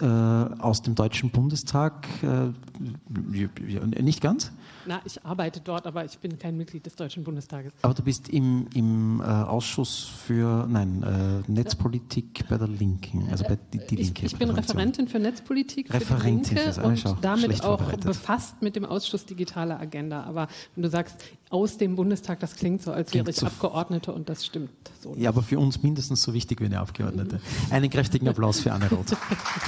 äh, 0.00 0.04
aus 0.04 0.82
dem 0.82 0.94
Deutschen 0.94 1.30
Bundestag 1.30 2.06
äh, 2.22 2.73
nicht 2.78 4.20
ganz? 4.20 4.52
Na, 4.86 5.00
ich 5.04 5.24
arbeite 5.24 5.60
dort, 5.60 5.86
aber 5.86 6.04
ich 6.04 6.18
bin 6.18 6.38
kein 6.38 6.56
Mitglied 6.56 6.84
des 6.84 6.96
Deutschen 6.96 7.24
Bundestages. 7.24 7.72
Aber 7.82 7.94
du 7.94 8.02
bist 8.02 8.28
im, 8.28 8.66
im 8.74 9.20
äh, 9.20 9.24
Ausschuss 9.24 10.10
für 10.26 10.66
nein, 10.68 11.02
äh, 11.02 11.50
Netzpolitik 11.50 12.46
bei 12.48 12.58
der 12.58 12.68
Linken, 12.68 13.28
also 13.30 13.44
bei 13.44 13.58
die, 13.72 13.78
die 13.78 13.96
Linke. 13.96 14.26
Ich, 14.26 14.36
bin 14.36 14.50
Referentin 14.50 15.08
für 15.08 15.18
Netzpolitik 15.18 15.92
Referentin 15.92 16.58
für 16.58 16.72
die 16.72 16.80
Linke 16.80 17.08
und 17.08 17.24
damit 17.24 17.64
auch 17.64 17.80
befasst 17.96 18.60
mit 18.62 18.76
dem 18.76 18.84
Ausschuss 18.84 19.24
Digitale 19.24 19.78
Agenda. 19.78 20.24
Aber 20.24 20.48
wenn 20.74 20.82
du 20.82 20.90
sagst, 20.90 21.16
aus 21.50 21.78
dem 21.78 21.96
Bundestag, 21.96 22.40
das 22.40 22.56
klingt 22.56 22.82
so, 22.82 22.92
als 22.92 23.14
wäre 23.14 23.30
ich 23.30 23.36
so 23.36 23.46
Abgeordnete 23.46 24.12
und 24.12 24.28
das 24.28 24.44
stimmt 24.44 24.70
so. 25.00 25.10
Nicht. 25.10 25.22
Ja, 25.22 25.30
aber 25.30 25.42
für 25.42 25.58
uns 25.58 25.82
mindestens 25.82 26.22
so 26.22 26.34
wichtig 26.34 26.60
wie 26.60 26.66
eine 26.66 26.80
Abgeordnete. 26.80 27.40
Einen 27.70 27.90
kräftigen 27.90 28.28
Applaus 28.28 28.60
für 28.60 28.72
Anne 28.72 28.88
Roth. 28.90 29.16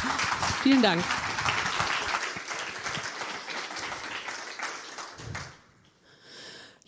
Vielen 0.63 0.83
Dank. 0.83 1.03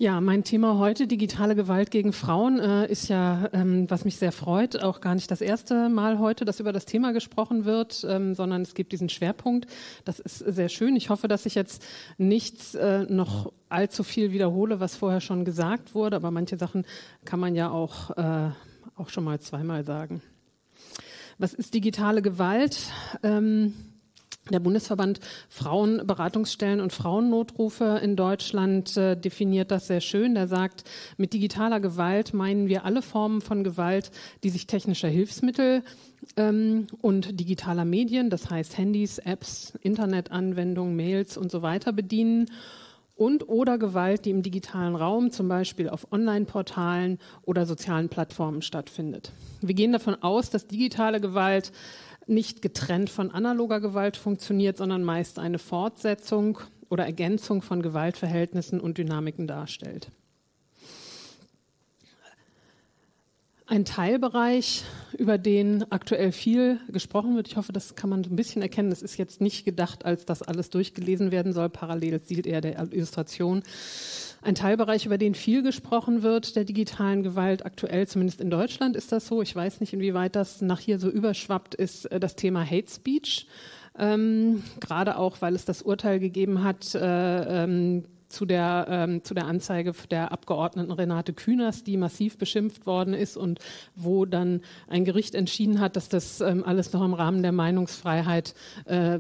Ja, 0.01 0.21
mein 0.21 0.45
Thema 0.45 0.79
heute, 0.79 1.09
digitale 1.09 1.57
Gewalt 1.57 1.91
gegen 1.91 2.13
Frauen, 2.13 2.61
äh, 2.61 2.87
ist 2.87 3.09
ja, 3.09 3.49
ähm, 3.53 3.91
was 3.91 4.05
mich 4.05 4.17
sehr 4.17 4.31
freut, 4.31 4.81
auch 4.81 5.01
gar 5.01 5.17
nicht 5.17 5.29
das 5.29 5.41
erste 5.41 5.89
Mal 5.89 6.21
heute, 6.21 6.45
dass 6.45 6.61
über 6.61 6.73
das 6.73 6.85
Thema 6.85 7.13
gesprochen 7.13 7.65
wird, 7.65 8.07
ähm, 8.09 8.37
sondern 8.37 8.63
es 8.63 8.75
gibt 8.75 8.93
diesen 8.93 9.09
Schwerpunkt. 9.09 9.67
Das 10.05 10.21
ist 10.21 10.39
sehr 10.39 10.69
schön. 10.69 10.95
Ich 10.95 11.11
hoffe, 11.11 11.27
dass 11.27 11.47
ich 11.47 11.57
jetzt 11.57 11.85
nichts 12.17 12.77
äh, 12.77 13.07
noch 13.09 13.53
allzu 13.71 14.05
viel 14.05 14.31
wiederhole, 14.31 14.79
was 14.79 14.95
vorher 14.95 15.21
schon 15.21 15.45
gesagt 15.45 15.97
wurde, 15.97 16.15
aber 16.15 16.31
manche 16.31 16.57
Sachen 16.57 16.87
kann 17.25 17.41
man 17.41 17.57
ja 17.57 17.69
auch, 17.69 18.17
äh, 18.17 18.51
auch 18.95 19.09
schon 19.09 19.25
mal 19.25 19.41
zweimal 19.41 19.85
sagen. 19.85 20.23
Was 21.39 21.55
ist 21.55 21.75
digitale 21.75 22.23
Gewalt? 22.23 22.79
Der 24.51 24.61
Bundesverband 24.61 25.21
Frauenberatungsstellen 25.49 26.81
und 26.81 26.93
Frauennotrufe 26.93 28.01
in 28.03 28.17
Deutschland 28.17 28.97
äh, 28.97 29.17
definiert 29.17 29.71
das 29.71 29.87
sehr 29.87 30.01
schön. 30.01 30.35
Der 30.35 30.49
sagt, 30.49 30.85
mit 31.17 31.33
digitaler 31.33 31.81
Gewalt 31.81 32.35
meinen 32.35 32.69
wir 32.69 32.85
alle 32.85 33.03
Formen 33.03 33.41
von 33.41 33.65
Gewalt, 33.65 34.11
die 34.43 34.51
sich 34.51 34.67
technischer 34.67 35.09
Hilfsmittel 35.09 35.83
ähm, 36.37 36.87
und 37.01 37.39
digitaler 37.39 37.85
Medien, 37.85 38.31
das 38.31 38.51
heißt 38.51 38.79
Handys, 38.79 39.19
Apps, 39.19 39.75
Internetanwendungen, 39.83 40.97
Mails 40.97 41.37
und 41.37 41.51
so 41.51 41.63
weiter 41.63 41.93
bedienen 41.93 42.47
und 43.19 43.49
oder 43.49 43.79
Gewalt, 43.79 44.25
die 44.25 44.31
im 44.31 44.43
digitalen 44.43 44.95
Raum, 44.95 45.33
zum 45.33 45.49
Beispiel 45.49 45.89
auf 45.89 46.13
Online-Portalen 46.13 47.19
oder 47.43 47.67
sozialen 47.67 48.09
Plattformen 48.09 48.63
stattfindet. 48.63 49.33
Wir 49.61 49.75
gehen 49.75 49.93
davon 49.93 50.15
aus, 50.23 50.51
dass 50.51 50.69
digitale 50.69 51.21
Gewalt 51.21 51.73
nicht 52.29 52.63
getrennt 52.63 53.11
von 53.11 53.31
analoger 53.31 53.81
Gewalt 53.81 54.17
funktioniert, 54.17 54.77
sondern 54.77 55.03
meist 55.03 55.39
eine 55.39 55.59
Fortsetzung 55.59 56.59
oder 56.89 57.05
Ergänzung 57.05 57.63
von 57.63 57.83
Gewaltverhältnissen 57.83 58.81
und 58.81 58.99
Dynamiken 58.99 59.47
darstellt. 59.47 60.11
Ein 63.71 63.85
Teilbereich, 63.85 64.85
über 65.19 65.37
den 65.37 65.85
aktuell 65.93 66.33
viel 66.33 66.81
gesprochen 66.89 67.37
wird, 67.37 67.49
ich 67.49 67.57
hoffe, 67.59 67.71
das 67.71 67.97
kann 67.97 68.09
man 68.09 68.25
so 68.25 68.31
ein 68.31 68.37
bisschen 68.37 68.63
erkennen, 68.63 68.89
das 68.89 69.03
ist 69.03 69.19
jetzt 69.19 69.43
nicht 69.43 69.67
gedacht, 69.67 70.07
als 70.07 70.25
dass 70.25 70.41
alles 70.41 70.71
durchgelesen 70.71 71.33
werden 71.33 71.53
soll, 71.53 71.69
parallel 71.69 72.23
zielt 72.23 72.47
eher 72.47 72.63
der 72.63 72.79
Illustration, 72.79 73.63
ein 74.43 74.55
Teilbereich, 74.55 75.07
über 75.07 75.19
den 75.19 75.35
viel 75.35 75.63
gesprochen 75.63 76.23
wird, 76.23 76.57
der 76.57 76.65
digitalen 76.65 77.23
Gewalt. 77.23 77.67
Aktuell, 77.67 78.07
zumindest 78.07 78.41
in 78.41 78.51
Deutschland, 78.51 78.97
ist 78.97 79.13
das 79.13 79.27
so. 79.27 79.43
Ich 79.43 79.55
weiß 79.55 79.81
nicht, 79.81 79.93
inwieweit 79.93 80.37
das 80.37 80.61
nach 80.61 80.81
hier 80.81 80.99
so 80.99 81.09
überschwappt, 81.09 81.75
ist 81.75 82.07
äh, 82.07 82.21
das 82.21 82.37
Thema 82.37 82.65
Hate 82.65 82.91
Speech. 82.91 83.47
Ähm, 83.99 84.63
gerade 84.81 85.17
auch, 85.19 85.41
weil 85.41 85.55
es 85.55 85.65
das 85.65 85.83
Urteil 85.83 86.21
gegeben 86.21 86.63
hat, 86.63 86.95
äh, 86.95 87.65
ähm, 87.65 88.05
zu 88.29 88.45
der, 88.45 88.87
ähm, 88.89 89.25
zu 89.25 89.35
der 89.35 89.47
Anzeige 89.47 89.93
der 90.11 90.33
Abgeordneten 90.33 90.93
Renate 90.93 91.33
Künast, 91.33 91.87
die 91.87 91.97
massiv 91.97 92.39
beschimpft 92.39 92.87
worden 92.87 93.15
ist 93.15 93.37
und 93.37 93.59
wo 93.97 94.27
dann 94.27 94.61
ein 94.87 95.05
Gericht 95.05 95.35
entschieden 95.35 95.81
hat, 95.81 95.97
dass 95.97 96.09
das 96.09 96.41
ähm, 96.41 96.63
alles 96.65 96.93
noch 96.93 97.05
im 97.05 97.15
Rahmen 97.15 97.43
der 97.43 97.53
Meinungsfreiheit 97.53 98.55
äh, 98.85 99.19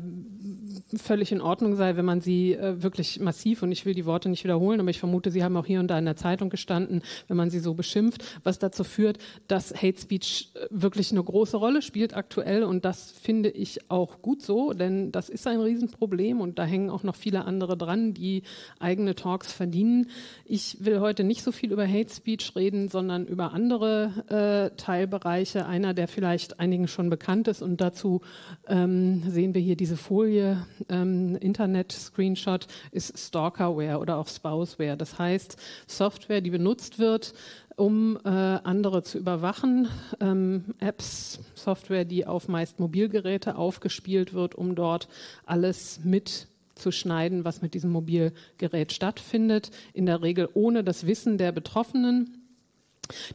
völlig 0.96 1.32
in 1.32 1.41
Ordnung 1.41 1.76
sei, 1.76 1.96
wenn 1.96 2.04
man 2.04 2.20
sie 2.20 2.52
äh, 2.52 2.82
wirklich 2.82 3.19
massiv, 3.20 3.62
und 3.62 3.72
ich 3.72 3.86
will 3.86 3.94
die 3.94 4.06
Worte 4.06 4.28
nicht 4.28 4.44
wiederholen, 4.44 4.80
aber 4.80 4.91
ich 4.91 4.98
vermute, 4.98 5.30
sie 5.30 5.42
haben 5.42 5.56
auch 5.56 5.66
hier 5.66 5.80
und 5.80 5.88
da 5.88 5.98
in 5.98 6.04
der 6.04 6.16
Zeitung 6.16 6.50
gestanden, 6.50 7.02
wenn 7.28 7.36
man 7.36 7.50
sie 7.50 7.60
so 7.60 7.75
beschimpft, 7.75 8.25
was 8.44 8.58
dazu 8.58 8.84
führt, 8.84 9.19
dass 9.46 9.75
Hate 9.75 10.00
Speech 10.00 10.50
äh, 10.54 10.66
wirklich 10.70 11.12
eine 11.12 11.25
große 11.25 11.56
Rolle 11.56 11.80
spielt 11.80 12.14
aktuell. 12.14 12.62
Und 12.62 12.84
das 12.84 13.10
finde 13.10 13.48
ich 13.48 13.90
auch 13.90 14.20
gut 14.20 14.42
so, 14.42 14.75
denn 14.75 15.12
das 15.12 15.28
ist 15.30 15.46
ein 15.46 15.60
Riesenproblem 15.60 16.40
und 16.40 16.58
da 16.58 16.64
hängen 16.64 16.90
auch 16.90 17.02
noch 17.02 17.16
viele 17.16 17.46
andere 17.46 17.76
dran, 17.76 18.12
die 18.12 18.42
eigentlich 18.78 18.97
eigene 18.98 19.14
Talks 19.14 19.53
verdienen. 19.53 20.10
Ich 20.44 20.84
will 20.84 20.98
heute 20.98 21.22
nicht 21.22 21.44
so 21.44 21.53
viel 21.53 21.70
über 21.70 21.86
Hate 21.86 22.12
Speech 22.12 22.56
reden, 22.56 22.88
sondern 22.88 23.26
über 23.26 23.53
andere 23.53 24.72
äh, 24.72 24.76
Teilbereiche. 24.76 25.66
Einer, 25.66 25.94
der 25.94 26.09
vielleicht 26.09 26.59
einigen 26.59 26.88
schon 26.88 27.08
bekannt 27.08 27.47
ist 27.47 27.62
und 27.62 27.81
dazu 27.81 28.22
ähm, 28.66 29.22
sehen 29.31 29.54
wir 29.54 29.60
hier 29.60 29.76
diese 29.76 29.97
Folie, 29.97 30.66
ähm, 30.88 31.37
Internet-Screenshot, 31.37 32.66
ist 32.91 33.16
Stalkerware 33.16 34.00
oder 34.00 34.16
auch 34.16 34.26
Spouseware. 34.26 34.97
Das 34.97 35.16
heißt, 35.16 35.56
Software, 35.87 36.41
die 36.41 36.50
benutzt 36.50 36.98
wird, 36.98 37.34
um 37.76 38.19
äh, 38.25 38.28
andere 38.28 39.04
zu 39.04 39.19
überwachen. 39.19 39.88
Ähm, 40.19 40.75
Apps, 40.81 41.38
Software, 41.54 42.04
die 42.04 42.26
auf 42.26 42.48
meist 42.48 42.81
Mobilgeräte 42.81 43.54
aufgespielt 43.54 44.34
wird, 44.34 44.56
um 44.56 44.75
dort 44.75 45.08
alles 45.47 46.00
mit 46.03 46.48
zu 46.78 46.90
schneiden, 46.90 47.44
was 47.44 47.62
mit 47.62 47.74
diesem 47.74 47.90
Mobilgerät 47.90 48.92
stattfindet, 48.92 49.70
in 49.92 50.06
der 50.06 50.22
Regel 50.22 50.48
ohne 50.54 50.84
das 50.84 51.06
Wissen 51.06 51.38
der 51.38 51.52
Betroffenen. 51.52 52.38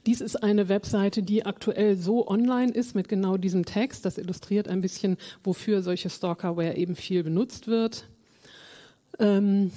Dies 0.06 0.22
ist 0.22 0.36
eine 0.38 0.70
Webseite, 0.70 1.24
die 1.24 1.46
aktuell 1.46 1.96
so 1.96 2.28
online 2.28 2.72
ist 2.72 2.96
mit 2.96 3.08
genau 3.08 3.38
diesem 3.38 3.66
Text. 3.66 4.06
Das 4.06 4.18
illustriert 4.18 4.68
ein 4.68 4.82
bisschen, 4.82 5.18
wofür 5.44 5.82
solche 5.82 6.10
Stalkerware 6.10 6.78
eben 6.78 6.96
viel 6.96 7.24
benutzt 7.24 7.68
wird. 7.68 8.06
Ähm, 9.20 9.72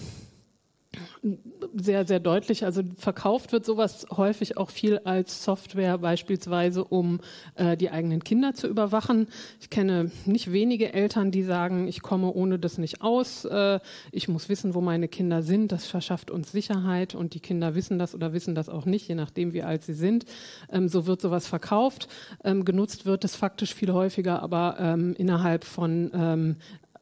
sehr, 1.74 2.04
sehr 2.04 2.20
deutlich. 2.20 2.64
Also 2.64 2.82
verkauft 2.96 3.52
wird 3.52 3.64
sowas 3.64 4.06
häufig 4.16 4.56
auch 4.56 4.70
viel 4.70 4.98
als 4.98 5.44
Software, 5.44 5.98
beispielsweise 5.98 6.84
um 6.84 7.20
äh, 7.54 7.76
die 7.76 7.90
eigenen 7.90 8.22
Kinder 8.22 8.54
zu 8.54 8.68
überwachen. 8.68 9.28
Ich 9.60 9.70
kenne 9.70 10.10
nicht 10.24 10.52
wenige 10.52 10.92
Eltern, 10.92 11.30
die 11.30 11.42
sagen, 11.42 11.88
ich 11.88 12.02
komme 12.02 12.32
ohne 12.32 12.58
das 12.58 12.78
nicht 12.78 13.02
aus. 13.02 13.44
Äh, 13.44 13.80
ich 14.12 14.28
muss 14.28 14.48
wissen, 14.48 14.74
wo 14.74 14.80
meine 14.80 15.08
Kinder 15.08 15.42
sind. 15.42 15.72
Das 15.72 15.86
verschafft 15.86 16.30
uns 16.30 16.52
Sicherheit 16.52 17.14
und 17.14 17.34
die 17.34 17.40
Kinder 17.40 17.74
wissen 17.74 17.98
das 17.98 18.14
oder 18.14 18.32
wissen 18.32 18.54
das 18.54 18.68
auch 18.68 18.86
nicht, 18.86 19.08
je 19.08 19.14
nachdem, 19.14 19.52
wie 19.52 19.62
alt 19.62 19.82
sie 19.82 19.94
sind. 19.94 20.24
Ähm, 20.70 20.88
so 20.88 21.06
wird 21.06 21.20
sowas 21.20 21.46
verkauft. 21.46 22.08
Ähm, 22.44 22.64
genutzt 22.64 23.06
wird 23.06 23.24
es 23.24 23.36
faktisch 23.36 23.74
viel 23.74 23.92
häufiger, 23.92 24.42
aber 24.42 24.76
ähm, 24.78 25.14
innerhalb 25.18 25.64
von 25.64 26.10
ähm, 26.14 26.56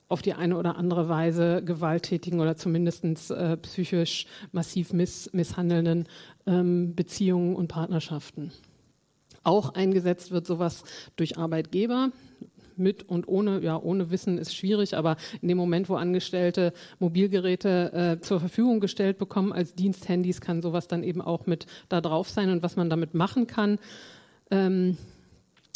auf 0.09 0.23
die 0.23 0.35
eine 0.35 0.57
oder 0.57 0.77
andere 0.77 1.09
Weise 1.09 1.63
gewalttätigen 1.65 2.41
oder 2.41 2.57
zumindest 2.57 3.31
äh, 3.31 3.57
psychisch 3.57 4.27
massiv 4.53 4.93
miss 4.93 5.31
misshandelnden 5.33 6.07
ähm, 6.47 6.95
Beziehungen 6.95 7.57
und 7.57 7.69
Partnerschaften. 7.69 8.53
Auch 9.43 9.75
eingesetzt 9.75 10.31
wird 10.31 10.47
sowas 10.47 10.85
durch 11.17 11.39
Arbeitgeber. 11.39 12.11
Mit 12.77 13.09
und 13.09 13.29
ohne, 13.29 13.61
ja, 13.61 13.81
ohne 13.81 14.11
Wissen 14.11 14.37
ist 14.37 14.53
schwierig, 14.53 14.97
aber 14.97 15.17
in 15.41 15.47
dem 15.47 15.57
Moment, 15.57 15.89
wo 15.89 15.95
Angestellte 15.95 16.73
Mobilgeräte 16.99 17.93
äh, 17.93 18.21
zur 18.21 18.41
Verfügung 18.41 18.81
gestellt 18.81 19.17
bekommen 19.17 19.53
als 19.53 19.77
Diensthandys, 19.77 20.41
kann 20.41 20.61
sowas 20.61 20.89
dann 20.89 21.05
eben 21.05 21.23
auch 21.23 21.47
mit 21.47 21.67
da 21.89 22.01
drauf 22.01 22.29
sein 22.29 22.51
und 22.51 22.65
was 22.65 22.75
man 22.75 22.91
damit 22.91 23.15
machen 23.15 23.47
kann. 23.47 23.79
Ähm, 24.51 24.99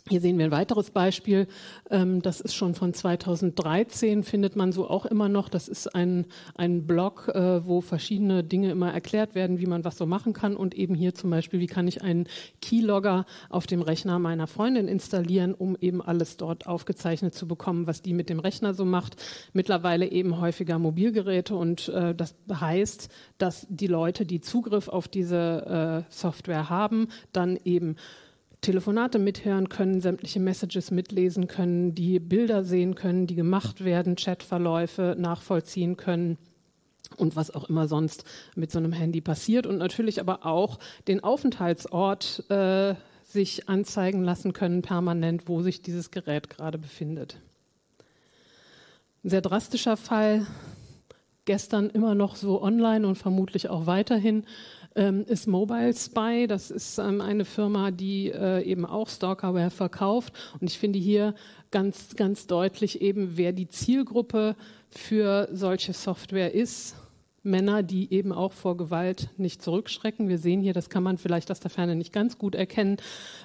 hier 0.09 0.21
sehen 0.21 0.39
wir 0.39 0.47
ein 0.47 0.51
weiteres 0.51 0.91
Beispiel. 0.91 1.47
Ähm, 1.91 2.23
das 2.23 2.41
ist 2.41 2.55
schon 2.55 2.75
von 2.75 2.95
2013, 2.95 4.23
findet 4.23 4.56
man 4.56 4.73
so 4.73 4.88
auch 4.88 5.06
immer 5.06 5.29
noch. 5.29 5.49
Das 5.49 5.69
ist 5.69 5.94
ein, 5.94 6.27
ein 6.55 6.87
Blog, 6.87 7.29
äh, 7.35 7.67
wo 7.67 7.81
verschiedene 7.81 8.44
Dinge 8.44 8.71
immer 8.71 8.93
erklärt 8.93 9.35
werden, 9.35 9.59
wie 9.59 9.67
man 9.67 9.85
was 9.85 9.97
so 9.97 10.06
machen 10.06 10.32
kann. 10.32 10.56
Und 10.56 10.75
eben 10.75 10.94
hier 10.94 11.15
zum 11.15 11.31
Beispiel, 11.31 11.61
wie 11.61 11.67
kann 11.67 11.88
ich 11.88 12.03
einen 12.03 12.27
Keylogger 12.62 13.27
auf 13.50 13.67
dem 13.67 13.82
Rechner 13.82 14.19
meiner 14.19 14.47
Freundin 14.47 14.88
installieren, 14.88 15.55
um 15.55 15.77
eben 15.81 16.03
alles 16.03 16.37
dort 16.37 16.67
aufgezeichnet 16.67 17.35
zu 17.35 17.47
bekommen, 17.47 17.87
was 17.87 18.03
die 18.03 18.15
mit 18.15 18.29
dem 18.29 18.41
Rechner 18.41 18.75
so 18.75 18.85
macht. 18.85 19.17
Mittlerweile 19.53 20.06
eben 20.06 20.41
häufiger 20.41 20.79
Mobilgeräte. 20.79 21.55
Und 21.55 21.88
äh, 21.88 22.15
das 22.15 22.35
heißt, 22.50 23.09
dass 23.38 23.67
die 23.69 23.87
Leute, 23.87 24.25
die 24.25 24.41
Zugriff 24.41 24.88
auf 24.88 25.09
diese 25.09 26.05
äh, 26.09 26.12
Software 26.12 26.71
haben, 26.71 27.09
dann 27.32 27.59
eben 27.65 27.97
Telefonate 28.60 29.19
mithören 29.19 29.69
können, 29.69 30.00
sämtliche 30.00 30.40
Messages 30.40 30.90
mitlesen 30.90 31.46
können, 31.46 31.94
die 31.94 32.19
Bilder 32.19 32.64
sehen 32.64 32.94
können, 32.94 33.26
die 33.26 33.37
gemacht 33.37 33.84
werden, 33.84 34.16
Chatverläufe 34.16 35.14
nachvollziehen 35.19 35.96
können 35.96 36.38
und 37.16 37.37
was 37.37 37.55
auch 37.55 37.69
immer 37.69 37.87
sonst 37.88 38.25
mit 38.56 38.70
so 38.70 38.78
einem 38.78 38.93
Handy 38.93 39.20
passiert 39.20 39.66
und 39.66 39.78
natürlich 39.78 40.20
aber 40.20 40.44
auch 40.44 40.78
den 41.06 41.22
Aufenthaltsort 41.22 42.50
äh, 42.50 42.94
sich 43.25 43.69
anzeigen 43.69 44.25
lassen 44.25 44.52
können 44.52 44.82
permanent, 44.82 45.49
wo 45.49 45.62
sich 45.62 45.82
dieses 45.82 46.10
Gerät 46.10 46.50
gerade 46.50 46.78
befindet. 46.78 47.38
Ein 49.22 49.31
sehr 49.31 49.40
drastischer 49.40 49.96
Fall, 49.96 50.46
gestern 51.44 51.90
immer 51.90 52.14
noch 52.14 52.37
so 52.37 52.62
online 52.62 53.06
und 53.06 53.16
vermutlich 53.16 53.69
auch 53.69 53.87
weiterhin, 53.87 54.44
ähm, 54.99 55.25
ist 55.27 55.47
Mobile 55.47 55.95
Spy. 55.95 56.47
Das 56.49 56.71
ist 56.71 56.99
ähm, 56.99 57.21
eine 57.21 57.45
Firma, 57.45 57.91
die 57.91 58.31
äh, 58.31 58.62
eben 58.65 58.85
auch 58.85 59.09
Stalkerware 59.09 59.71
verkauft. 59.71 60.35
Und 60.61 60.69
ich 60.69 60.79
finde 60.79 60.99
hier 60.99 61.35
ganz, 61.71 62.17
ganz 62.17 62.47
deutlich 62.47 63.00
eben, 63.00 63.37
wer 63.37 63.53
die 63.53 63.69
Zielgruppe 63.69 64.56
für 64.91 65.49
solche 65.53 65.93
Software 65.93 66.53
ist. 66.53 66.97
Männer, 67.45 67.85
die 67.85 68.12
eben 68.12 68.33
auch 68.33 68.53
vor 68.53 68.77
Gewalt 68.77 69.31
nicht 69.39 69.62
zurückschrecken. 69.62 70.29
Wir 70.29 70.39
sehen 70.39 70.61
hier, 70.61 70.73
das 70.73 70.91
kann 70.91 71.05
man 71.05 71.19
vielleicht 71.19 71.51
aus 71.53 71.61
der 71.61 71.71
Ferne 71.71 71.94
nicht 71.94 72.12
ganz 72.12 72.37
gut 72.37 72.56
erkennen, 72.56 72.97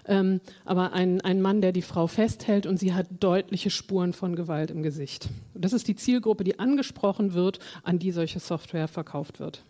ähm, 0.07 0.41
aber 0.65 0.93
ein, 0.93 1.21
ein 1.21 1.41
Mann, 1.41 1.61
der 1.61 1.71
die 1.71 1.83
Frau 1.83 2.07
festhält 2.07 2.65
und 2.65 2.77
sie 2.79 2.93
hat 2.93 3.07
deutliche 3.19 3.69
Spuren 3.69 4.11
von 4.11 4.35
Gewalt 4.35 4.71
im 4.71 4.81
Gesicht. 4.81 5.29
Das 5.53 5.73
ist 5.73 5.87
die 5.87 5.95
Zielgruppe, 5.95 6.43
die 6.43 6.59
angesprochen 6.59 7.33
wird, 7.33 7.59
an 7.83 7.99
die 7.99 8.11
solche 8.11 8.39
Software 8.39 8.87
verkauft 8.87 9.39
wird. 9.39 9.63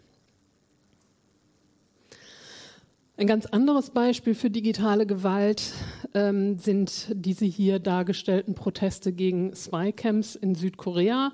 Ein 3.15 3.27
ganz 3.27 3.45
anderes 3.45 3.91
Beispiel 3.91 4.33
für 4.33 4.49
digitale 4.49 5.05
Gewalt 5.05 5.73
ähm, 6.15 6.57
sind 6.57 7.09
diese 7.13 7.45
hier 7.45 7.77
dargestellten 7.77 8.55
Proteste 8.55 9.13
gegen 9.13 9.55
Spycams 9.55 10.35
in 10.35 10.55
Südkorea. 10.55 11.31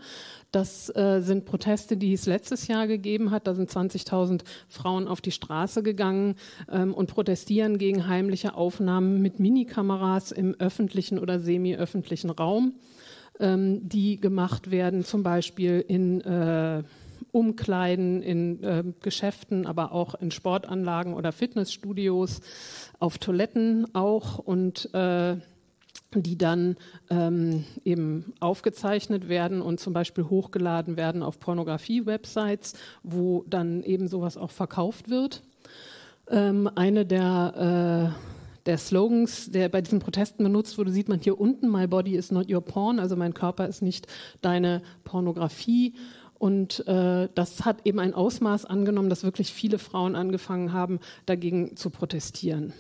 Das 0.52 0.94
äh, 0.94 1.22
sind 1.22 1.46
Proteste, 1.46 1.96
die 1.96 2.12
es 2.12 2.26
letztes 2.26 2.68
Jahr 2.68 2.86
gegeben 2.86 3.32
hat. 3.32 3.48
Da 3.48 3.54
sind 3.56 3.72
20.000 3.72 4.42
Frauen 4.68 5.08
auf 5.08 5.22
die 5.22 5.32
Straße 5.32 5.82
gegangen 5.82 6.36
ähm, 6.70 6.94
und 6.94 7.10
protestieren 7.10 7.78
gegen 7.78 8.10
heimliche 8.10 8.56
Aufnahmen 8.56 9.22
mit 9.22 9.40
Minikameras 9.40 10.34
im 10.34 10.56
öffentlichen 10.60 11.18
oder 11.18 11.40
semi-öffentlichen 11.40 12.30
Raum, 12.30 12.74
ähm, 13.40 13.88
die 13.88 14.20
gemacht 14.20 14.70
werden, 14.70 15.06
zum 15.06 15.24
Beispiel 15.24 15.86
in 15.88 16.20
äh, 16.20 16.84
Umkleiden 17.32 18.22
in 18.22 18.64
äh, 18.64 18.84
Geschäften, 19.02 19.66
aber 19.66 19.92
auch 19.92 20.16
in 20.16 20.32
Sportanlagen 20.32 21.14
oder 21.14 21.32
Fitnessstudios, 21.32 22.42
auf 23.00 23.18
Toiletten 23.18 23.94
auch 23.94 24.40
und 24.40 24.94
äh, 24.94 25.38
die 26.16 26.38
dann 26.38 26.76
ähm, 27.10 27.66
eben 27.86 28.34
aufgezeichnet 28.40 29.30
werden 29.30 29.62
und 29.62 29.80
zum 29.80 29.94
Beispiel 29.94 30.26
hochgeladen 30.26 30.98
werden 30.98 31.22
auf 31.22 31.40
Pornografie-Websites, 31.40 32.74
wo 33.04 33.44
dann 33.48 33.84
eben 33.84 34.08
sowas 34.08 34.36
auch 34.36 34.52
verkauft 34.52 35.10
wird. 35.10 35.44
Ähm, 36.30 36.70
eine 36.76 37.06
der 37.06 38.16
äh, 38.16 38.40
der 38.66 38.78
Slogans, 38.78 39.50
der 39.50 39.68
bei 39.70 39.82
diesen 39.82 40.00
Protesten 40.00 40.44
benutzt 40.44 40.78
wurde, 40.78 40.92
sieht 40.92 41.10
man 41.10 41.20
hier 41.20 41.40
unten, 41.40 41.70
My 41.70 41.88
body 41.88 42.16
is 42.16 42.30
not 42.30 42.52
your 42.52 42.62
porn, 42.62 43.00
also 43.00 43.16
mein 43.16 43.34
Körper 43.34 43.68
ist 43.68 43.82
nicht 43.82 44.06
deine 44.42 44.84
Pornografie. 45.04 45.96
Und 46.40 46.88
äh, 46.88 47.28
das 47.36 47.66
hat 47.66 47.86
eben 47.86 48.00
ein 48.00 48.14
Ausmaß 48.14 48.66
angenommen, 48.66 49.10
dass 49.10 49.24
wirklich 49.24 49.54
viele 49.54 49.78
Frauen 49.78 50.16
angefangen 50.16 50.74
haben, 50.74 51.00
dagegen 51.26 51.76
zu 51.76 51.90
protestieren. 51.90 52.74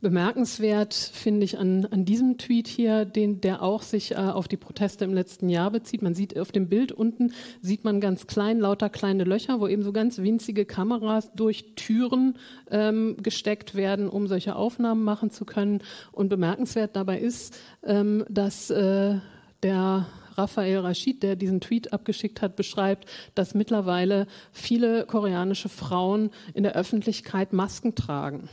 Bemerkenswert 0.00 0.94
finde 0.94 1.44
ich 1.44 1.58
an, 1.58 1.86
an 1.86 2.04
diesem 2.04 2.38
Tweet 2.38 2.68
hier, 2.68 3.04
den, 3.04 3.40
der 3.40 3.62
auch 3.62 3.82
sich 3.82 4.12
äh, 4.12 4.16
auf 4.16 4.46
die 4.46 4.56
Proteste 4.56 5.04
im 5.04 5.12
letzten 5.12 5.48
Jahr 5.48 5.72
bezieht. 5.72 6.02
Man 6.02 6.14
sieht 6.14 6.38
auf 6.38 6.52
dem 6.52 6.68
Bild 6.68 6.92
unten, 6.92 7.32
sieht 7.62 7.82
man 7.82 8.00
ganz 8.00 8.28
klein, 8.28 8.60
lauter 8.60 8.88
kleine 8.88 9.24
Löcher, 9.24 9.58
wo 9.58 9.66
eben 9.66 9.82
so 9.82 9.92
ganz 9.92 10.18
winzige 10.18 10.66
Kameras 10.66 11.32
durch 11.34 11.74
Türen 11.74 12.36
ähm, 12.70 13.16
gesteckt 13.20 13.74
werden, 13.74 14.08
um 14.08 14.28
solche 14.28 14.54
Aufnahmen 14.54 15.02
machen 15.02 15.30
zu 15.30 15.44
können. 15.44 15.80
Und 16.12 16.28
bemerkenswert 16.28 16.94
dabei 16.94 17.18
ist, 17.18 17.58
ähm, 17.82 18.24
dass 18.28 18.70
äh, 18.70 19.16
der 19.62 20.06
Raphael 20.36 20.78
Rashid, 20.78 21.22
der 21.22 21.36
diesen 21.36 21.60
Tweet 21.60 21.92
abgeschickt 21.92 22.42
hat, 22.42 22.56
beschreibt, 22.56 23.08
dass 23.34 23.54
mittlerweile 23.54 24.26
viele 24.52 25.06
koreanische 25.06 25.68
Frauen 25.68 26.30
in 26.54 26.62
der 26.62 26.74
Öffentlichkeit 26.74 27.52
Masken 27.52 27.94
tragen, 27.94 28.48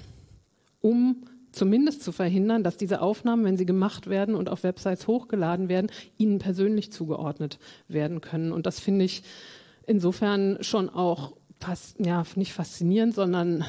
um 0.82 1.26
zumindest 1.52 2.04
zu 2.04 2.12
verhindern, 2.12 2.64
dass 2.64 2.78
diese 2.78 3.02
Aufnahmen, 3.02 3.46
wenn 3.46 3.58
sie 3.58 3.66
gemacht 3.66 4.08
werden 4.08 4.36
und 4.36 4.50
auf 4.50 4.64
Websites 4.64 5.08
hochgeladen 5.08 5.70
werden, 5.70 5.92
ihnen 6.18 6.40
persönlich 6.40 6.92
zugeordnet 6.92 7.60
werden 7.88 8.22
können. 8.22 8.52
Und 8.52 8.66
das 8.66 8.80
finde 8.80 9.06
ich 9.06 9.24
insofern 9.86 10.58
schon 10.62 10.90
auch 10.90 11.38
fast, 11.60 12.00
ja, 12.00 12.24
nicht 12.36 12.54
faszinierend, 12.54 13.16
sondern 13.16 13.64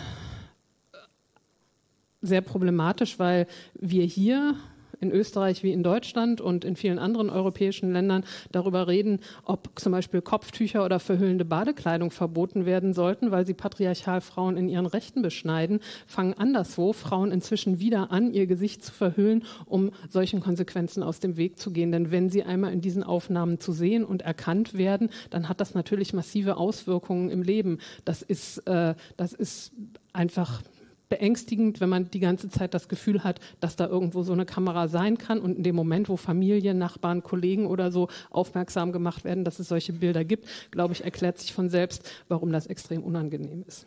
sehr 2.21 2.41
problematisch, 2.41 3.19
weil 3.19 3.47
wir 3.75 4.05
hier 4.05 4.57
in 5.05 5.13
Österreich 5.13 5.63
wie 5.63 5.73
in 5.73 5.83
Deutschland 5.83 6.41
und 6.41 6.65
in 6.65 6.77
vielen 6.77 6.99
anderen 6.99 7.31
europäischen 7.31 7.93
Ländern 7.93 8.25
darüber 8.51 8.89
reden, 8.89 9.21
ob 9.45 9.79
zum 9.79 9.93
Beispiel 9.93 10.23
Kopftücher 10.23 10.85
oder 10.85 10.99
verhüllende 10.99 11.45
Badekleidung 11.45 12.11
verboten 12.11 12.67
werden 12.67 12.95
sollten, 12.95 13.31
weil 13.31 13.47
sie 13.47 13.55
patriarchal 13.55 14.21
Frauen 14.21 14.57
in 14.57 14.69
ihren 14.69 14.87
Rechten 14.87 15.23
beschneiden, 15.23 15.81
fangen 16.07 16.35
anderswo 16.35 16.93
Frauen 16.93 17.31
inzwischen 17.31 17.79
wieder 17.81 18.11
an, 18.11 18.33
ihr 18.33 18.47
Gesicht 18.47 18.85
zu 18.85 18.93
verhüllen, 18.93 19.45
um 19.67 19.91
solchen 20.09 20.41
Konsequenzen 20.41 21.03
aus 21.03 21.21
dem 21.21 21.37
Weg 21.37 21.59
zu 21.59 21.71
gehen. 21.71 21.93
Denn 21.93 22.11
wenn 22.11 22.31
sie 22.31 22.43
einmal 22.43 22.73
in 22.73 22.81
diesen 22.81 23.03
Aufnahmen 23.03 23.61
zu 23.61 23.73
sehen 23.73 24.05
und 24.05 24.23
erkannt 24.23 24.75
werden, 24.75 25.11
dann 25.31 25.49
hat 25.49 25.61
das 25.61 25.75
natürlich 25.75 26.15
massive 26.15 26.57
Auswirkungen 26.57 27.29
im 27.29 27.43
Leben. 27.43 27.79
Das 28.05 28.23
ist, 28.23 28.59
äh, 28.67 28.95
das 29.17 29.35
ist 29.35 29.73
einfach 30.15 30.63
beängstigend, 31.09 31.81
wenn 31.81 31.89
man 31.89 32.11
die 32.11 32.21
ganze 32.21 32.49
Zeit 32.49 32.75
das 32.75 32.89
Gefühl 32.89 33.25
hat, 33.25 33.41
dass 33.61 33.77
da 33.77 33.87
irgendwo 33.87 34.23
so 34.23 34.33
eine 34.33 34.47
Kamera 34.47 34.89
sein 34.89 35.19
kann 35.19 35.41
und 35.41 35.59
in 35.59 35.63
dem 35.63 35.77
Moment, 35.77 36.09
wo 36.09 36.17
Familie, 36.17 36.75
Nachbarn, 36.75 37.23
Kollegen 37.23 37.67
oder 37.67 37.93
so 37.93 38.09
aufmerksam 38.31 38.93
gemacht 38.93 39.25
werden, 39.25 39.45
dass 39.45 39.59
es 39.59 39.69
solche 39.69 39.93
Bilder 39.93 40.25
gibt, 40.25 40.47
glaube 40.71 40.95
ich, 40.95 41.05
erklärt 41.05 41.39
sich 41.39 41.53
von 41.53 41.69
selbst, 41.69 42.11
warum 42.29 42.53
das 42.53 42.67
extrem 42.67 43.03
unangenehm 43.03 43.65
ist. 43.67 43.87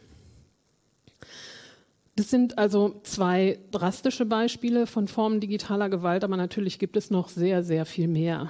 Das 2.15 2.31
sind 2.31 2.57
also 2.57 2.99
zwei 3.03 3.59
drastische 3.69 4.25
Beispiele 4.25 4.87
von 4.87 5.07
Formen 5.07 5.39
digitaler 5.39 5.87
Gewalt, 5.89 6.23
aber 6.23 6.35
natürlich 6.35 6.79
gibt 6.79 6.97
es 6.97 7.11
noch 7.11 7.29
sehr, 7.29 7.63
sehr 7.63 7.85
viel 7.85 8.07
mehr. 8.07 8.49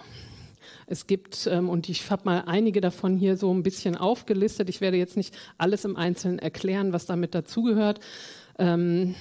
Es 0.86 1.06
gibt, 1.06 1.48
ähm, 1.52 1.70
und 1.70 1.90
ich 1.90 2.10
habe 2.10 2.22
mal 2.24 2.44
einige 2.46 2.80
davon 2.80 3.18
hier 3.18 3.36
so 3.36 3.54
ein 3.54 3.64
bisschen 3.64 3.98
aufgelistet. 3.98 4.70
Ich 4.70 4.80
werde 4.80 4.96
jetzt 4.96 5.18
nicht 5.18 5.38
alles 5.58 5.84
im 5.84 5.98
Einzelnen 5.98 6.40
erklären, 6.40 6.94
was 6.94 7.06
damit 7.06 7.36
dazugehört. 7.36 8.00
Ähm, 8.60 9.16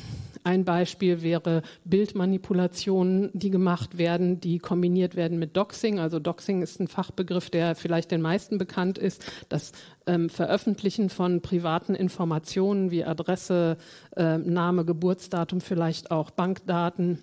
ein 0.46 0.64
Beispiel 0.64 1.22
wäre 1.22 1.62
Bildmanipulationen, 1.84 3.30
die 3.32 3.50
gemacht 3.50 3.98
werden, 3.98 4.40
die 4.40 4.58
kombiniert 4.58 5.16
werden 5.16 5.40
mit 5.40 5.56
Doxing. 5.56 5.98
Also 5.98 6.20
Doxing 6.20 6.62
ist 6.62 6.78
ein 6.78 6.86
Fachbegriff, 6.86 7.50
der 7.50 7.74
vielleicht 7.74 8.12
den 8.12 8.22
meisten 8.22 8.56
bekannt 8.56 8.96
ist. 8.96 9.24
Das 9.48 9.72
ähm, 10.06 10.28
Veröffentlichen 10.30 11.10
von 11.10 11.40
privaten 11.42 11.96
Informationen 11.96 12.92
wie 12.92 13.04
Adresse, 13.04 13.76
äh, 14.14 14.38
Name, 14.38 14.84
Geburtsdatum, 14.84 15.60
vielleicht 15.60 16.12
auch 16.12 16.30
Bankdaten 16.30 17.18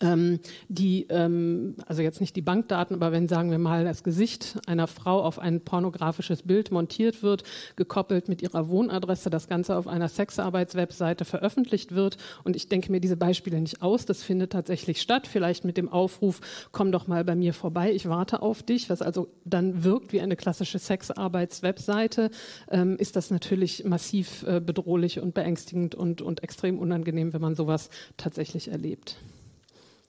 ähm, 0.00 0.40
die, 0.68 1.06
ähm, 1.08 1.76
also 1.86 2.02
jetzt 2.02 2.20
nicht 2.20 2.36
die 2.36 2.42
Bankdaten, 2.42 2.96
aber 2.96 3.12
wenn, 3.12 3.28
sagen 3.28 3.50
wir 3.50 3.58
mal, 3.58 3.84
das 3.84 4.02
Gesicht 4.02 4.58
einer 4.66 4.86
Frau 4.86 5.22
auf 5.22 5.38
ein 5.38 5.60
pornografisches 5.60 6.42
Bild 6.42 6.70
montiert 6.70 7.22
wird, 7.22 7.44
gekoppelt 7.76 8.28
mit 8.28 8.42
ihrer 8.42 8.68
Wohnadresse, 8.68 9.30
das 9.30 9.48
Ganze 9.48 9.76
auf 9.76 9.86
einer 9.86 10.08
Sexarbeitswebseite 10.08 11.24
veröffentlicht 11.24 11.94
wird. 11.94 12.16
Und 12.44 12.56
ich 12.56 12.68
denke 12.68 12.90
mir 12.92 13.00
diese 13.00 13.16
Beispiele 13.16 13.60
nicht 13.60 13.82
aus, 13.82 14.06
das 14.06 14.22
findet 14.22 14.52
tatsächlich 14.52 15.00
statt, 15.00 15.26
vielleicht 15.26 15.64
mit 15.64 15.76
dem 15.76 15.88
Aufruf, 15.88 16.40
komm 16.72 16.92
doch 16.92 17.06
mal 17.06 17.24
bei 17.24 17.34
mir 17.34 17.54
vorbei, 17.54 17.92
ich 17.92 18.08
warte 18.08 18.42
auf 18.42 18.62
dich, 18.62 18.90
was 18.90 19.02
also 19.02 19.28
dann 19.44 19.84
wirkt 19.84 20.12
wie 20.12 20.20
eine 20.20 20.36
klassische 20.36 20.78
Sexarbeitswebseite, 20.78 22.30
ähm, 22.70 22.96
ist 22.98 23.16
das 23.16 23.30
natürlich 23.30 23.84
massiv 23.84 24.44
äh, 24.44 24.60
bedrohlich 24.60 25.20
und 25.20 25.34
beängstigend 25.34 25.94
und, 25.94 26.22
und 26.22 26.42
extrem 26.42 26.78
unangenehm, 26.78 27.32
wenn 27.32 27.40
man 27.40 27.54
sowas 27.54 27.90
tatsächlich 28.16 28.68
erlebt. 28.68 29.16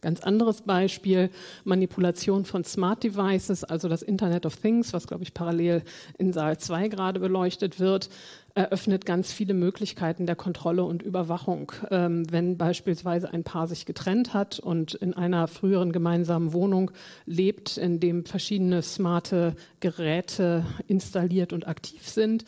Ganz 0.01 0.21
anderes 0.21 0.61
Beispiel, 0.61 1.31
Manipulation 1.63 2.45
von 2.45 2.63
Smart 2.63 3.03
Devices, 3.03 3.63
also 3.63 3.89
das 3.89 4.03
Internet 4.03 4.45
of 4.45 4.55
Things, 4.55 4.93
was, 4.93 5.07
glaube 5.07 5.23
ich, 5.23 5.33
parallel 5.33 5.81
in 6.19 6.33
Saal 6.33 6.59
2 6.59 6.87
gerade 6.89 7.19
beleuchtet 7.19 7.79
wird, 7.79 8.09
eröffnet 8.53 9.05
ganz 9.05 9.31
viele 9.31 9.55
Möglichkeiten 9.55 10.27
der 10.27 10.35
Kontrolle 10.35 10.83
und 10.83 11.01
Überwachung. 11.01 11.71
Ähm, 11.89 12.31
wenn 12.31 12.57
beispielsweise 12.57 13.33
ein 13.33 13.43
Paar 13.43 13.67
sich 13.67 13.85
getrennt 13.85 14.33
hat 14.35 14.59
und 14.59 14.93
in 14.93 15.15
einer 15.15 15.47
früheren 15.47 15.91
gemeinsamen 15.91 16.53
Wohnung 16.53 16.91
lebt, 17.25 17.77
in 17.77 17.99
dem 17.99 18.25
verschiedene 18.25 18.83
smarte 18.83 19.55
Geräte 19.79 20.63
installiert 20.87 21.53
und 21.53 21.67
aktiv 21.67 22.07
sind, 22.07 22.45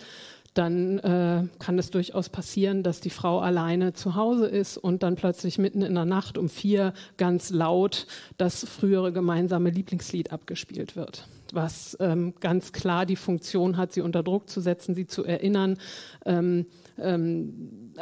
dann 0.54 1.00
äh, 1.00 1.44
kann 1.60 1.80
es 1.80 1.92
durchaus 1.92 2.30
passieren, 2.30 2.84
dass 2.84 3.02
die 3.02 3.10
Frau 3.10 3.40
alleine 3.40 3.94
zu 3.94 4.16
Hause 4.16 4.48
ist 4.48 4.78
und 4.78 5.04
dann 5.04 5.16
plötzlich 5.16 5.58
mitten 5.58 5.82
in 5.82 5.96
der 5.96 6.06
Nacht 6.06 6.38
um 6.38 6.50
vier 6.50 6.94
ganz 7.18 7.50
laut 7.50 8.08
das 8.38 8.66
frühere 8.66 9.12
gemeinsame 9.12 9.70
Lieblingslied 9.70 10.32
abgespielt 10.32 10.96
wird 10.96 11.28
was 11.54 11.98
ähm, 12.00 12.34
ganz 12.40 12.72
klar 12.72 13.06
die 13.06 13.16
Funktion 13.16 13.78
hat, 13.78 13.94
sie 13.94 14.02
unter 14.02 14.24
Druck 14.24 14.50
zu 14.50 14.62
setzen, 14.62 14.96
sie 14.96 15.08
zu 15.08 15.24
erinnern, 15.24 15.78
ähm, 16.26 16.66
ähm, 16.98 17.94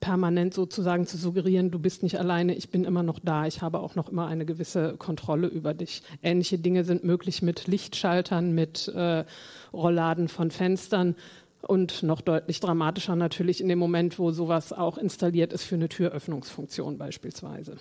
permanent 0.00 0.54
sozusagen 0.54 1.06
zu 1.06 1.16
suggerieren, 1.16 1.70
du 1.70 1.78
bist 1.78 2.02
nicht 2.02 2.18
alleine, 2.18 2.54
ich 2.54 2.70
bin 2.70 2.84
immer 2.84 3.02
noch 3.02 3.18
da, 3.18 3.46
ich 3.46 3.62
habe 3.62 3.80
auch 3.80 3.94
noch 3.94 4.08
immer 4.08 4.26
eine 4.26 4.44
gewisse 4.44 4.96
Kontrolle 4.96 5.48
über 5.48 5.74
dich. 5.74 6.02
Ähnliche 6.22 6.58
Dinge 6.58 6.84
sind 6.84 7.04
möglich 7.04 7.42
mit 7.42 7.66
Lichtschaltern, 7.66 8.52
mit 8.52 8.88
äh, 8.88 9.24
Rollladen 9.72 10.28
von 10.28 10.50
Fenstern 10.50 11.16
und 11.66 12.02
noch 12.02 12.20
deutlich 12.20 12.60
dramatischer 12.60 13.16
natürlich 13.16 13.60
in 13.60 13.68
dem 13.68 13.78
Moment, 13.78 14.18
wo 14.18 14.30
sowas 14.30 14.72
auch 14.72 14.98
installiert 14.98 15.52
ist 15.52 15.64
für 15.64 15.74
eine 15.74 15.88
Türöffnungsfunktion 15.88 16.98
beispielsweise. 16.98 17.76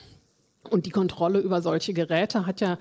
Und 0.69 0.85
die 0.85 0.91
Kontrolle 0.91 1.39
über 1.39 1.61
solche 1.61 1.93
Geräte 1.93 2.45
hat 2.45 2.61
ja 2.61 2.77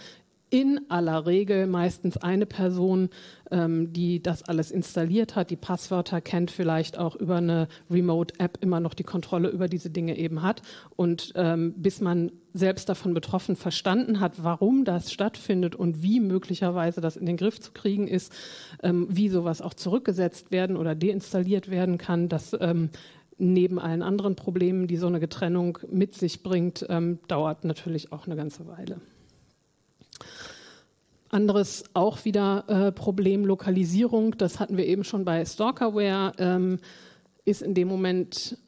in 0.52 0.80
aller 0.90 1.25
Regel 1.25 1.66
meistens 1.66 2.18
eine 2.18 2.44
Person, 2.44 3.09
ähm, 3.50 3.90
die 3.94 4.23
das 4.23 4.42
alles 4.42 4.71
installiert 4.71 5.35
hat, 5.35 5.49
die 5.49 5.56
Passwörter 5.56 6.21
kennt, 6.21 6.50
vielleicht 6.50 6.99
auch 6.99 7.16
über 7.16 7.37
eine 7.37 7.68
Remote-App 7.90 8.59
immer 8.61 8.78
noch 8.78 8.92
die 8.92 9.02
Kontrolle 9.02 9.49
über 9.49 9.66
diese 9.66 9.88
Dinge 9.88 10.18
eben 10.18 10.42
hat. 10.42 10.61
Und 10.94 11.32
ähm, 11.37 11.73
bis 11.78 12.02
man 12.02 12.32
selbst 12.52 12.90
davon 12.90 13.14
betroffen 13.14 13.56
verstanden 13.56 14.21
hat, 14.21 14.44
warum 14.44 14.85
das 14.85 15.11
stattfindet 15.11 15.75
und 15.75 16.02
wie 16.02 16.21
möglicherweise 16.21 17.00
das 17.00 17.16
in 17.16 17.25
den 17.25 17.38
Griff 17.38 17.59
zu 17.59 17.73
kriegen 17.73 18.06
ist, 18.06 18.30
ähm, 18.82 19.06
wie 19.09 19.30
sowas 19.30 19.62
auch 19.62 19.73
zurückgesetzt 19.73 20.50
werden 20.50 20.76
oder 20.76 20.94
deinstalliert 20.94 21.71
werden 21.71 21.97
kann, 21.97 22.28
das 22.28 22.54
ähm, 22.61 22.90
neben 23.38 23.78
allen 23.78 24.02
anderen 24.02 24.37
Problemen, 24.37 24.87
die 24.87 24.99
so 24.99 25.06
eine 25.06 25.18
Getrennung 25.18 25.78
mit 25.90 26.14
sich 26.14 26.42
bringt, 26.42 26.85
ähm, 26.90 27.21
dauert 27.26 27.64
natürlich 27.64 28.12
auch 28.12 28.26
eine 28.26 28.37
ganze 28.37 28.66
Weile. 28.66 29.00
Anderes 31.28 31.85
auch 31.95 32.25
wieder 32.25 32.64
äh, 32.69 32.92
Problem 32.92 33.45
Lokalisierung, 33.45 34.37
das 34.37 34.61
hatten 34.61 34.76
wir 34.76 34.87
eben 34.87 35.02
schon 35.02 35.25
bei 35.25 35.45
Stalkerware, 35.45 36.33
ähm, 36.38 36.78
ist 37.45 37.62
in 37.62 37.75
dem 37.75 37.88
Moment 37.88 38.59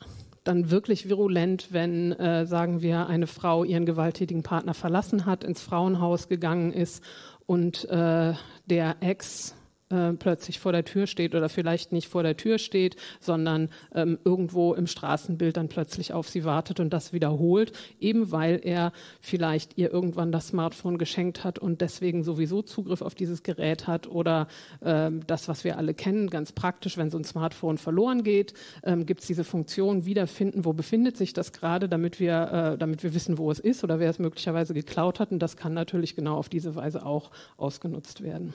dann 0.44 0.70
wirklich 0.70 1.08
virulent, 1.08 1.68
wenn, 1.72 2.12
äh, 2.12 2.46
sagen 2.46 2.80
wir, 2.82 3.06
eine 3.06 3.26
Frau 3.26 3.64
ihren 3.64 3.86
gewalttätigen 3.86 4.42
Partner 4.42 4.74
verlassen 4.74 5.26
hat, 5.26 5.44
ins 5.44 5.62
Frauenhaus 5.62 6.28
gegangen 6.28 6.72
ist 6.72 7.02
und 7.46 7.84
äh, 7.90 8.34
der 8.66 8.96
Ex 9.00 9.54
äh, 9.90 10.12
plötzlich 10.14 10.60
vor 10.60 10.72
der 10.72 10.84
Tür 10.84 11.06
steht 11.06 11.34
oder 11.34 11.50
vielleicht 11.50 11.92
nicht 11.92 12.08
vor 12.08 12.22
der 12.22 12.36
Tür 12.36 12.58
steht, 12.58 12.96
sondern 13.20 13.68
ähm, 13.94 14.18
irgendwo 14.24 14.72
im 14.72 14.86
Straßenbild 14.86 15.58
dann 15.58 15.68
plötzlich 15.68 16.14
auf 16.14 16.28
sie 16.28 16.44
wartet 16.44 16.80
und 16.80 16.90
das 16.90 17.12
wiederholt, 17.12 17.72
eben 18.00 18.32
weil 18.32 18.60
er 18.62 18.92
vielleicht 19.20 19.76
ihr 19.76 19.92
irgendwann 19.92 20.32
das 20.32 20.48
Smartphone 20.48 20.96
geschenkt 20.96 21.44
hat 21.44 21.58
und 21.58 21.82
deswegen 21.82 22.24
sowieso 22.24 22.62
Zugriff 22.62 23.02
auf 23.02 23.14
dieses 23.14 23.42
Gerät 23.42 23.86
hat 23.86 24.06
oder 24.06 24.48
ähm, 24.82 25.20
das, 25.26 25.48
was 25.48 25.64
wir 25.64 25.76
alle 25.76 25.92
kennen, 25.92 26.30
ganz 26.30 26.52
praktisch, 26.52 26.96
wenn 26.96 27.10
so 27.10 27.18
ein 27.18 27.24
Smartphone 27.24 27.76
verloren 27.76 28.24
geht, 28.24 28.54
ähm, 28.84 29.04
gibt 29.04 29.20
es 29.20 29.26
diese 29.26 29.44
Funktion 29.44 30.06
wiederfinden, 30.06 30.64
wo 30.64 30.72
befindet 30.72 31.18
sich 31.18 31.34
das 31.34 31.52
gerade, 31.52 31.90
damit 31.90 32.20
wir, 32.20 32.72
äh, 32.74 32.78
damit 32.78 33.02
wir 33.02 33.14
wissen, 33.14 33.36
wo 33.36 33.50
es 33.50 33.58
ist 33.58 33.84
oder 33.84 34.00
wer 34.00 34.08
es 34.08 34.18
möglicherweise 34.18 34.72
geklaut 34.72 35.20
hat 35.20 35.30
und 35.30 35.40
das 35.40 35.58
kann 35.58 35.74
natürlich 35.74 36.16
genau 36.16 36.36
auf 36.36 36.48
diese 36.48 36.74
Weise 36.74 37.04
auch 37.04 37.30
ausgenutzt 37.58 38.22
werden. 38.22 38.54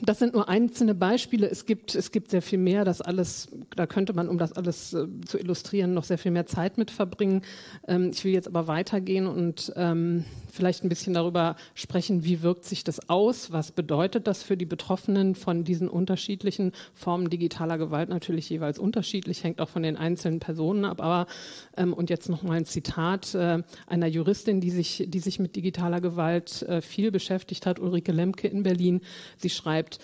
Das 0.00 0.18
sind 0.18 0.34
nur 0.34 0.48
einzelne 0.48 0.94
Beispiele. 0.94 1.48
Es 1.48 1.66
gibt, 1.66 1.94
es 1.94 2.10
gibt 2.12 2.30
sehr 2.30 2.42
viel 2.42 2.58
mehr. 2.58 2.84
Das 2.84 3.00
alles, 3.00 3.48
da 3.76 3.86
könnte 3.86 4.12
man, 4.12 4.28
um 4.28 4.38
das 4.38 4.52
alles 4.52 4.92
äh, 4.92 5.06
zu 5.26 5.38
illustrieren, 5.38 5.94
noch 5.94 6.04
sehr 6.04 6.18
viel 6.18 6.30
mehr 6.30 6.46
Zeit 6.46 6.78
mit 6.78 6.90
verbringen. 6.90 7.42
Ähm, 7.88 8.10
ich 8.12 8.24
will 8.24 8.32
jetzt 8.32 8.48
aber 8.48 8.66
weitergehen 8.66 9.26
und 9.26 9.72
ähm, 9.76 10.24
vielleicht 10.50 10.84
ein 10.84 10.88
bisschen 10.88 11.14
darüber 11.14 11.56
sprechen, 11.74 12.24
wie 12.24 12.42
wirkt 12.42 12.64
sich 12.64 12.84
das 12.84 13.08
aus? 13.08 13.52
Was 13.52 13.72
bedeutet 13.72 14.26
das 14.26 14.42
für 14.42 14.56
die 14.56 14.66
Betroffenen 14.66 15.34
von 15.34 15.64
diesen 15.64 15.88
unterschiedlichen 15.88 16.72
Formen 16.94 17.30
digitaler 17.30 17.78
Gewalt? 17.78 18.08
Natürlich 18.08 18.50
jeweils 18.50 18.78
unterschiedlich, 18.78 19.44
hängt 19.44 19.60
auch 19.60 19.68
von 19.68 19.82
den 19.82 19.96
einzelnen 19.96 20.40
Personen 20.40 20.84
ab. 20.84 21.00
Aber 21.00 21.26
ähm, 21.76 21.92
und 21.92 22.10
jetzt 22.10 22.28
noch 22.28 22.42
mal 22.42 22.56
ein 22.56 22.66
Zitat 22.66 23.34
äh, 23.34 23.62
einer 23.86 24.06
Juristin, 24.06 24.60
die 24.60 24.70
sich, 24.70 25.04
die 25.08 25.20
sich 25.20 25.38
mit 25.38 25.56
digitaler 25.56 26.00
Gewalt 26.00 26.62
äh, 26.62 26.82
viel 26.82 27.10
beschäftigt 27.10 27.66
hat, 27.66 27.80
Ulrike 27.80 28.12
Lemke 28.12 28.48
in 28.48 28.62
Berlin. 28.62 29.00
Sie 29.38 29.50
schreibt 29.50 29.71
schreibt, 29.72 29.98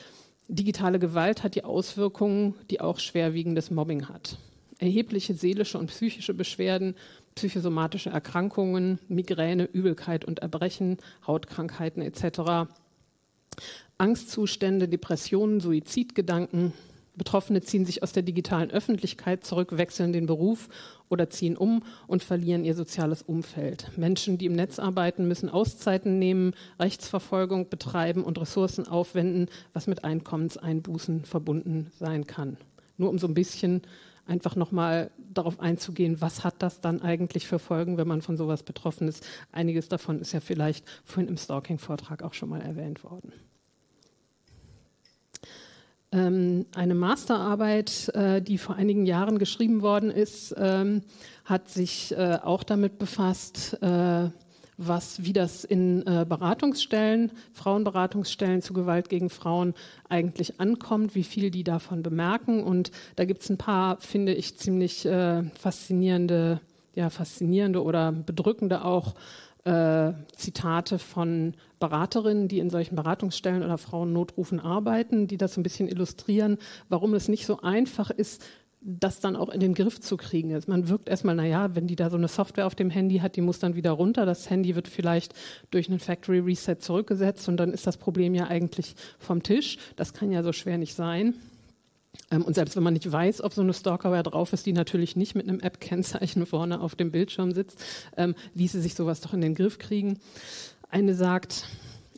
digitale 0.49 0.99
Gewalt 0.99 1.43
hat 1.43 1.55
die 1.55 1.65
Auswirkungen, 1.65 2.55
die 2.71 2.81
auch 2.81 2.99
schwerwiegendes 2.99 3.71
Mobbing 3.71 4.09
hat. 4.09 4.39
Erhebliche 4.79 5.35
seelische 5.35 5.77
und 5.79 5.89
psychische 5.89 6.33
Beschwerden, 6.33 6.95
psychosomatische 7.35 8.11
Erkrankungen, 8.11 8.99
Migräne, 9.09 9.65
Übelkeit 9.65 10.25
und 10.25 10.39
Erbrechen, 10.39 10.97
Hautkrankheiten 11.27 12.01
etc. 12.01 12.71
Angstzustände, 13.99 14.89
Depressionen, 14.89 15.61
Suizidgedanken, 15.61 16.73
Betroffene 17.19 17.61
ziehen 17.61 17.85
sich 17.85 18.03
aus 18.03 18.13
der 18.13 18.23
digitalen 18.23 18.71
Öffentlichkeit 18.71 19.45
zurück, 19.45 19.77
wechseln 19.77 20.13
den 20.13 20.27
Beruf 20.27 20.69
oder 21.09 21.29
ziehen 21.29 21.57
um 21.57 21.83
und 22.07 22.23
verlieren 22.23 22.65
ihr 22.65 22.75
soziales 22.75 23.23
Umfeld. 23.23 23.91
Menschen, 23.99 24.39
die 24.39 24.47
im 24.47 24.55
Netz 24.55 24.79
arbeiten, 24.79 25.29
müssen 25.29 25.49
Auszeiten 25.49 26.19
nehmen, 26.19 26.55
Rechtsverfolgung 26.79 27.69
betreiben 27.69 28.25
und 28.25 28.41
Ressourcen 28.41 28.87
aufwenden, 28.89 29.47
was 29.73 29.87
mit 29.87 30.05
Einkommenseinbußen 30.05 31.25
verbunden 31.25 31.91
sein 31.99 32.27
kann. 32.27 32.57
Nur 32.97 33.11
um 33.11 33.19
so 33.19 33.27
ein 33.27 33.35
bisschen 33.35 33.83
einfach 34.27 34.57
nochmal 34.57 35.11
darauf 35.33 35.59
einzugehen, 35.61 36.21
was 36.21 36.45
hat 36.45 36.57
das 36.59 36.81
dann 36.81 37.01
eigentlich 37.03 37.47
für 37.47 37.59
Folgen, 37.59 37.97
wenn 37.97 38.09
man 38.09 38.23
von 38.23 38.37
sowas 38.37 38.63
betroffen 38.63 39.09
ist. 39.09 39.27
Einiges 39.53 39.89
davon 39.89 40.21
ist 40.21 40.33
ja 40.33 40.41
vielleicht 40.41 40.85
vorhin 41.05 41.29
im 41.29 41.37
Stalking-Vortrag 41.37 42.23
auch 42.23 42.35
schon 42.35 42.51
mal 42.51 42.61
erwähnt 42.61 43.03
worden. 43.05 43.33
Ähm, 46.11 46.65
eine 46.75 46.95
Masterarbeit, 46.95 48.09
äh, 48.15 48.41
die 48.41 48.57
vor 48.57 48.77
einigen 48.77 49.05
Jahren 49.05 49.39
geschrieben 49.39 49.83
worden 49.83 50.11
ist, 50.11 50.55
ähm, 50.57 51.03
hat 51.45 51.69
sich 51.69 52.17
äh, 52.17 52.39
auch 52.43 52.63
damit 52.63 52.99
befasst, 52.99 53.77
äh, 53.83 54.31
was, 54.81 55.25
wie 55.25 55.33
das 55.33 55.65
in 55.65 56.05
Beratungsstellen, 56.05 57.33
Frauenberatungsstellen 57.53 58.63
zu 58.63 58.73
Gewalt 58.75 59.09
gegen 59.09 59.29
Frauen 59.29 59.75
eigentlich 60.09 60.61
ankommt, 60.61 61.17
wie 61.17 61.25
viel 61.25 61.51
die 61.51 61.65
davon 61.65 62.05
bemerken. 62.05 62.63
Und 62.63 62.93
da 63.17 63.25
gibt 63.25 63.43
es 63.43 63.51
ein 63.51 63.59
paar, 63.59 63.97
finde 63.97 64.35
ich, 64.35 64.57
ziemlich 64.57 65.01
faszinierende, 65.59 66.61
ja, 66.95 67.11
faszinierende 67.11 67.83
oder 67.83 68.13
bedrückende 68.13 68.85
auch 68.85 69.17
äh, 69.69 70.15
Zitate 70.35 70.99
von 70.99 71.53
Beraterinnen, 71.79 72.49
die 72.49 72.59
in 72.59 72.71
solchen 72.71 72.97
Beratungsstellen 72.97 73.63
oder 73.63 73.77
Frauennotrufen 73.77 74.61
arbeiten, 74.61 75.27
die 75.27 75.37
das 75.37 75.57
ein 75.59 75.63
bisschen 75.63 75.89
illustrieren, 75.89 76.57
warum 76.89 77.13
es 77.13 77.29
nicht 77.29 77.45
so 77.45 77.61
einfach 77.61 78.11
ist, 78.11 78.43
das 78.81 79.21
dann 79.21 79.37
auch 79.37 79.51
in 79.51 79.61
den 79.61 79.75
Griff 79.75 80.01
zu 80.01 80.17
kriegen 80.17 80.51
ist. 80.51 80.69
Man 80.69 80.89
wirkt 80.89 81.09
erstmal, 81.09 81.35
naja, 81.35 81.75
wenn 81.75 81.87
die 81.87 81.97
da 81.97 82.09
so 82.09 82.17
eine 82.17 82.29
Software 82.29 82.67
auf 82.67 82.77
dem 82.77 82.91
Handy 82.91 83.19
hat, 83.19 83.37
die 83.37 83.41
muss 83.43 83.59
dann 83.59 83.75
wieder 83.75 83.91
runter. 83.91 84.25
Das 84.25 84.49
Handy 84.49 84.75
wird 84.75 84.89
vielleicht 84.89 85.35
durch 85.71 85.89
einen 85.91 85.99
Factory 85.99 86.39
Reset 86.39 86.77
zurückgesetzt 86.79 87.49
und 87.49 87.59
dann 87.59 87.73
ist 87.73 87.87
das 87.87 87.99
Problem 87.99 88.35
ja 88.35 88.47
eigentlich 88.47 88.95
vom 89.19 89.43
Tisch. 89.43 89.79
Das 89.97 90.15
kann 90.15 90.31
ja 90.31 90.43
so 90.43 90.53
schwer 90.53 90.79
nicht 90.79 90.95
sein. 90.95 91.35
Ähm, 92.31 92.43
und 92.43 92.55
selbst 92.55 92.77
wenn 92.77 92.83
man 92.83 92.95
nicht 92.95 93.11
weiß, 93.11 93.43
ob 93.43 93.53
so 93.53 93.63
eine 93.63 93.73
Stalkerware 93.73 94.23
drauf 94.23 94.53
ist, 94.53 94.67
die 94.67 94.73
natürlich 94.73 95.17
nicht 95.17 95.35
mit 95.35 95.49
einem 95.49 95.61
App-Kennzeichen 95.61 96.47
vorne 96.47 96.81
auf 96.81 96.95
dem 96.95 97.11
Bildschirm 97.11 97.53
sitzt, 97.53 97.83
ähm, 98.17 98.35
ließe 98.55 98.81
sich 98.81 98.95
sowas 98.95 99.21
doch 99.21 99.33
in 99.33 99.41
den 99.41 99.55
Griff 99.55 99.79
kriegen. 99.79 100.19
Eine 100.91 101.15
sagt, 101.15 101.67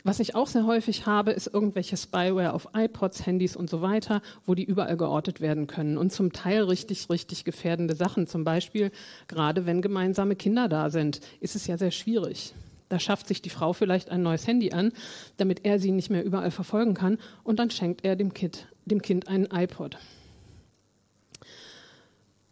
was 0.02 0.20
ich 0.20 0.34
auch 0.34 0.46
sehr 0.46 0.66
häufig 0.66 1.04
habe, 1.06 1.32
ist 1.32 1.52
irgendwelche 1.52 1.96
Spyware 1.96 2.54
auf 2.54 2.68
iPods, 2.74 3.26
Handys 3.26 3.54
und 3.54 3.68
so 3.68 3.82
weiter, 3.82 4.22
wo 4.46 4.54
die 4.54 4.64
überall 4.64 4.96
geortet 4.96 5.40
werden 5.40 5.66
können 5.66 5.98
und 5.98 6.10
zum 6.10 6.32
Teil 6.32 6.62
richtig, 6.62 7.10
richtig 7.10 7.44
gefährdende 7.44 7.94
Sachen. 7.94 8.26
Zum 8.26 8.44
Beispiel, 8.44 8.92
gerade 9.28 9.66
wenn 9.66 9.82
gemeinsame 9.82 10.36
Kinder 10.36 10.68
da 10.68 10.88
sind, 10.88 11.20
ist 11.40 11.54
es 11.54 11.66
ja 11.66 11.76
sehr 11.76 11.90
schwierig. 11.90 12.54
Da 12.88 12.98
schafft 12.98 13.28
sich 13.28 13.42
die 13.42 13.50
Frau 13.50 13.72
vielleicht 13.72 14.10
ein 14.10 14.22
neues 14.22 14.46
Handy 14.46 14.72
an, 14.72 14.92
damit 15.36 15.64
er 15.64 15.78
sie 15.78 15.92
nicht 15.92 16.10
mehr 16.10 16.24
überall 16.24 16.50
verfolgen 16.50 16.94
kann 16.94 17.18
und 17.44 17.58
dann 17.58 17.70
schenkt 17.70 18.04
er 18.04 18.16
dem 18.16 18.32
Kind, 18.32 18.66
dem 18.90 19.02
kind 19.02 19.28
einen 19.28 19.46
iPod. 19.46 19.98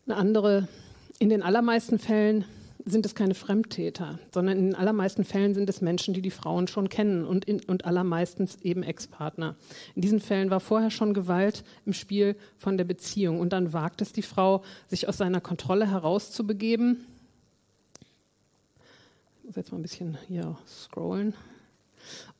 Eine 0.06 0.16
andere, 0.16 0.68
in 1.18 1.28
den 1.28 1.42
allermeisten 1.42 1.98
Fällen 1.98 2.44
sind 2.84 3.04
es 3.04 3.14
keine 3.14 3.34
Fremdtäter, 3.34 4.18
sondern 4.32 4.56
in 4.56 4.64
den 4.66 4.74
allermeisten 4.74 5.24
Fällen 5.24 5.52
sind 5.52 5.68
es 5.68 5.82
Menschen, 5.82 6.14
die 6.14 6.22
die 6.22 6.30
Frauen 6.30 6.68
schon 6.68 6.88
kennen 6.88 7.26
und, 7.26 7.44
in, 7.44 7.60
und 7.64 7.84
allermeistens 7.84 8.56
eben 8.62 8.82
Ex-Partner. 8.82 9.56
In 9.94 10.00
diesen 10.00 10.20
Fällen 10.20 10.48
war 10.48 10.60
vorher 10.60 10.90
schon 10.90 11.12
Gewalt 11.12 11.64
im 11.84 11.92
Spiel 11.92 12.36
von 12.56 12.78
der 12.78 12.84
Beziehung 12.84 13.40
und 13.40 13.52
dann 13.52 13.74
wagt 13.74 14.00
es 14.00 14.12
die 14.12 14.22
Frau, 14.22 14.62
sich 14.86 15.06
aus 15.06 15.18
seiner 15.18 15.42
Kontrolle 15.42 15.90
herauszubegeben 15.90 17.04
muss 19.48 19.56
jetzt 19.56 19.72
mal 19.72 19.78
ein 19.78 19.82
bisschen 19.82 20.18
hier 20.28 20.58
scrollen. 20.66 21.32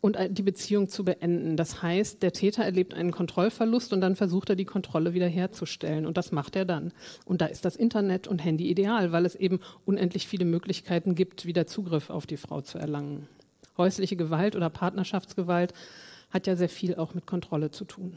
Und 0.01 0.17
die 0.31 0.43
Beziehung 0.43 0.89
zu 0.89 1.05
beenden. 1.05 1.57
Das 1.57 1.83
heißt, 1.83 2.23
der 2.23 2.33
Täter 2.33 2.63
erlebt 2.63 2.95
einen 2.95 3.11
Kontrollverlust 3.11 3.93
und 3.93 4.01
dann 4.01 4.15
versucht 4.15 4.49
er, 4.49 4.55
die 4.55 4.65
Kontrolle 4.65 5.13
wiederherzustellen. 5.13 6.07
Und 6.07 6.17
das 6.17 6.31
macht 6.31 6.55
er 6.55 6.65
dann. 6.65 6.93
Und 7.25 7.41
da 7.41 7.47
ist 7.47 7.65
das 7.65 7.75
Internet 7.75 8.29
und 8.29 8.39
Handy 8.39 8.71
ideal, 8.71 9.11
weil 9.11 9.27
es 9.27 9.35
eben 9.35 9.59
unendlich 9.85 10.29
viele 10.29 10.45
Möglichkeiten 10.45 11.17
gibt, 11.17 11.47
wieder 11.47 11.67
Zugriff 11.67 12.11
auf 12.11 12.27
die 12.27 12.37
Frau 12.37 12.61
zu 12.61 12.79
erlangen. 12.79 13.27
Häusliche 13.77 14.15
Gewalt 14.15 14.55
oder 14.55 14.71
Partnerschaftsgewalt 14.71 15.73
hat 16.31 16.47
ja 16.47 16.55
sehr 16.55 16.69
viel 16.69 16.95
auch 16.95 17.15
mit 17.15 17.27
Kontrolle 17.27 17.73
zu 17.73 17.85
tun. 17.85 18.17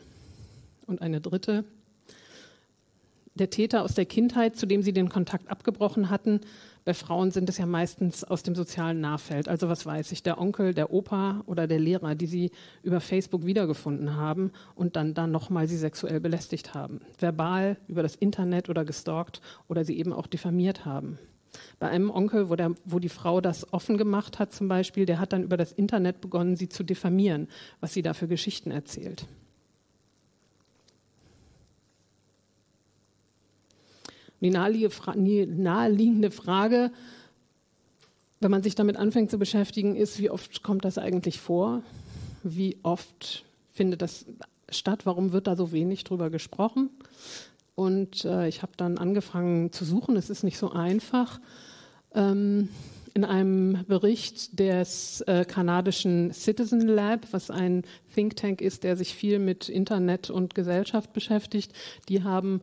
Und 0.85 1.01
eine 1.01 1.19
dritte, 1.19 1.63
der 3.35 3.49
Täter 3.49 3.83
aus 3.83 3.93
der 3.93 4.05
Kindheit, 4.05 4.55
zu 4.55 4.65
dem 4.65 4.81
sie 4.81 4.93
den 4.93 5.09
Kontakt 5.09 5.49
abgebrochen 5.49 6.09
hatten. 6.09 6.41
Bei 6.83 6.95
Frauen 6.95 7.29
sind 7.29 7.47
es 7.47 7.59
ja 7.59 7.67
meistens 7.67 8.23
aus 8.23 8.41
dem 8.41 8.55
sozialen 8.55 9.01
Nahfeld. 9.01 9.47
Also 9.47 9.69
was 9.69 9.85
weiß 9.85 10.11
ich, 10.11 10.23
der 10.23 10.39
Onkel, 10.39 10.73
der 10.73 10.91
Opa 10.91 11.43
oder 11.45 11.67
der 11.67 11.79
Lehrer, 11.79 12.15
die 12.15 12.25
sie 12.25 12.51
über 12.81 12.99
Facebook 12.99 13.45
wiedergefunden 13.45 14.15
haben 14.15 14.51
und 14.73 14.95
dann 14.95 15.13
da 15.13 15.27
nochmal 15.27 15.67
sie 15.67 15.77
sexuell 15.77 16.19
belästigt 16.19 16.73
haben. 16.73 17.01
Verbal, 17.19 17.77
über 17.87 18.01
das 18.01 18.15
Internet 18.15 18.67
oder 18.67 18.83
gestalkt 18.83 19.41
oder 19.67 19.85
sie 19.85 19.97
eben 19.99 20.11
auch 20.11 20.25
diffamiert 20.25 20.83
haben. 20.83 21.19
Bei 21.79 21.89
einem 21.89 22.09
Onkel, 22.09 22.49
wo, 22.49 22.55
der, 22.55 22.73
wo 22.85 22.97
die 22.99 23.09
Frau 23.09 23.41
das 23.41 23.71
offen 23.73 23.97
gemacht 23.97 24.39
hat 24.39 24.51
zum 24.51 24.67
Beispiel, 24.67 25.05
der 25.05 25.19
hat 25.19 25.33
dann 25.33 25.43
über 25.43 25.57
das 25.57 25.71
Internet 25.71 26.21
begonnen, 26.21 26.55
sie 26.55 26.69
zu 26.69 26.83
diffamieren, 26.83 27.47
was 27.79 27.93
sie 27.93 28.01
da 28.01 28.13
für 28.13 28.27
Geschichten 28.27 28.71
erzählt. 28.71 29.27
Die 34.41 34.49
naheliegende 34.49 36.31
Frage, 36.31 36.91
wenn 38.39 38.51
man 38.51 38.63
sich 38.63 38.75
damit 38.75 38.97
anfängt 38.97 39.29
zu 39.29 39.37
beschäftigen, 39.37 39.95
ist, 39.95 40.19
wie 40.19 40.31
oft 40.31 40.63
kommt 40.63 40.83
das 40.83 40.97
eigentlich 40.97 41.39
vor? 41.39 41.83
Wie 42.43 42.77
oft 42.81 43.45
findet 43.71 44.01
das 44.01 44.25
statt? 44.69 45.05
Warum 45.05 45.31
wird 45.31 45.47
da 45.47 45.55
so 45.55 45.71
wenig 45.71 46.03
drüber 46.03 46.31
gesprochen? 46.31 46.89
Und 47.75 48.25
äh, 48.25 48.47
ich 48.47 48.63
habe 48.63 48.73
dann 48.77 48.97
angefangen 48.97 49.71
zu 49.71 49.85
suchen. 49.85 50.15
Es 50.15 50.29
ist 50.29 50.43
nicht 50.43 50.57
so 50.57 50.71
einfach. 50.71 51.39
Ähm, 52.13 52.69
in 53.13 53.25
einem 53.25 53.85
Bericht 53.87 54.59
des 54.59 55.21
äh, 55.21 55.45
kanadischen 55.45 56.33
Citizen 56.33 56.87
Lab, 56.87 57.27
was 57.31 57.51
ein 57.51 57.83
Think 58.13 58.37
Tank 58.37 58.61
ist, 58.61 58.83
der 58.83 58.95
sich 58.95 59.13
viel 59.13 59.39
mit 59.39 59.69
Internet 59.69 60.29
und 60.29 60.55
Gesellschaft 60.55 61.13
beschäftigt, 61.13 61.73
die 62.07 62.23
haben 62.23 62.61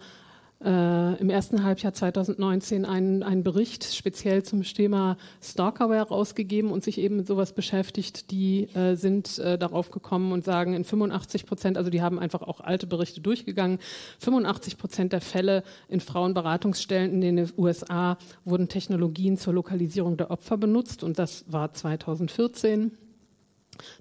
äh, 0.64 1.14
im 1.20 1.30
ersten 1.30 1.62
Halbjahr 1.62 1.92
2019 1.92 2.84
einen, 2.84 3.22
einen 3.22 3.44
Bericht 3.44 3.94
speziell 3.94 4.42
zum 4.42 4.64
Thema 4.64 5.16
Stalkerware 5.40 6.08
rausgegeben 6.08 6.72
und 6.72 6.82
sich 6.82 6.98
eben 6.98 7.16
mit 7.16 7.28
sowas 7.28 7.52
beschäftigt. 7.52 8.32
Die 8.32 8.64
äh, 8.74 8.96
sind 8.96 9.38
äh, 9.38 9.56
darauf 9.56 9.90
gekommen 9.90 10.32
und 10.32 10.44
sagen, 10.44 10.74
in 10.74 10.84
85 10.84 11.46
Prozent, 11.46 11.78
also 11.78 11.90
die 11.90 12.02
haben 12.02 12.18
einfach 12.18 12.42
auch 12.42 12.60
alte 12.60 12.88
Berichte 12.88 13.20
durchgegangen, 13.20 13.78
85 14.18 14.78
Prozent 14.78 15.12
der 15.12 15.20
Fälle 15.20 15.62
in 15.88 16.00
Frauenberatungsstellen 16.00 17.22
in 17.22 17.36
den 17.36 17.50
USA 17.56 18.18
wurden 18.44 18.68
Technologien 18.68 19.36
zur 19.36 19.54
Lokalisierung 19.54 20.16
der 20.16 20.30
Opfer 20.32 20.56
benutzt 20.56 21.04
und 21.04 21.18
das 21.20 21.44
war 21.46 21.72
2014. 21.72 22.92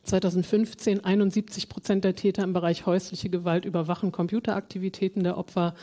2015 0.04 1.04
71 1.04 1.70
Prozent 1.70 2.04
der 2.04 2.16
Täter 2.16 2.44
im 2.44 2.54
Bereich 2.54 2.88
häusliche 2.88 3.30
Gewalt 3.30 3.64
überwachen 3.64 4.12
Computeraktivitäten 4.12 5.24
der 5.24 5.38
Opfer. 5.38 5.76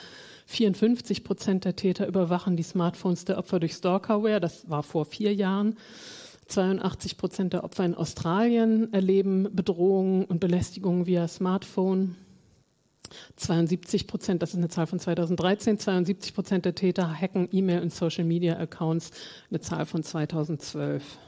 54 0.46 1.24
Prozent 1.24 1.64
der 1.64 1.76
Täter 1.76 2.06
überwachen 2.06 2.56
die 2.56 2.62
Smartphones 2.62 3.24
der 3.24 3.38
Opfer 3.38 3.60
durch 3.60 3.72
Stalkerware. 3.72 4.40
Das 4.40 4.68
war 4.68 4.82
vor 4.82 5.04
vier 5.04 5.34
Jahren. 5.34 5.76
82 6.48 7.16
Prozent 7.16 7.52
der 7.52 7.64
Opfer 7.64 7.84
in 7.84 7.94
Australien 7.94 8.92
erleben 8.92 9.48
Bedrohungen 9.52 10.24
und 10.24 10.40
Belästigungen 10.40 11.06
via 11.06 11.26
Smartphone. 11.26 12.16
72 13.36 14.06
Prozent, 14.06 14.42
das 14.42 14.50
ist 14.50 14.56
eine 14.56 14.68
Zahl 14.68 14.86
von 14.86 14.98
2013, 14.98 15.78
72 15.78 16.34
Prozent 16.34 16.64
der 16.64 16.74
Täter 16.74 17.20
hacken 17.20 17.48
E-Mail- 17.52 17.82
und 17.82 17.92
Social-Media-Accounts, 17.92 19.12
eine 19.50 19.60
Zahl 19.60 19.86
von 19.86 20.02
2012. 20.02 21.18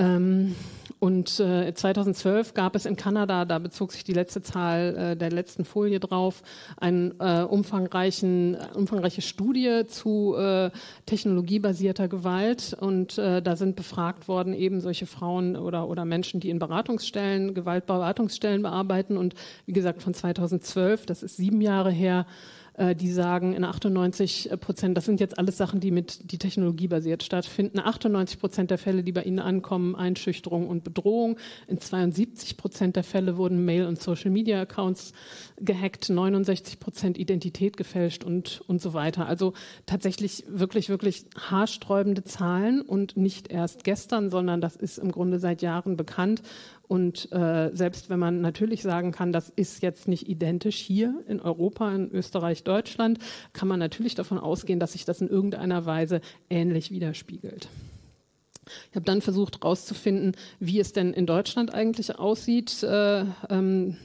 Ähm, 0.00 0.56
und 0.98 1.40
äh, 1.40 1.72
2012 1.72 2.52
gab 2.52 2.76
es 2.76 2.84
in 2.84 2.94
Kanada, 2.94 3.46
da 3.46 3.58
bezog 3.58 3.92
sich 3.92 4.04
die 4.04 4.12
letzte 4.12 4.42
Zahl 4.42 4.96
äh, 4.96 5.16
der 5.16 5.30
letzten 5.30 5.64
Folie 5.64 5.98
drauf, 5.98 6.42
eine 6.76 7.14
äh, 7.18 7.42
umfangreichen, 7.42 8.56
umfangreiche 8.74 9.22
Studie 9.22 9.86
zu 9.86 10.34
äh, 10.36 10.70
technologiebasierter 11.06 12.08
Gewalt. 12.08 12.76
Und 12.78 13.16
äh, 13.16 13.40
da 13.40 13.56
sind 13.56 13.76
befragt 13.76 14.28
worden 14.28 14.52
eben 14.52 14.82
solche 14.82 15.06
Frauen 15.06 15.56
oder, 15.56 15.88
oder 15.88 16.04
Menschen, 16.04 16.40
die 16.40 16.50
in 16.50 16.58
Beratungsstellen, 16.58 17.54
Gewaltberatungsstellen 17.54 18.62
bearbeiten. 18.62 19.16
Und 19.16 19.34
wie 19.64 19.72
gesagt, 19.72 20.02
von 20.02 20.12
2012, 20.12 21.06
das 21.06 21.22
ist 21.22 21.38
sieben 21.38 21.62
Jahre 21.62 21.90
her, 21.90 22.26
die 22.96 23.10
sagen, 23.10 23.52
in 23.52 23.64
98 23.64 24.50
Prozent, 24.60 24.96
das 24.96 25.04
sind 25.04 25.20
jetzt 25.20 25.38
alles 25.38 25.56
Sachen, 25.56 25.80
die 25.80 25.90
mit 25.90 26.30
die 26.32 26.38
Technologie 26.38 26.88
basiert 26.88 27.22
stattfinden, 27.22 27.78
98 27.78 28.38
Prozent 28.38 28.70
der 28.70 28.78
Fälle, 28.78 29.02
die 29.02 29.12
bei 29.12 29.22
ihnen 29.22 29.38
ankommen, 29.38 29.94
Einschüchterung 29.94 30.68
und 30.68 30.84
Bedrohung. 30.84 31.36
In 31.66 31.78
72 31.80 32.56
Prozent 32.56 32.96
der 32.96 33.04
Fälle 33.04 33.36
wurden 33.36 33.64
Mail- 33.64 33.86
und 33.86 34.00
Social-Media-Accounts 34.00 35.12
gehackt, 35.58 36.08
69 36.08 36.80
Prozent 36.80 37.18
Identität 37.18 37.76
gefälscht 37.76 38.24
und, 38.24 38.62
und 38.66 38.80
so 38.80 38.94
weiter. 38.94 39.26
Also 39.26 39.52
tatsächlich 39.86 40.44
wirklich, 40.48 40.88
wirklich 40.88 41.26
haarsträubende 41.36 42.24
Zahlen 42.24 42.80
und 42.80 43.16
nicht 43.16 43.48
erst 43.48 43.84
gestern, 43.84 44.30
sondern 44.30 44.60
das 44.60 44.76
ist 44.76 44.98
im 44.98 45.12
Grunde 45.12 45.38
seit 45.38 45.62
Jahren 45.62 45.96
bekannt. 45.96 46.42
Und 46.90 47.30
äh, 47.30 47.70
selbst 47.72 48.10
wenn 48.10 48.18
man 48.18 48.40
natürlich 48.40 48.82
sagen 48.82 49.12
kann, 49.12 49.30
das 49.30 49.48
ist 49.48 49.80
jetzt 49.80 50.08
nicht 50.08 50.28
identisch 50.28 50.78
hier 50.78 51.22
in 51.28 51.38
Europa, 51.38 51.94
in 51.94 52.10
Österreich, 52.10 52.64
Deutschland, 52.64 53.20
kann 53.52 53.68
man 53.68 53.78
natürlich 53.78 54.16
davon 54.16 54.38
ausgehen, 54.38 54.80
dass 54.80 54.94
sich 54.94 55.04
das 55.04 55.20
in 55.20 55.28
irgendeiner 55.28 55.86
Weise 55.86 56.20
ähnlich 56.48 56.90
widerspiegelt. 56.90 57.68
Ich 58.90 58.96
habe 58.96 59.04
dann 59.04 59.22
versucht 59.22 59.58
herauszufinden, 59.62 60.32
wie 60.58 60.80
es 60.80 60.92
denn 60.92 61.12
in 61.12 61.26
Deutschland 61.26 61.72
eigentlich 61.72 62.18
aussieht 62.18 62.82
äh, 62.82 63.24
ähm, 63.48 63.96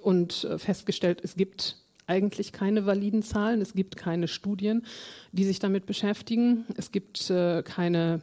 und 0.00 0.46
festgestellt, 0.58 1.18
es 1.24 1.34
gibt 1.34 1.78
eigentlich 2.06 2.52
keine 2.52 2.86
validen 2.86 3.24
Zahlen, 3.24 3.60
es 3.60 3.74
gibt 3.74 3.96
keine 3.96 4.28
Studien, 4.28 4.86
die 5.32 5.42
sich 5.42 5.58
damit 5.58 5.84
beschäftigen, 5.84 6.64
es 6.76 6.92
gibt 6.92 7.28
äh, 7.30 7.64
keine 7.64 8.20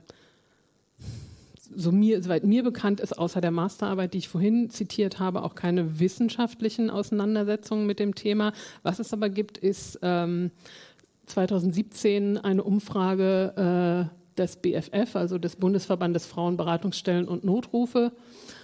so 1.75 1.91
mir, 1.91 2.21
soweit 2.21 2.43
mir 2.43 2.63
bekannt 2.63 2.99
ist, 2.99 3.17
außer 3.17 3.41
der 3.41 3.51
Masterarbeit, 3.51 4.13
die 4.13 4.19
ich 4.19 4.29
vorhin 4.29 4.69
zitiert 4.69 5.19
habe, 5.19 5.43
auch 5.43 5.55
keine 5.55 5.99
wissenschaftlichen 5.99 6.89
Auseinandersetzungen 6.89 7.85
mit 7.85 7.99
dem 7.99 8.15
Thema. 8.15 8.53
Was 8.83 8.99
es 8.99 9.13
aber 9.13 9.29
gibt, 9.29 9.57
ist 9.57 9.99
ähm, 10.01 10.51
2017 11.27 12.37
eine 12.37 12.63
Umfrage 12.63 14.09
äh, 14.09 14.37
des 14.37 14.57
BFF, 14.57 15.15
also 15.15 15.37
des 15.37 15.55
Bundesverbandes 15.55 16.25
Frauenberatungsstellen 16.25 17.27
und 17.27 17.43
Notrufe. 17.43 18.11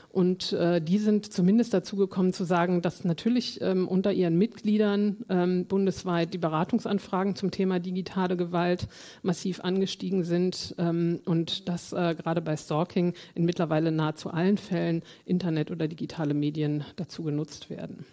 Und 0.10 0.54
äh, 0.54 0.82
die 0.82 0.98
sind 0.98 1.32
zumindest 1.32 1.74
dazu 1.74 1.96
gekommen 1.96 2.34
zu 2.34 2.44
sagen, 2.44 2.82
dass 2.82 3.04
natürlich 3.04 3.62
ähm, 3.62 3.88
unter 3.88 4.12
ihren 4.12 4.38
Mitgliedern 4.38 5.18
ähm, 5.30 5.66
bundesweit 5.66 6.34
die 6.34 6.38
Beratungsanfragen 6.40 7.36
zum 7.36 7.52
Thema 7.52 7.80
digitale 7.80 8.36
Gewalt 8.38 8.88
massiv 9.22 9.60
angestiegen 9.60 10.24
sind 10.24 10.74
ähm, 10.80 11.20
und 11.26 11.68
dass 11.68 11.94
äh, 11.94 12.16
gerade 12.16 12.42
bei 12.42 12.58
Stalking 12.58 13.14
in 13.36 13.46
mittlerweile 13.46 13.92
nahezu 13.92 14.32
allen 14.32 14.58
Fällen 14.58 15.04
Internet 15.26 15.72
oder 15.72 15.88
digitale 15.88 16.34
Medien 16.34 16.84
dazu 16.96 17.24
genutzt 17.24 17.70
werden. 17.70 18.06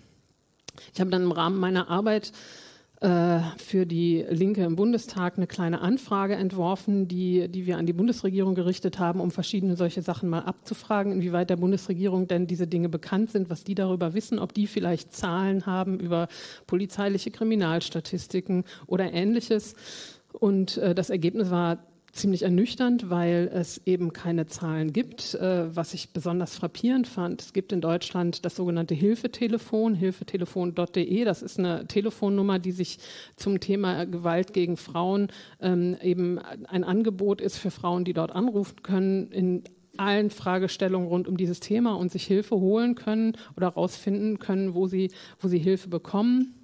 Ich 0.92 1.00
habe 1.00 1.10
dann 1.10 1.22
im 1.22 1.32
Rahmen 1.32 1.58
meiner 1.58 1.88
Arbeit 1.88 2.32
für 3.04 3.84
die 3.84 4.24
Linke 4.30 4.64
im 4.64 4.76
Bundestag 4.76 5.36
eine 5.36 5.46
kleine 5.46 5.82
Anfrage 5.82 6.36
entworfen, 6.36 7.06
die, 7.06 7.48
die 7.48 7.66
wir 7.66 7.76
an 7.76 7.84
die 7.84 7.92
Bundesregierung 7.92 8.54
gerichtet 8.54 8.98
haben, 8.98 9.20
um 9.20 9.30
verschiedene 9.30 9.76
solche 9.76 10.00
Sachen 10.00 10.30
mal 10.30 10.40
abzufragen, 10.40 11.12
inwieweit 11.12 11.50
der 11.50 11.56
Bundesregierung 11.56 12.28
denn 12.28 12.46
diese 12.46 12.66
Dinge 12.66 12.88
bekannt 12.88 13.30
sind, 13.30 13.50
was 13.50 13.62
die 13.62 13.74
darüber 13.74 14.14
wissen, 14.14 14.38
ob 14.38 14.54
die 14.54 14.66
vielleicht 14.66 15.12
Zahlen 15.12 15.66
haben 15.66 16.00
über 16.00 16.28
polizeiliche 16.66 17.30
Kriminalstatistiken 17.30 18.64
oder 18.86 19.12
ähnliches. 19.12 19.74
Und 20.32 20.78
äh, 20.78 20.94
das 20.94 21.10
Ergebnis 21.10 21.50
war 21.50 21.78
ziemlich 22.14 22.42
ernüchternd, 22.42 23.10
weil 23.10 23.50
es 23.52 23.80
eben 23.86 24.12
keine 24.12 24.46
Zahlen 24.46 24.92
gibt. 24.92 25.34
Äh, 25.34 25.74
was 25.74 25.94
ich 25.94 26.10
besonders 26.10 26.54
frappierend 26.54 27.08
fand, 27.08 27.42
es 27.42 27.52
gibt 27.52 27.72
in 27.72 27.80
Deutschland 27.80 28.44
das 28.44 28.56
sogenannte 28.56 28.94
Hilfetelefon, 28.94 29.94
hilfetelefon.de. 29.94 31.24
Das 31.24 31.42
ist 31.42 31.58
eine 31.58 31.86
Telefonnummer, 31.86 32.58
die 32.58 32.72
sich 32.72 32.98
zum 33.36 33.60
Thema 33.60 34.06
Gewalt 34.06 34.52
gegen 34.52 34.76
Frauen 34.76 35.28
ähm, 35.60 35.96
eben 36.02 36.38
ein 36.38 36.84
Angebot 36.84 37.40
ist 37.40 37.58
für 37.58 37.70
Frauen, 37.70 38.04
die 38.04 38.14
dort 38.14 38.32
anrufen 38.32 38.82
können 38.82 39.30
in 39.30 39.64
allen 39.96 40.30
Fragestellungen 40.30 41.08
rund 41.08 41.28
um 41.28 41.36
dieses 41.36 41.60
Thema 41.60 41.94
und 41.94 42.10
sich 42.10 42.26
Hilfe 42.26 42.56
holen 42.56 42.94
können 42.94 43.36
oder 43.56 43.68
herausfinden 43.68 44.38
können, 44.38 44.74
wo 44.74 44.86
sie, 44.86 45.10
wo 45.40 45.48
sie 45.48 45.58
Hilfe 45.58 45.88
bekommen. 45.88 46.54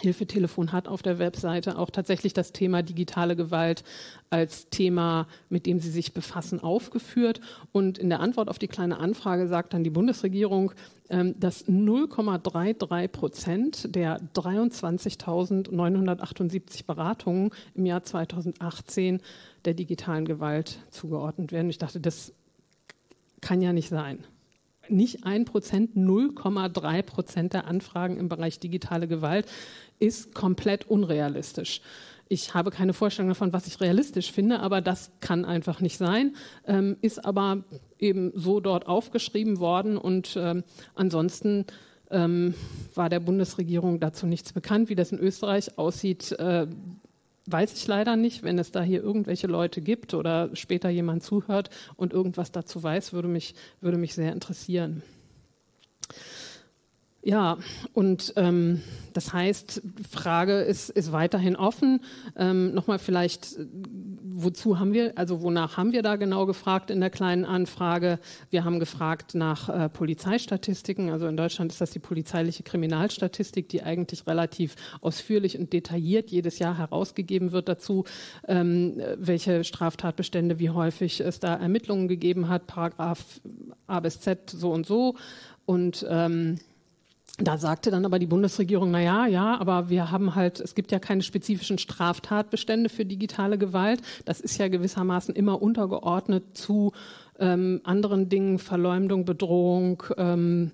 Hilfetelefon 0.00 0.72
hat 0.72 0.88
auf 0.88 1.02
der 1.02 1.18
Webseite 1.18 1.78
auch 1.78 1.90
tatsächlich 1.90 2.32
das 2.32 2.52
Thema 2.52 2.82
digitale 2.82 3.36
Gewalt 3.36 3.84
als 4.30 4.68
Thema, 4.70 5.26
mit 5.48 5.66
dem 5.66 5.80
sie 5.80 5.90
sich 5.90 6.12
befassen, 6.12 6.60
aufgeführt. 6.60 7.40
Und 7.72 7.98
in 7.98 8.08
der 8.08 8.20
Antwort 8.20 8.48
auf 8.48 8.58
die 8.58 8.68
kleine 8.68 8.98
Anfrage 8.98 9.48
sagt 9.48 9.74
dann 9.74 9.84
die 9.84 9.90
Bundesregierung, 9.90 10.72
ähm, 11.10 11.34
dass 11.40 11.66
0,33 11.66 13.08
Prozent 13.08 13.94
der 13.94 14.20
23.978 14.34 16.84
Beratungen 16.86 17.50
im 17.74 17.86
Jahr 17.86 18.02
2018 18.02 19.20
der 19.64 19.72
digitalen 19.74 20.26
Gewalt 20.26 20.78
zugeordnet 20.90 21.52
werden. 21.52 21.70
Ich 21.70 21.78
dachte, 21.78 22.00
das 22.00 22.32
kann 23.40 23.62
ja 23.62 23.72
nicht 23.72 23.88
sein. 23.88 24.24
nicht 24.90 25.24
ein 25.24 25.44
Prozent, 25.44 25.96
0,3 25.96 27.02
Prozent 27.02 27.52
der 27.52 27.66
Anfragen 27.66 28.16
im 28.16 28.30
Bereich 28.30 28.58
digitale 28.58 29.06
Gewalt 29.06 29.44
ist 29.98 30.34
komplett 30.34 30.88
unrealistisch. 30.88 31.80
Ich 32.28 32.52
habe 32.52 32.70
keine 32.70 32.92
Vorstellung 32.92 33.30
davon, 33.30 33.52
was 33.52 33.66
ich 33.66 33.80
realistisch 33.80 34.32
finde, 34.32 34.60
aber 34.60 34.80
das 34.80 35.10
kann 35.20 35.44
einfach 35.44 35.80
nicht 35.80 35.96
sein, 35.96 36.36
ähm, 36.66 36.96
ist 37.00 37.24
aber 37.24 37.64
eben 37.98 38.32
so 38.34 38.60
dort 38.60 38.86
aufgeschrieben 38.86 39.58
worden 39.60 39.96
und 39.96 40.36
ähm, 40.38 40.62
ansonsten 40.94 41.64
ähm, 42.10 42.54
war 42.94 43.08
der 43.08 43.20
Bundesregierung 43.20 44.00
dazu 44.00 44.26
nichts 44.26 44.52
bekannt. 44.52 44.88
Wie 44.88 44.94
das 44.94 45.12
in 45.12 45.18
Österreich 45.18 45.78
aussieht, 45.78 46.32
äh, 46.32 46.66
weiß 47.46 47.74
ich 47.74 47.86
leider 47.86 48.16
nicht. 48.16 48.42
Wenn 48.42 48.58
es 48.58 48.72
da 48.72 48.82
hier 48.82 49.02
irgendwelche 49.02 49.46
Leute 49.46 49.80
gibt 49.80 50.14
oder 50.14 50.54
später 50.54 50.90
jemand 50.90 51.22
zuhört 51.22 51.70
und 51.96 52.12
irgendwas 52.12 52.52
dazu 52.52 52.82
weiß, 52.82 53.12
würde 53.12 53.28
mich, 53.28 53.54
würde 53.80 53.98
mich 53.98 54.14
sehr 54.14 54.32
interessieren. 54.32 55.02
Ja, 57.22 57.58
und 57.94 58.32
ähm, 58.36 58.80
das 59.12 59.32
heißt, 59.32 59.82
Frage 60.08 60.60
ist, 60.60 60.88
ist 60.88 61.10
weiterhin 61.10 61.56
offen. 61.56 62.00
Ähm, 62.36 62.72
Nochmal 62.72 63.00
vielleicht, 63.00 63.56
wozu 64.22 64.78
haben 64.78 64.92
wir, 64.92 65.18
also 65.18 65.42
wonach 65.42 65.76
haben 65.76 65.90
wir 65.90 66.02
da 66.02 66.14
genau 66.14 66.46
gefragt 66.46 66.90
in 66.90 67.00
der 67.00 67.10
kleinen 67.10 67.44
Anfrage? 67.44 68.20
Wir 68.50 68.64
haben 68.64 68.78
gefragt 68.78 69.34
nach 69.34 69.68
äh, 69.68 69.88
Polizeistatistiken. 69.88 71.10
Also 71.10 71.26
in 71.26 71.36
Deutschland 71.36 71.72
ist 71.72 71.80
das 71.80 71.90
die 71.90 71.98
polizeiliche 71.98 72.62
Kriminalstatistik, 72.62 73.68
die 73.68 73.82
eigentlich 73.82 74.28
relativ 74.28 74.76
ausführlich 75.00 75.58
und 75.58 75.72
detailliert 75.72 76.30
jedes 76.30 76.60
Jahr 76.60 76.78
herausgegeben 76.78 77.50
wird 77.50 77.68
dazu, 77.68 78.04
ähm, 78.46 79.02
welche 79.16 79.64
Straftatbestände, 79.64 80.60
wie 80.60 80.70
häufig 80.70 81.18
es 81.18 81.40
da 81.40 81.56
Ermittlungen 81.56 82.06
gegeben 82.06 82.48
hat, 82.48 82.68
Paragraph 82.68 83.40
A 83.88 83.98
bis 83.98 84.20
Z 84.20 84.50
so 84.50 84.70
und 84.70 84.86
so. 84.86 85.16
Und 85.66 86.06
ähm, 86.08 86.60
da 87.38 87.56
sagte 87.56 87.90
dann 87.90 88.04
aber 88.04 88.18
die 88.18 88.26
Bundesregierung, 88.26 88.90
na 88.90 89.00
ja, 89.00 89.26
ja, 89.26 89.58
aber 89.60 89.88
wir 89.88 90.10
haben 90.10 90.34
halt, 90.34 90.60
es 90.60 90.74
gibt 90.74 90.90
ja 90.90 90.98
keine 90.98 91.22
spezifischen 91.22 91.78
Straftatbestände 91.78 92.88
für 92.88 93.04
digitale 93.04 93.58
Gewalt. 93.58 94.02
Das 94.24 94.40
ist 94.40 94.58
ja 94.58 94.68
gewissermaßen 94.68 95.34
immer 95.34 95.62
untergeordnet 95.62 96.56
zu 96.56 96.92
ähm, 97.38 97.80
anderen 97.84 98.28
Dingen, 98.28 98.58
Verleumdung, 98.58 99.24
Bedrohung, 99.24 100.02
ähm, 100.16 100.72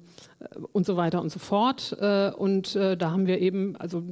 und 0.73 0.87
so 0.87 0.97
weiter 0.97 1.21
und 1.23 1.31
so 1.31 1.39
fort. 1.39 1.97
Äh, 2.01 2.31
und 2.31 2.77
äh, 2.77 2.97
da 2.97 3.11
haben 3.11 3.27
wir 3.27 3.41
eben, 3.41 3.77
also, 3.77 4.03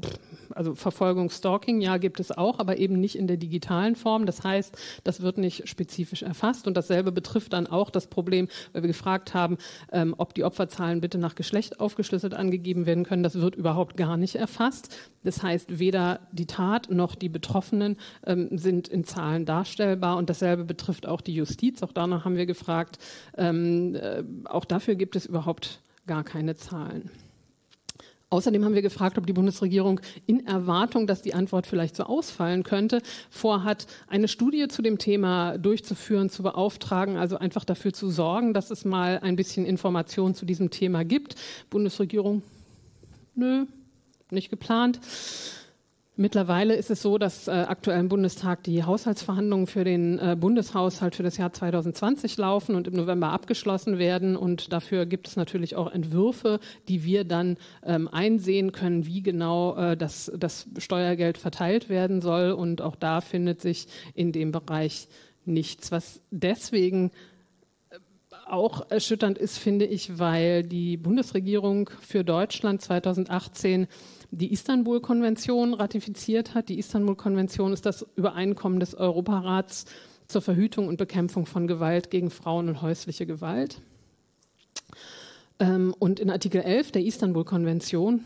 also 0.55 0.75
Verfolgung, 0.75 1.31
Stalking, 1.31 1.81
ja, 1.81 1.97
gibt 1.97 2.21
es 2.21 2.31
auch, 2.31 2.59
aber 2.59 2.79
eben 2.79 3.01
nicht 3.01 3.17
in 3.17 3.27
der 3.27 3.37
digitalen 3.37 3.97
Form. 3.97 4.27
Das 4.27 4.45
heißt, 4.45 4.77
das 5.05 5.23
wird 5.23 5.39
nicht 5.39 5.69
spezifisch 5.69 6.23
erfasst. 6.23 6.67
Und 6.67 6.77
dasselbe 6.77 7.13
betrifft 7.13 7.53
dann 7.53 7.67
auch 7.67 7.91
das 7.91 8.07
Problem, 8.07 8.49
weil 8.73 8.83
wir 8.83 8.89
gefragt 8.89 9.35
haben, 9.35 9.59
ähm, 9.93 10.15
ob 10.19 10.35
die 10.35 10.45
Opferzahlen 10.45 11.01
bitte 11.01 11.19
nach 11.19 11.35
Geschlecht 11.35 11.81
aufgeschlüsselt 11.81 12.35
angegeben 12.35 12.87
werden 12.87 13.05
können. 13.05 13.23
Das 13.23 13.41
wird 13.41 13.55
überhaupt 13.55 13.97
gar 13.97 14.17
nicht 14.17 14.37
erfasst. 14.37 14.95
Das 15.25 15.43
heißt, 15.43 15.79
weder 15.79 16.21
die 16.33 16.47
Tat 16.47 16.91
noch 16.91 17.15
die 17.15 17.29
Betroffenen 17.29 17.97
ähm, 18.27 18.57
sind 18.57 18.89
in 18.89 19.05
Zahlen 19.05 19.45
darstellbar. 19.45 20.17
Und 20.17 20.31
dasselbe 20.31 20.65
betrifft 20.65 21.07
auch 21.07 21.21
die 21.21 21.35
Justiz. 21.35 21.83
Auch 21.83 21.93
danach 21.93 22.25
haben 22.25 22.37
wir 22.37 22.47
gefragt. 22.47 22.99
Ähm, 23.37 23.95
äh, 23.95 24.23
auch 24.45 24.65
dafür 24.65 24.95
gibt 24.95 25.17
es 25.17 25.27
überhaupt 25.27 25.81
gar 26.07 26.25
keine 26.25 26.57
Zahlen. 26.57 27.11
Außerdem 28.33 28.65
haben 28.65 28.75
wir 28.75 28.81
gefragt, 28.81 29.19
ob 29.19 29.27
die 29.27 29.35
Bundesregierung 29.35 30.01
in 30.25 30.47
Erwartung, 30.47 31.07
dass 31.07 31.21
die 31.21 31.35
Antwort 31.35 31.67
vielleicht 31.67 31.97
so 31.97 32.05
ausfallen 32.05 32.63
könnte, 32.63 33.03
vorhat, 33.29 33.87
eine 34.09 34.27
Studie 34.27 34.69
zu 34.69 34.81
dem 34.81 34.97
Thema 34.97 35.59
durchzuführen, 35.59 36.31
zu 36.31 36.43
beauftragen, 36.43 37.19
also 37.19 37.37
einfach 37.37 37.67
dafür 37.67 37.93
zu 37.93 38.09
sorgen, 38.09 38.55
dass 38.55 38.71
es 38.71 38.87
mal 38.87 39.19
ein 39.19 39.37
bisschen 39.37 39.67
Informationen 39.67 40.35
zu 40.35 40.47
diesem 40.47 40.71
Thema 40.71 41.05
gibt. 41.05 41.35
Bundesregierung, 41.69 42.43
nö, 43.35 43.67
nicht 44.31 44.49
geplant. 44.49 44.99
Mittlerweile 46.15 46.75
ist 46.75 46.91
es 46.91 47.01
so, 47.01 47.17
dass 47.17 47.49
äh, 47.49 47.53
aktuell 47.53 47.99
im 47.99 48.11
Bundestag 48.11 48.63
die 48.65 48.85
Haushaltsverhandlungen 48.85 49.67
für 49.67 49.83
den 49.83 50.19
äh, 50.19 50.37
Bundeshaushalt 50.39 51.17
für 51.17 51.23
das 51.23 51.39
Jahr 51.39 51.55
2020 51.55 52.37
laufen 52.37 52.75
und 52.75 52.87
im 52.87 52.93
November 52.93 53.31
abgeschlossen 53.31 53.99
werden. 53.99 54.37
Und 54.37 54.75
dafür 54.75 55.07
gibt 55.07 55.27
es 55.27 55.37
natürlich 55.37 55.75
auch 55.75 55.91
Entwürfe, 55.91 56.61
die 56.87 57.05
wir 57.05 57.25
dann 57.25 57.57
ähm, 57.83 58.09
einsehen 58.09 58.73
können, 58.73 59.07
wie 59.07 59.23
genau 59.23 59.75
äh, 59.77 59.97
das, 59.97 60.31
das 60.37 60.67
Steuergeld 60.77 61.39
verteilt 61.39 61.89
werden 61.89 62.21
soll. 62.21 62.51
Und 62.51 62.83
auch 62.83 62.97
da 62.97 63.23
findet 63.23 63.63
sich 63.63 63.87
in 64.15 64.33
dem 64.33 64.53
Bereich 64.53 65.09
nichts, 65.47 65.93
was 65.93 66.21
deswegen 66.31 67.11
äh, 67.89 67.97
auch 68.51 68.91
erschütternd 68.91 69.39
ist, 69.39 69.57
finde 69.57 69.87
ich, 69.87 70.19
weil 70.19 70.63
die 70.63 70.99
Bundesregierung 70.99 71.89
für 72.03 72.23
Deutschland 72.23 72.83
2018 72.83 73.87
die 74.33 74.51
Istanbul-Konvention 74.51 75.75
ratifiziert 75.75 76.55
hat. 76.55 76.71
Die 76.71 76.79
Istanbul-Konvention 76.79 77.73
ist 77.73 77.85
das 77.85 78.07
Übereinkommen 78.17 78.81
des 78.81 78.95
Europarats 78.95 79.85
zur 80.27 80.41
Verhütung 80.41 80.89
und 80.89 80.97
Bekämpfung 80.97 81.45
von 81.45 81.67
Gewalt 81.67 82.11
gegen 82.11 82.31
Frauen 82.31 82.69
und 82.69 82.81
häusliche 82.81 83.27
Gewalt. 83.27 83.83
Ähm, 85.59 85.95
und 85.99 86.19
in 86.19 86.31
Artikel 86.31 86.63
11 86.63 86.93
der 86.93 87.05
Istanbul-Konvention 87.05 88.25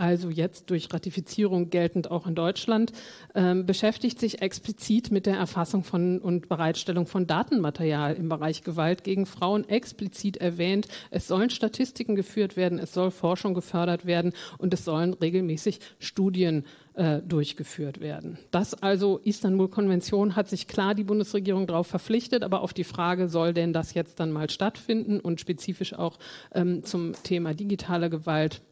also 0.00 0.30
jetzt 0.30 0.70
durch 0.70 0.92
Ratifizierung 0.92 1.70
geltend 1.70 2.10
auch 2.10 2.26
in 2.26 2.34
Deutschland, 2.34 2.92
ähm, 3.34 3.66
beschäftigt 3.66 4.18
sich 4.18 4.40
explizit 4.40 5.10
mit 5.10 5.26
der 5.26 5.36
Erfassung 5.36 5.84
von 5.84 6.18
und 6.18 6.48
Bereitstellung 6.48 7.06
von 7.06 7.26
Datenmaterial 7.26 8.14
im 8.14 8.28
Bereich 8.28 8.62
Gewalt 8.62 9.04
gegen 9.04 9.26
Frauen. 9.26 9.68
Explizit 9.68 10.38
erwähnt, 10.38 10.88
es 11.10 11.28
sollen 11.28 11.50
Statistiken 11.50 12.16
geführt 12.16 12.56
werden, 12.56 12.78
es 12.78 12.94
soll 12.94 13.10
Forschung 13.10 13.54
gefördert 13.54 14.06
werden 14.06 14.32
und 14.58 14.72
es 14.72 14.84
sollen 14.84 15.12
regelmäßig 15.14 15.80
Studien 15.98 16.64
äh, 16.94 17.20
durchgeführt 17.20 18.00
werden. 18.00 18.38
Das 18.50 18.74
also 18.82 19.20
Istanbul-Konvention 19.24 20.34
hat 20.34 20.48
sich 20.48 20.66
klar 20.66 20.94
die 20.94 21.04
Bundesregierung 21.04 21.66
darauf 21.66 21.86
verpflichtet, 21.86 22.42
aber 22.42 22.62
auf 22.62 22.72
die 22.72 22.84
Frage, 22.84 23.28
soll 23.28 23.54
denn 23.54 23.72
das 23.72 23.94
jetzt 23.94 24.18
dann 24.18 24.32
mal 24.32 24.50
stattfinden 24.50 25.20
und 25.20 25.40
spezifisch 25.40 25.94
auch 25.94 26.18
ähm, 26.54 26.84
zum 26.84 27.12
Thema 27.22 27.54
digitale 27.54 28.10
Gewalt 28.10 28.62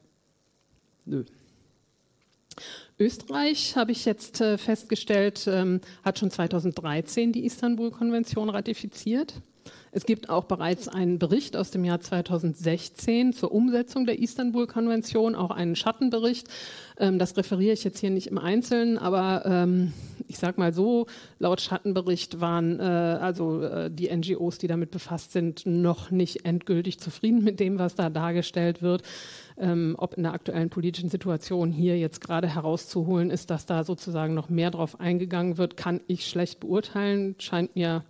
Nö. 1.09 1.25
Österreich, 2.99 3.77
habe 3.77 3.93
ich 3.93 4.05
jetzt 4.05 4.41
äh, 4.41 4.59
festgestellt, 4.59 5.47
ähm, 5.47 5.81
hat 6.05 6.19
schon 6.19 6.31
2013 6.31 7.33
die 7.33 7.47
Istanbul-Konvention 7.47 8.51
ratifiziert. 8.51 9.41
Es 9.93 10.05
gibt 10.05 10.29
auch 10.29 10.45
bereits 10.45 10.89
einen 10.89 11.19
Bericht 11.19 11.57
aus 11.57 11.71
dem 11.71 11.85
Jahr 11.85 12.01
2016 12.01 13.33
zur 13.33 13.53
Umsetzung 13.53 14.07
der 14.07 14.19
Istanbul-Konvention, 14.19 15.35
auch 15.35 15.51
einen 15.51 15.77
Schattenbericht. 15.77 16.49
Ähm, 16.99 17.19
das 17.19 17.37
referiere 17.37 17.73
ich 17.73 17.85
jetzt 17.85 17.99
hier 17.99 18.11
nicht 18.11 18.27
im 18.27 18.39
Einzelnen, 18.39 18.99
aber 18.99 19.45
ähm, 19.47 19.93
ich 20.27 20.39
sage 20.39 20.61
mal 20.61 20.73
so, 20.73 21.07
laut 21.39 21.61
Schattenbericht 21.61 22.41
waren 22.41 22.79
äh, 22.79 22.83
also 22.83 23.63
äh, 23.63 23.91
die 23.91 24.15
NGOs, 24.15 24.59
die 24.59 24.67
damit 24.67 24.91
befasst 24.91 25.33
sind, 25.33 25.65
noch 25.65 26.11
nicht 26.11 26.45
endgültig 26.45 26.99
zufrieden 27.01 27.43
mit 27.43 27.61
dem, 27.61 27.79
was 27.79 27.95
da 27.95 28.11
dargestellt 28.11 28.83
wird. 28.83 29.03
Ähm, 29.57 29.97
ob 29.99 30.15
in 30.15 30.23
der 30.23 30.35
aktuellen 30.35 30.71
politischen 30.71 31.11
Situation 31.11 31.73
hier 31.73 31.99
jetzt 31.99 32.21
gerade 32.21 32.47
herauszuholen 32.47 33.31
ist, 33.31 33.51
dass 33.51 33.67
da 33.67 33.83
sozusagen 33.83 34.35
noch 34.35 34.49
mehr 34.49 34.71
drauf 34.71 35.01
eingegangen 35.01 35.59
wird, 35.59 35.77
kann 35.77 36.01
ich 36.07 36.27
schlecht 36.29 36.61
beurteilen. 36.61 37.35
Scheint 37.39 37.75
mir 37.75 38.05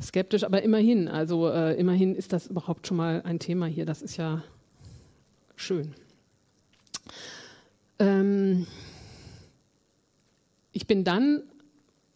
skeptisch, 0.00 0.44
aber 0.44 0.62
immerhin, 0.62 1.08
also 1.08 1.48
äh, 1.48 1.74
immerhin 1.78 2.14
ist 2.14 2.32
das 2.32 2.46
überhaupt 2.46 2.86
schon 2.86 2.96
mal 2.96 3.22
ein 3.22 3.38
Thema 3.38 3.66
hier. 3.66 3.86
Das 3.86 4.02
ist 4.02 4.16
ja 4.16 4.42
schön. 5.54 5.94
Ähm 7.98 8.66
ich 10.72 10.86
bin 10.86 11.04
dann 11.04 11.42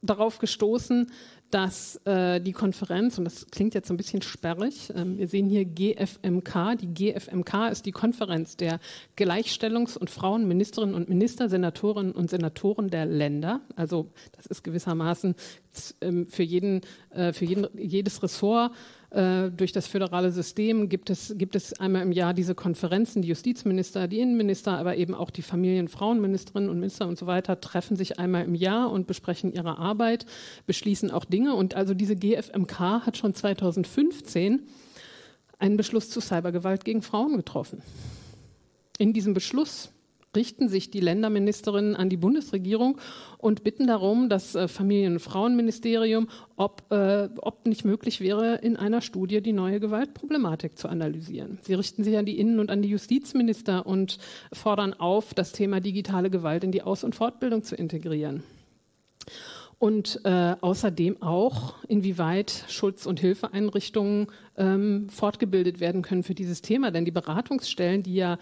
darauf 0.02 0.38
gestoßen, 0.38 1.10
dass 1.50 1.96
äh, 2.04 2.40
die 2.40 2.52
Konferenz, 2.52 3.18
und 3.18 3.24
das 3.24 3.46
klingt 3.50 3.74
jetzt 3.74 3.90
ein 3.90 3.96
bisschen 3.96 4.22
sperrig, 4.22 4.92
ähm, 4.94 5.18
wir 5.18 5.28
sehen 5.28 5.48
hier 5.48 5.64
GFMK, 5.64 6.76
die 6.80 6.94
GFMK 6.94 7.70
ist 7.70 7.86
die 7.86 7.92
Konferenz 7.92 8.56
der 8.56 8.78
Gleichstellungs- 9.16 9.98
und 9.98 10.10
Frauenministerinnen 10.10 10.94
und 10.94 11.08
Minister, 11.08 11.48
Senatorinnen 11.48 12.12
und 12.12 12.30
Senatoren 12.30 12.88
der 12.88 13.06
Länder. 13.06 13.60
Also 13.76 14.10
das 14.32 14.46
ist 14.46 14.62
gewissermaßen 14.62 15.34
ähm, 16.00 16.28
für, 16.28 16.42
jeden, 16.42 16.82
äh, 17.10 17.32
für 17.32 17.44
jeden, 17.44 17.66
jedes 17.76 18.22
Ressort 18.22 18.72
äh, 19.10 19.50
durch 19.50 19.72
das 19.72 19.88
föderale 19.88 20.30
System 20.30 20.88
gibt 20.88 21.10
es, 21.10 21.34
gibt 21.36 21.56
es 21.56 21.78
einmal 21.80 22.02
im 22.02 22.12
Jahr 22.12 22.32
diese 22.32 22.54
Konferenzen, 22.54 23.22
die 23.22 23.28
Justizminister, 23.28 24.06
die 24.06 24.20
Innenminister, 24.20 24.78
aber 24.78 24.96
eben 24.96 25.14
auch 25.14 25.30
die 25.30 25.42
Familien-, 25.42 25.88
Frauenministerinnen 25.88 26.70
und 26.70 26.78
Minister 26.78 27.08
und 27.08 27.18
so 27.18 27.26
weiter 27.26 27.60
treffen 27.60 27.96
sich 27.96 28.20
einmal 28.20 28.44
im 28.44 28.54
Jahr 28.54 28.90
und 28.92 29.08
besprechen 29.08 29.52
ihre 29.52 29.78
Arbeit, 29.78 30.26
beschließen 30.66 31.10
auch 31.10 31.24
Dinge. 31.24 31.54
Und 31.54 31.74
also 31.74 31.92
diese 31.92 32.14
GFMK 32.14 32.78
hat 32.78 33.16
schon 33.16 33.34
2015 33.34 34.62
einen 35.58 35.76
Beschluss 35.76 36.08
zu 36.08 36.20
Cybergewalt 36.20 36.84
gegen 36.84 37.02
Frauen 37.02 37.36
getroffen. 37.36 37.82
In 38.98 39.12
diesem 39.12 39.34
Beschluss 39.34 39.90
richten 40.34 40.68
sich 40.68 40.90
die 40.90 41.00
Länderministerinnen 41.00 41.96
an 41.96 42.08
die 42.08 42.16
Bundesregierung 42.16 42.98
und 43.38 43.64
bitten 43.64 43.86
darum, 43.86 44.28
das 44.28 44.54
äh, 44.54 44.68
Familien- 44.68 45.14
und 45.14 45.18
Frauenministerium, 45.20 46.28
ob, 46.56 46.90
äh, 46.90 47.28
ob 47.38 47.66
nicht 47.66 47.84
möglich 47.84 48.20
wäre, 48.20 48.56
in 48.56 48.76
einer 48.76 49.00
Studie 49.00 49.40
die 49.40 49.52
neue 49.52 49.80
Gewaltproblematik 49.80 50.78
zu 50.78 50.88
analysieren. 50.88 51.58
Sie 51.62 51.74
richten 51.74 52.04
sich 52.04 52.16
an 52.16 52.26
die 52.26 52.38
Innen- 52.38 52.60
und 52.60 52.70
an 52.70 52.82
die 52.82 52.90
Justizminister 52.90 53.86
und 53.86 54.18
fordern 54.52 54.94
auf, 54.94 55.34
das 55.34 55.52
Thema 55.52 55.80
digitale 55.80 56.30
Gewalt 56.30 56.64
in 56.64 56.72
die 56.72 56.82
Aus- 56.82 57.04
und 57.04 57.14
Fortbildung 57.14 57.62
zu 57.64 57.74
integrieren 57.74 58.42
und 59.80 60.20
äh, 60.24 60.56
außerdem 60.60 61.22
auch, 61.22 61.74
inwieweit 61.88 62.66
Schutz- 62.68 63.06
und 63.06 63.18
Hilfeeinrichtungen 63.18 64.26
ähm, 64.58 65.08
fortgebildet 65.08 65.80
werden 65.80 66.02
können 66.02 66.22
für 66.22 66.34
dieses 66.34 66.60
Thema. 66.60 66.90
Denn 66.90 67.06
die 67.06 67.10
Beratungsstellen, 67.10 68.02
die 68.02 68.14
ja 68.14 68.38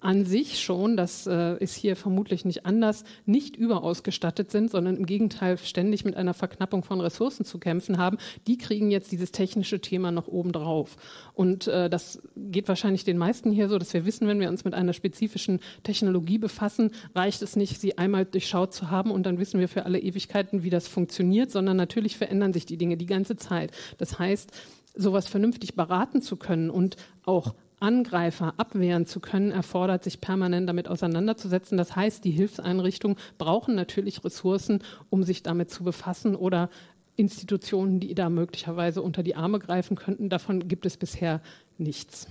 an 0.00 0.24
sich 0.24 0.60
schon, 0.60 0.96
das 0.96 1.26
äh, 1.26 1.56
ist 1.58 1.74
hier 1.74 1.94
vermutlich 1.94 2.44
nicht 2.44 2.64
anders, 2.64 3.04
nicht 3.26 3.56
überausgestattet 3.56 4.50
sind, 4.50 4.70
sondern 4.70 4.96
im 4.96 5.06
Gegenteil 5.06 5.58
ständig 5.58 6.04
mit 6.04 6.16
einer 6.16 6.32
Verknappung 6.32 6.82
von 6.82 7.00
Ressourcen 7.00 7.44
zu 7.44 7.58
kämpfen 7.58 7.98
haben, 7.98 8.16
die 8.46 8.56
kriegen 8.56 8.90
jetzt 8.90 9.12
dieses 9.12 9.30
technische 9.30 9.80
Thema 9.80 10.10
noch 10.10 10.26
obendrauf. 10.26 10.96
Und 11.34 11.66
äh, 11.68 11.90
das 11.90 12.22
geht 12.36 12.66
wahrscheinlich 12.68 13.04
den 13.04 13.18
meisten 13.18 13.52
hier 13.52 13.68
so, 13.68 13.78
dass 13.78 13.92
wir 13.92 14.06
wissen, 14.06 14.26
wenn 14.26 14.40
wir 14.40 14.48
uns 14.48 14.64
mit 14.64 14.74
einer 14.74 14.94
spezifischen 14.94 15.60
Technologie 15.82 16.38
befassen, 16.38 16.92
reicht 17.14 17.42
es 17.42 17.54
nicht, 17.56 17.80
sie 17.80 17.98
einmal 17.98 18.24
durchschaut 18.24 18.72
zu 18.72 18.90
haben 18.90 19.10
und 19.10 19.24
dann 19.24 19.38
wissen 19.38 19.60
wir 19.60 19.68
für 19.68 19.84
alle 19.84 19.98
Ewigkeiten, 19.98 20.62
wie 20.62 20.70
das 20.70 20.88
funktioniert, 20.88 21.50
sondern 21.50 21.76
natürlich 21.76 22.16
verändern 22.16 22.54
sich 22.54 22.64
die 22.64 22.78
Dinge 22.78 22.96
die 22.96 23.06
ganze 23.06 23.36
Zeit. 23.36 23.70
Das 23.98 24.18
heißt, 24.18 24.50
sowas 24.94 25.28
vernünftig 25.28 25.74
beraten 25.74 26.22
zu 26.22 26.36
können 26.36 26.70
und 26.70 26.96
auch 27.24 27.54
Angreifer 27.80 28.54
abwehren 28.56 29.06
zu 29.06 29.20
können, 29.20 29.50
erfordert, 29.50 30.04
sich 30.04 30.20
permanent 30.20 30.68
damit 30.68 30.88
auseinanderzusetzen. 30.88 31.76
Das 31.78 31.96
heißt, 31.96 32.24
die 32.24 32.30
Hilfseinrichtungen 32.30 33.16
brauchen 33.38 33.74
natürlich 33.74 34.24
Ressourcen, 34.24 34.82
um 35.08 35.24
sich 35.24 35.42
damit 35.42 35.70
zu 35.70 35.82
befassen 35.82 36.36
oder 36.36 36.70
Institutionen, 37.16 38.00
die 38.00 38.14
da 38.14 38.30
möglicherweise 38.30 39.02
unter 39.02 39.22
die 39.22 39.34
Arme 39.34 39.58
greifen 39.58 39.96
könnten. 39.96 40.28
Davon 40.28 40.68
gibt 40.68 40.86
es 40.86 40.96
bisher 40.96 41.40
nichts. 41.78 42.26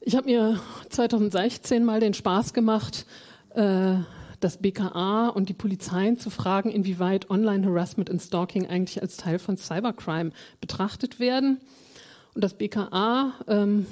Ich 0.00 0.16
habe 0.16 0.26
mir 0.26 0.60
2016 0.90 1.84
mal 1.84 2.00
den 2.00 2.14
Spaß 2.14 2.54
gemacht, 2.54 3.06
äh, 3.54 3.94
das 4.40 4.56
BKA 4.56 5.28
und 5.28 5.48
die 5.48 5.54
Polizeien 5.54 6.18
zu 6.18 6.30
fragen, 6.30 6.70
inwieweit 6.70 7.30
Online-Harassment 7.30 8.10
und 8.10 8.20
Stalking 8.20 8.66
eigentlich 8.66 9.00
als 9.00 9.16
Teil 9.16 9.38
von 9.38 9.56
Cybercrime 9.56 10.32
betrachtet 10.60 11.20
werden. 11.20 11.60
Und 12.34 12.42
das 12.42 12.54
BKA 12.54 13.34
ähm, 13.46 13.86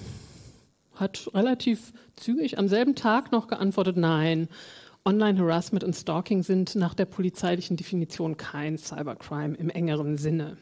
hat 0.95 1.29
relativ 1.35 1.93
zügig 2.17 2.59
am 2.59 2.69
selben 2.69 2.95
Tag 2.95 3.33
noch 3.33 3.49
geantwortet, 3.49 3.97
nein, 3.97 4.49
Online-Harassment 5.05 5.83
und 5.83 5.95
Stalking 5.95 6.43
sind 6.43 6.75
nach 6.75 6.95
der 6.95 7.07
polizeilichen 7.07 7.77
Definition 7.77 8.37
kein 8.37 8.77
Cybercrime 8.77 9.57
im 9.57 9.71
engeren 9.71 10.19
Sinne. 10.19 10.59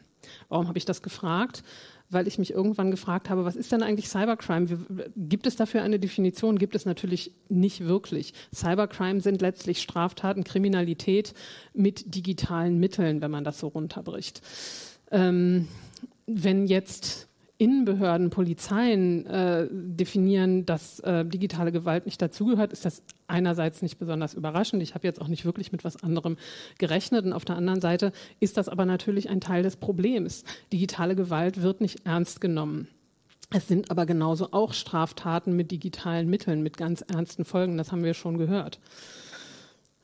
Warum 0.47 0.67
habe 0.67 0.77
ich 0.77 0.85
das 0.85 1.01
gefragt? 1.01 1.63
Weil 2.09 2.27
ich 2.27 2.39
mich 2.39 2.51
irgendwann 2.51 2.89
gefragt 2.89 3.29
habe, 3.29 3.45
was 3.45 3.55
ist 3.55 3.71
denn 3.71 3.83
eigentlich 3.83 4.09
Cybercrime? 4.09 4.79
Gibt 5.15 5.45
es 5.45 5.55
dafür 5.55 5.83
eine 5.83 5.99
Definition? 5.99 6.57
Gibt 6.57 6.75
es 6.75 6.85
natürlich 6.85 7.33
nicht 7.49 7.85
wirklich. 7.85 8.33
Cybercrime 8.53 9.21
sind 9.21 9.41
letztlich 9.41 9.81
Straftaten, 9.81 10.43
Kriminalität 10.43 11.33
mit 11.73 12.15
digitalen 12.15 12.79
Mitteln, 12.79 13.21
wenn 13.21 13.31
man 13.31 13.43
das 13.43 13.59
so 13.59 13.67
runterbricht. 13.67 14.41
Ähm, 15.11 15.67
wenn 16.25 16.65
jetzt 16.65 17.28
Innenbehörden, 17.59 18.29
Polizeien 18.29 19.25
äh, 19.25 19.67
definieren, 19.69 20.65
dass 20.65 21.01
äh, 21.01 21.25
digitale 21.25 21.73
Gewalt 21.73 22.05
nicht 22.05 22.21
dazugehört, 22.21 22.71
ist 22.71 22.85
das 22.85 23.03
einerseits 23.27 23.81
nicht 23.81 23.99
besonders 23.99 24.33
überraschend. 24.33 24.81
Ich 24.81 24.95
habe 24.95 25.05
jetzt 25.05 25.21
auch 25.21 25.27
nicht 25.27 25.43
wirklich 25.43 25.73
mit 25.73 25.83
was 25.83 26.01
anderem 26.01 26.37
gerechnet. 26.77 27.25
Und 27.25 27.33
auf 27.33 27.43
der 27.43 27.57
anderen 27.57 27.81
Seite 27.81 28.13
ist 28.39 28.55
das 28.55 28.69
aber 28.69 28.85
natürlich 28.85 29.29
ein 29.29 29.41
Teil 29.41 29.61
des 29.61 29.75
Problems. 29.75 30.45
Digitale 30.71 31.17
Gewalt 31.17 31.61
wird 31.61 31.81
nicht 31.81 32.05
ernst 32.05 32.39
genommen. 32.39 32.87
Es 33.51 33.67
sind 33.67 33.91
aber 33.91 34.05
genauso 34.05 34.53
auch 34.53 34.73
Straftaten 34.73 35.53
mit 35.53 35.69
digitalen 35.71 36.29
Mitteln, 36.29 36.63
mit 36.63 36.77
ganz 36.77 37.01
ernsten 37.01 37.43
Folgen. 37.43 37.77
Das 37.77 37.91
haben 37.91 38.05
wir 38.05 38.13
schon 38.13 38.37
gehört. 38.37 38.79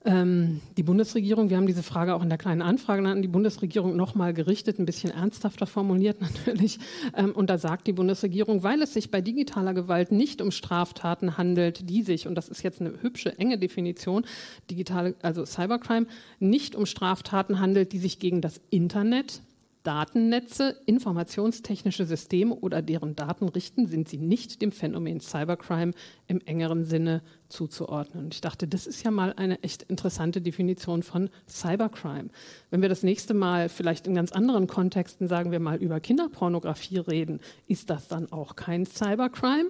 Ähm, 0.05 0.61
die 0.77 0.83
Bundesregierung, 0.83 1.49
wir 1.49 1.57
haben 1.57 1.65
diese 1.65 1.81
Frage 1.81 2.13
auch 2.13 2.21
in 2.21 2.29
der 2.29 2.37
kleinen 2.37 2.61
Anfrage 2.61 3.07
an 3.07 3.23
die 3.23 3.27
Bundesregierung 3.27 3.95
nochmal 3.95 4.35
gerichtet, 4.35 4.77
ein 4.77 4.85
bisschen 4.85 5.09
ernsthafter 5.09 5.65
formuliert 5.65 6.21
natürlich. 6.45 6.77
Ähm, 7.15 7.31
und 7.31 7.49
da 7.49 7.57
sagt 7.57 7.87
die 7.87 7.93
Bundesregierung, 7.93 8.61
weil 8.61 8.83
es 8.83 8.93
sich 8.93 9.09
bei 9.09 9.21
digitaler 9.21 9.73
Gewalt 9.73 10.11
nicht 10.11 10.43
um 10.43 10.51
Straftaten 10.51 11.37
handelt, 11.37 11.89
die 11.89 12.03
sich, 12.03 12.27
und 12.27 12.35
das 12.35 12.49
ist 12.49 12.61
jetzt 12.61 12.81
eine 12.81 13.01
hübsche, 13.01 13.37
enge 13.39 13.57
Definition, 13.57 14.25
digitale, 14.69 15.15
also 15.23 15.43
Cybercrime, 15.43 16.05
nicht 16.39 16.75
um 16.75 16.85
Straftaten 16.85 17.59
handelt, 17.59 17.91
die 17.91 17.99
sich 17.99 18.19
gegen 18.19 18.41
das 18.41 18.61
Internet, 18.69 19.41
Datennetze, 19.85 20.75
informationstechnische 20.87 22.05
Systeme 22.05 22.55
oder 22.55 22.81
deren 22.81 23.15
Daten 23.15 23.47
richten, 23.47 23.87
sind 23.87 24.09
sie 24.09 24.17
nicht 24.17 24.61
dem 24.61 24.71
Phänomen 24.71 25.21
Cybercrime 25.21 25.93
im 26.27 26.41
engeren 26.41 26.83
Sinne 26.83 27.21
zuzuordnen. 27.47 28.25
Und 28.25 28.33
ich 28.33 28.41
dachte, 28.41 28.67
das 28.67 28.87
ist 28.87 29.03
ja 29.03 29.11
mal 29.11 29.33
eine 29.33 29.61
echt 29.61 29.83
interessante 29.83 30.41
Definition 30.41 31.03
von 31.03 31.29
Cybercrime. 31.47 32.29
Wenn 32.71 32.81
wir 32.81 32.89
das 32.89 33.03
nächste 33.03 33.35
Mal 33.35 33.69
vielleicht 33.69 34.07
in 34.07 34.15
ganz 34.15 34.31
anderen 34.31 34.65
Kontexten, 34.65 35.27
sagen 35.27 35.51
wir 35.51 35.59
mal, 35.59 35.77
über 35.77 35.99
Kinderpornografie 35.99 36.97
reden, 36.97 37.39
ist 37.67 37.91
das 37.91 38.07
dann 38.07 38.31
auch 38.31 38.55
kein 38.55 38.85
Cybercrime? 38.85 39.69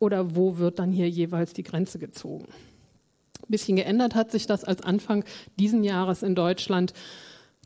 Oder 0.00 0.34
wo 0.34 0.58
wird 0.58 0.80
dann 0.80 0.90
hier 0.90 1.08
jeweils 1.08 1.52
die 1.52 1.62
Grenze 1.62 2.00
gezogen? 2.00 2.48
Ein 3.42 3.50
bisschen 3.50 3.76
geändert 3.76 4.16
hat 4.16 4.32
sich 4.32 4.46
das, 4.46 4.64
als 4.64 4.82
Anfang 4.82 5.24
diesen 5.60 5.84
Jahres 5.84 6.24
in 6.24 6.34
Deutschland 6.34 6.92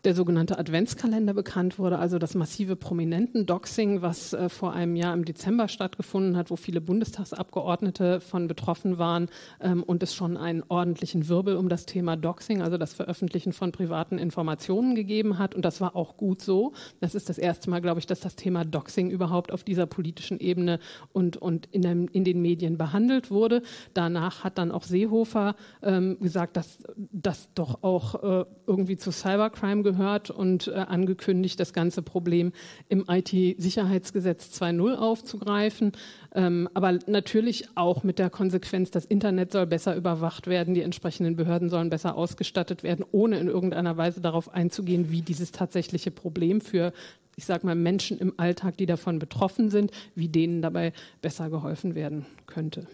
der 0.05 0.15
sogenannte 0.15 0.59
Adventskalender 0.59 1.35
bekannt 1.35 1.79
wurde, 1.79 1.99
also 1.99 2.19
das 2.19 2.35
massive 2.35 2.77
Prominenten-Doxing, 2.77 4.03
was 4.03 4.33
äh, 4.33 4.49
vor 4.49 4.73
einem 4.73 4.97
Jahr 4.97 5.15
im 5.15 5.25
Dezember 5.25 5.69
stattgefunden 5.69 6.37
hat, 6.37 6.51
wo 6.51 6.57
viele 6.57 6.81
Bundestagsabgeordnete 6.81 8.21
von 8.21 8.49
betroffen 8.49 8.99
waren 8.99 9.29
ähm, 9.61 9.83
und 9.83 10.03
es 10.03 10.15
schon 10.15 10.37
einen 10.37 10.63
ordentlichen 10.69 11.29
Wirbel 11.29 11.57
um 11.57 11.69
das 11.69 11.87
Thema 11.87 12.17
Doxing, 12.17 12.63
also 12.63 12.79
das 12.79 12.95
Veröffentlichen 12.95 13.53
von 13.53 13.73
privaten 13.73 14.19
Informationen 14.19 14.95
gegeben 14.95 15.39
hat. 15.39 15.55
Und 15.55 15.65
das 15.65 15.81
war 15.81 15.97
auch 15.97 16.17
gut 16.17 16.43
so. 16.43 16.73
Das 17.01 17.15
ist 17.15 17.29
das 17.29 17.39
erste 17.39 17.71
Mal, 17.71 17.81
glaube 17.81 18.01
ich, 18.01 18.07
dass 18.07 18.21
das 18.21 18.37
Thema 18.37 18.65
Doxing 18.65 19.11
überhaupt 19.11 19.53
auf 19.53 19.65
dieser 19.65 19.87
politischen 19.87 20.39
Ebene 20.39 20.79
und, 21.13 21.37
und 21.37 21.67
in, 21.67 21.83
dem, 21.83 22.09
in 22.09 22.25
den 22.25 22.41
Medien 22.41 22.79
behandelt 22.79 23.31
wurde. 23.31 23.63
Danach 23.95 24.45
hat 24.45 24.59
dann 24.59 24.71
auch 24.71 24.85
Seehofer 24.85 25.55
ähm, 25.83 26.19
gesagt, 26.21 26.57
dass 26.57 26.79
das 26.97 27.53
doch 27.55 27.83
auch 27.83 28.23
äh, 28.23 28.45
irgendwie 28.67 28.97
zu 28.97 29.11
Cybercrime 29.11 29.83
gehört 29.83 29.98
und 30.31 30.69
äh, 30.69 30.73
angekündigt, 30.73 31.61
das 31.61 31.73
ganze 31.73 32.03
Problem 32.03 32.53
im 32.89 33.05
IT-Sicherheitsgesetz 33.09 34.61
2.0 34.61 34.95
aufzugreifen. 34.95 35.93
Ähm, 36.35 36.69
aber 36.75 36.99
natürlich 37.07 37.69
auch 37.75 38.05
mit 38.05 38.19
der 38.19 38.31
Konsequenz, 38.31 38.91
das 38.91 39.05
Internet 39.05 39.53
soll 39.53 39.67
besser 39.67 39.97
überwacht 39.97 40.47
werden, 40.47 40.75
die 40.75 40.83
entsprechenden 40.83 41.37
Behörden 41.37 41.69
sollen 41.69 41.91
besser 41.91 42.17
ausgestattet 42.17 42.83
werden, 42.83 43.05
ohne 43.13 43.39
in 43.39 43.49
irgendeiner 43.49 43.97
Weise 43.97 44.21
darauf 44.21 44.55
einzugehen, 44.55 45.11
wie 45.11 45.23
dieses 45.23 45.53
tatsächliche 45.53 46.11
Problem 46.11 46.61
für 46.61 46.93
ich 47.37 47.47
sage 47.47 47.65
mal, 47.65 47.77
Menschen 47.77 48.19
im 48.19 48.35
Alltag, 48.37 48.77
die 48.79 48.87
davon 48.87 49.21
betroffen 49.21 49.71
sind, 49.71 49.93
wie 50.17 50.27
denen 50.27 50.61
dabei 50.61 50.93
besser 51.23 51.51
geholfen 51.51 51.95
werden 51.95 52.27
könnte. 52.47 52.89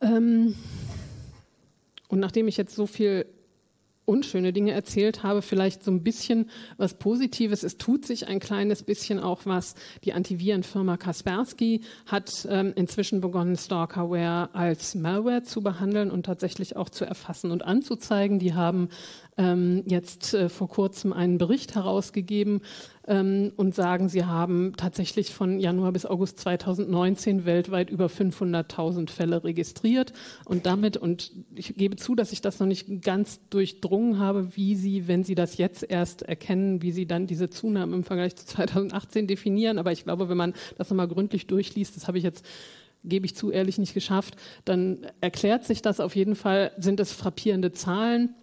Ähm 0.00 0.54
und 2.08 2.20
nachdem 2.20 2.46
ich 2.46 2.56
jetzt 2.56 2.76
so 2.76 2.86
viel 2.86 3.26
unschöne 4.06 4.52
Dinge 4.52 4.72
erzählt 4.72 5.22
habe, 5.22 5.42
vielleicht 5.42 5.82
so 5.82 5.90
ein 5.90 6.02
bisschen 6.02 6.50
was 6.76 6.94
Positives. 6.94 7.62
Es 7.62 7.78
tut 7.78 8.06
sich 8.06 8.28
ein 8.28 8.40
kleines 8.40 8.82
bisschen 8.82 9.18
auch 9.18 9.42
was. 9.44 9.74
Die 10.04 10.12
Antivirenfirma 10.12 10.96
Kaspersky 10.96 11.80
hat 12.06 12.46
ähm, 12.50 12.72
inzwischen 12.76 13.20
begonnen, 13.20 13.56
Stalkerware 13.56 14.50
als 14.54 14.94
Malware 14.94 15.42
zu 15.42 15.62
behandeln 15.62 16.10
und 16.10 16.26
tatsächlich 16.26 16.76
auch 16.76 16.90
zu 16.90 17.04
erfassen 17.04 17.50
und 17.50 17.64
anzuzeigen. 17.64 18.38
Die 18.38 18.54
haben 18.54 18.88
jetzt 19.36 20.34
äh, 20.34 20.48
vor 20.48 20.68
kurzem 20.68 21.12
einen 21.12 21.38
Bericht 21.38 21.74
herausgegeben 21.74 22.60
ähm, 23.08 23.52
und 23.56 23.74
sagen, 23.74 24.08
sie 24.08 24.24
haben 24.24 24.74
tatsächlich 24.76 25.34
von 25.34 25.58
Januar 25.58 25.92
bis 25.92 26.06
August 26.06 26.38
2019 26.38 27.44
weltweit 27.44 27.90
über 27.90 28.06
500.000 28.06 29.10
Fälle 29.10 29.42
registriert 29.42 30.12
und 30.44 30.66
damit, 30.66 30.96
und 30.96 31.32
ich 31.54 31.74
gebe 31.74 31.96
zu, 31.96 32.14
dass 32.14 32.30
ich 32.30 32.42
das 32.42 32.60
noch 32.60 32.68
nicht 32.68 33.02
ganz 33.02 33.40
durchdrungen 33.50 34.20
habe, 34.20 34.56
wie 34.56 34.76
sie, 34.76 35.08
wenn 35.08 35.24
sie 35.24 35.34
das 35.34 35.56
jetzt 35.56 35.82
erst 35.82 36.22
erkennen, 36.22 36.82
wie 36.82 36.92
sie 36.92 37.06
dann 37.06 37.26
diese 37.26 37.50
Zunahme 37.50 37.96
im 37.96 38.04
Vergleich 38.04 38.36
zu 38.36 38.46
2018 38.46 39.26
definieren. 39.26 39.78
Aber 39.78 39.90
ich 39.90 40.04
glaube, 40.04 40.28
wenn 40.28 40.36
man 40.36 40.54
das 40.78 40.90
nochmal 40.90 41.08
gründlich 41.08 41.48
durchliest, 41.48 41.96
das 41.96 42.06
habe 42.06 42.18
ich 42.18 42.24
jetzt 42.24 42.44
gebe 43.06 43.26
ich 43.26 43.36
zu 43.36 43.50
ehrlich 43.50 43.76
nicht 43.76 43.92
geschafft, 43.92 44.36
dann 44.64 45.06
erklärt 45.20 45.64
sich 45.64 45.82
das 45.82 46.00
auf 46.00 46.16
jeden 46.16 46.36
Fall, 46.36 46.72
sind 46.78 47.00
es 47.00 47.12
frappierende 47.12 47.70
Zahlen. 47.72 48.34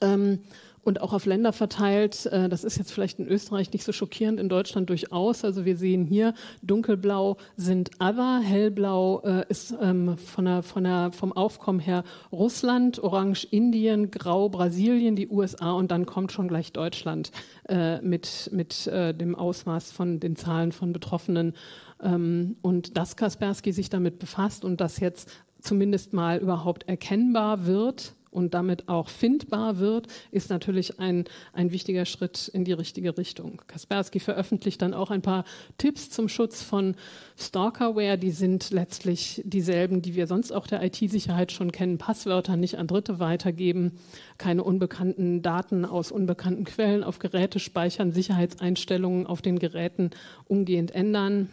Ähm, 0.00 0.40
und 0.82 1.00
auch 1.02 1.12
auf 1.12 1.26
Länder 1.26 1.52
verteilt. 1.52 2.26
Äh, 2.26 2.48
das 2.48 2.64
ist 2.64 2.78
jetzt 2.78 2.92
vielleicht 2.92 3.18
in 3.18 3.28
Österreich 3.28 3.72
nicht 3.72 3.84
so 3.84 3.92
schockierend, 3.92 4.40
in 4.40 4.48
Deutschland 4.48 4.88
durchaus. 4.88 5.44
Also 5.44 5.64
wir 5.64 5.76
sehen 5.76 6.04
hier, 6.04 6.34
dunkelblau 6.62 7.36
sind 7.56 7.90
Other, 8.00 8.40
hellblau 8.40 9.20
äh, 9.24 9.44
ist 9.48 9.74
ähm, 9.80 10.16
von 10.16 10.44
der, 10.44 10.62
von 10.62 10.84
der, 10.84 11.12
vom 11.12 11.32
Aufkommen 11.32 11.80
her 11.80 12.04
Russland, 12.32 13.02
orange 13.02 13.44
Indien, 13.50 14.10
grau 14.10 14.48
Brasilien, 14.48 15.16
die 15.16 15.28
USA 15.28 15.72
und 15.72 15.90
dann 15.90 16.06
kommt 16.06 16.32
schon 16.32 16.48
gleich 16.48 16.72
Deutschland 16.72 17.30
äh, 17.68 18.00
mit, 18.00 18.50
mit 18.52 18.90
dem 18.90 19.34
Ausmaß 19.34 19.92
von 19.92 20.20
den 20.20 20.36
Zahlen 20.36 20.72
von 20.72 20.92
Betroffenen. 20.92 21.54
Ähm, 22.02 22.56
und 22.62 22.96
dass 22.96 23.16
Kaspersky 23.16 23.72
sich 23.72 23.90
damit 23.90 24.18
befasst 24.18 24.64
und 24.64 24.80
das 24.80 25.00
jetzt 25.00 25.30
zumindest 25.60 26.12
mal 26.12 26.38
überhaupt 26.38 26.88
erkennbar 26.88 27.66
wird, 27.66 28.14
und 28.30 28.54
damit 28.54 28.88
auch 28.88 29.08
findbar 29.08 29.78
wird, 29.78 30.06
ist 30.30 30.50
natürlich 30.50 31.00
ein, 31.00 31.24
ein 31.52 31.72
wichtiger 31.72 32.04
Schritt 32.04 32.48
in 32.48 32.64
die 32.64 32.72
richtige 32.72 33.18
Richtung. 33.18 33.60
Kaspersky 33.66 34.20
veröffentlicht 34.20 34.80
dann 34.82 34.94
auch 34.94 35.10
ein 35.10 35.22
paar 35.22 35.44
Tipps 35.78 36.10
zum 36.10 36.28
Schutz 36.28 36.62
von 36.62 36.94
Stalkerware. 37.36 38.18
Die 38.18 38.30
sind 38.30 38.70
letztlich 38.70 39.42
dieselben, 39.44 40.02
die 40.02 40.14
wir 40.14 40.26
sonst 40.26 40.52
auch 40.52 40.66
der 40.66 40.82
IT-Sicherheit 40.82 41.52
schon 41.52 41.72
kennen. 41.72 41.98
Passwörter 41.98 42.56
nicht 42.56 42.78
an 42.78 42.86
Dritte 42.86 43.18
weitergeben, 43.18 43.98
keine 44.38 44.62
unbekannten 44.62 45.42
Daten 45.42 45.84
aus 45.84 46.12
unbekannten 46.12 46.64
Quellen 46.64 47.02
auf 47.02 47.18
Geräte 47.18 47.58
speichern, 47.58 48.12
Sicherheitseinstellungen 48.12 49.26
auf 49.26 49.42
den 49.42 49.58
Geräten 49.58 50.10
umgehend 50.46 50.92
ändern 50.92 51.48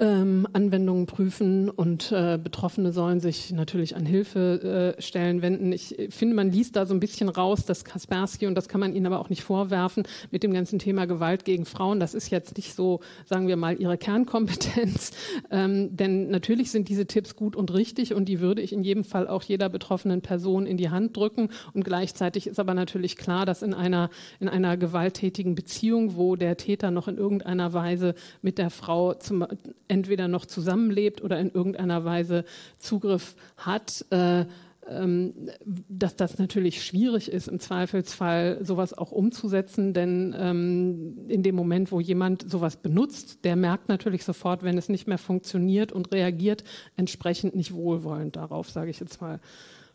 ähm, 0.00 0.46
Anwendungen 0.52 1.06
prüfen 1.06 1.68
und 1.68 2.12
äh, 2.12 2.38
Betroffene 2.42 2.92
sollen 2.92 3.20
sich 3.20 3.52
natürlich 3.52 3.96
an 3.96 4.06
Hilfestellen 4.06 5.38
äh, 5.38 5.42
wenden. 5.42 5.72
Ich 5.72 5.96
finde, 6.10 6.36
man 6.36 6.52
liest 6.52 6.76
da 6.76 6.86
so 6.86 6.94
ein 6.94 7.00
bisschen 7.00 7.28
raus, 7.28 7.64
dass 7.64 7.84
Kaspersky, 7.84 8.46
und 8.46 8.54
das 8.54 8.68
kann 8.68 8.80
man 8.80 8.94
ihnen 8.94 9.06
aber 9.06 9.18
auch 9.18 9.28
nicht 9.28 9.42
vorwerfen, 9.42 10.04
mit 10.30 10.42
dem 10.42 10.52
ganzen 10.52 10.78
Thema 10.78 11.06
Gewalt 11.06 11.44
gegen 11.44 11.64
Frauen, 11.64 11.98
das 11.98 12.14
ist 12.14 12.30
jetzt 12.30 12.56
nicht 12.56 12.74
so, 12.74 13.00
sagen 13.24 13.48
wir 13.48 13.56
mal, 13.56 13.80
ihre 13.80 13.98
Kernkompetenz. 13.98 15.12
Ähm, 15.50 15.96
denn 15.96 16.28
natürlich 16.30 16.70
sind 16.70 16.88
diese 16.88 17.06
Tipps 17.06 17.36
gut 17.36 17.56
und 17.56 17.72
richtig 17.72 18.12
und 18.12 18.26
die 18.26 18.40
würde 18.40 18.60
ich 18.60 18.72
in 18.72 18.82
jedem 18.82 19.04
Fall 19.04 19.28
auch 19.28 19.42
jeder 19.42 19.68
betroffenen 19.68 20.20
Person 20.20 20.66
in 20.66 20.76
die 20.76 20.90
Hand 20.90 21.16
drücken. 21.16 21.48
Und 21.72 21.84
gleichzeitig 21.84 22.46
ist 22.46 22.60
aber 22.60 22.74
natürlich 22.74 23.16
klar, 23.16 23.46
dass 23.46 23.62
in 23.62 23.72
einer, 23.72 24.10
in 24.40 24.48
einer 24.48 24.76
gewalttätigen 24.76 25.54
Beziehung, 25.54 26.16
wo 26.16 26.36
der 26.36 26.56
Täter 26.56 26.90
noch 26.90 27.08
in 27.08 27.16
irgendeiner 27.16 27.72
Weise 27.72 28.14
mit 28.42 28.58
der 28.58 28.70
Frau 28.70 29.14
zum 29.14 29.46
entweder 29.88 30.28
noch 30.28 30.46
zusammenlebt 30.46 31.22
oder 31.22 31.38
in 31.40 31.50
irgendeiner 31.50 32.04
Weise 32.04 32.44
Zugriff 32.78 33.34
hat, 33.56 34.04
äh, 34.10 34.44
ähm, 34.88 35.50
dass 35.88 36.16
das 36.16 36.38
natürlich 36.38 36.82
schwierig 36.82 37.30
ist, 37.30 37.48
im 37.48 37.60
Zweifelsfall 37.60 38.58
sowas 38.62 38.96
auch 38.96 39.12
umzusetzen, 39.12 39.92
denn 39.92 40.34
ähm, 40.38 41.28
in 41.28 41.42
dem 41.42 41.54
Moment, 41.54 41.92
wo 41.92 42.00
jemand 42.00 42.50
sowas 42.50 42.76
benutzt, 42.76 43.44
der 43.44 43.56
merkt 43.56 43.88
natürlich 43.88 44.24
sofort, 44.24 44.62
wenn 44.62 44.78
es 44.78 44.88
nicht 44.88 45.06
mehr 45.06 45.18
funktioniert 45.18 45.92
und 45.92 46.12
reagiert 46.12 46.64
entsprechend 46.96 47.54
nicht 47.54 47.74
wohlwollend 47.74 48.36
darauf, 48.36 48.70
sage 48.70 48.90
ich 48.90 49.00
jetzt 49.00 49.20
mal 49.20 49.40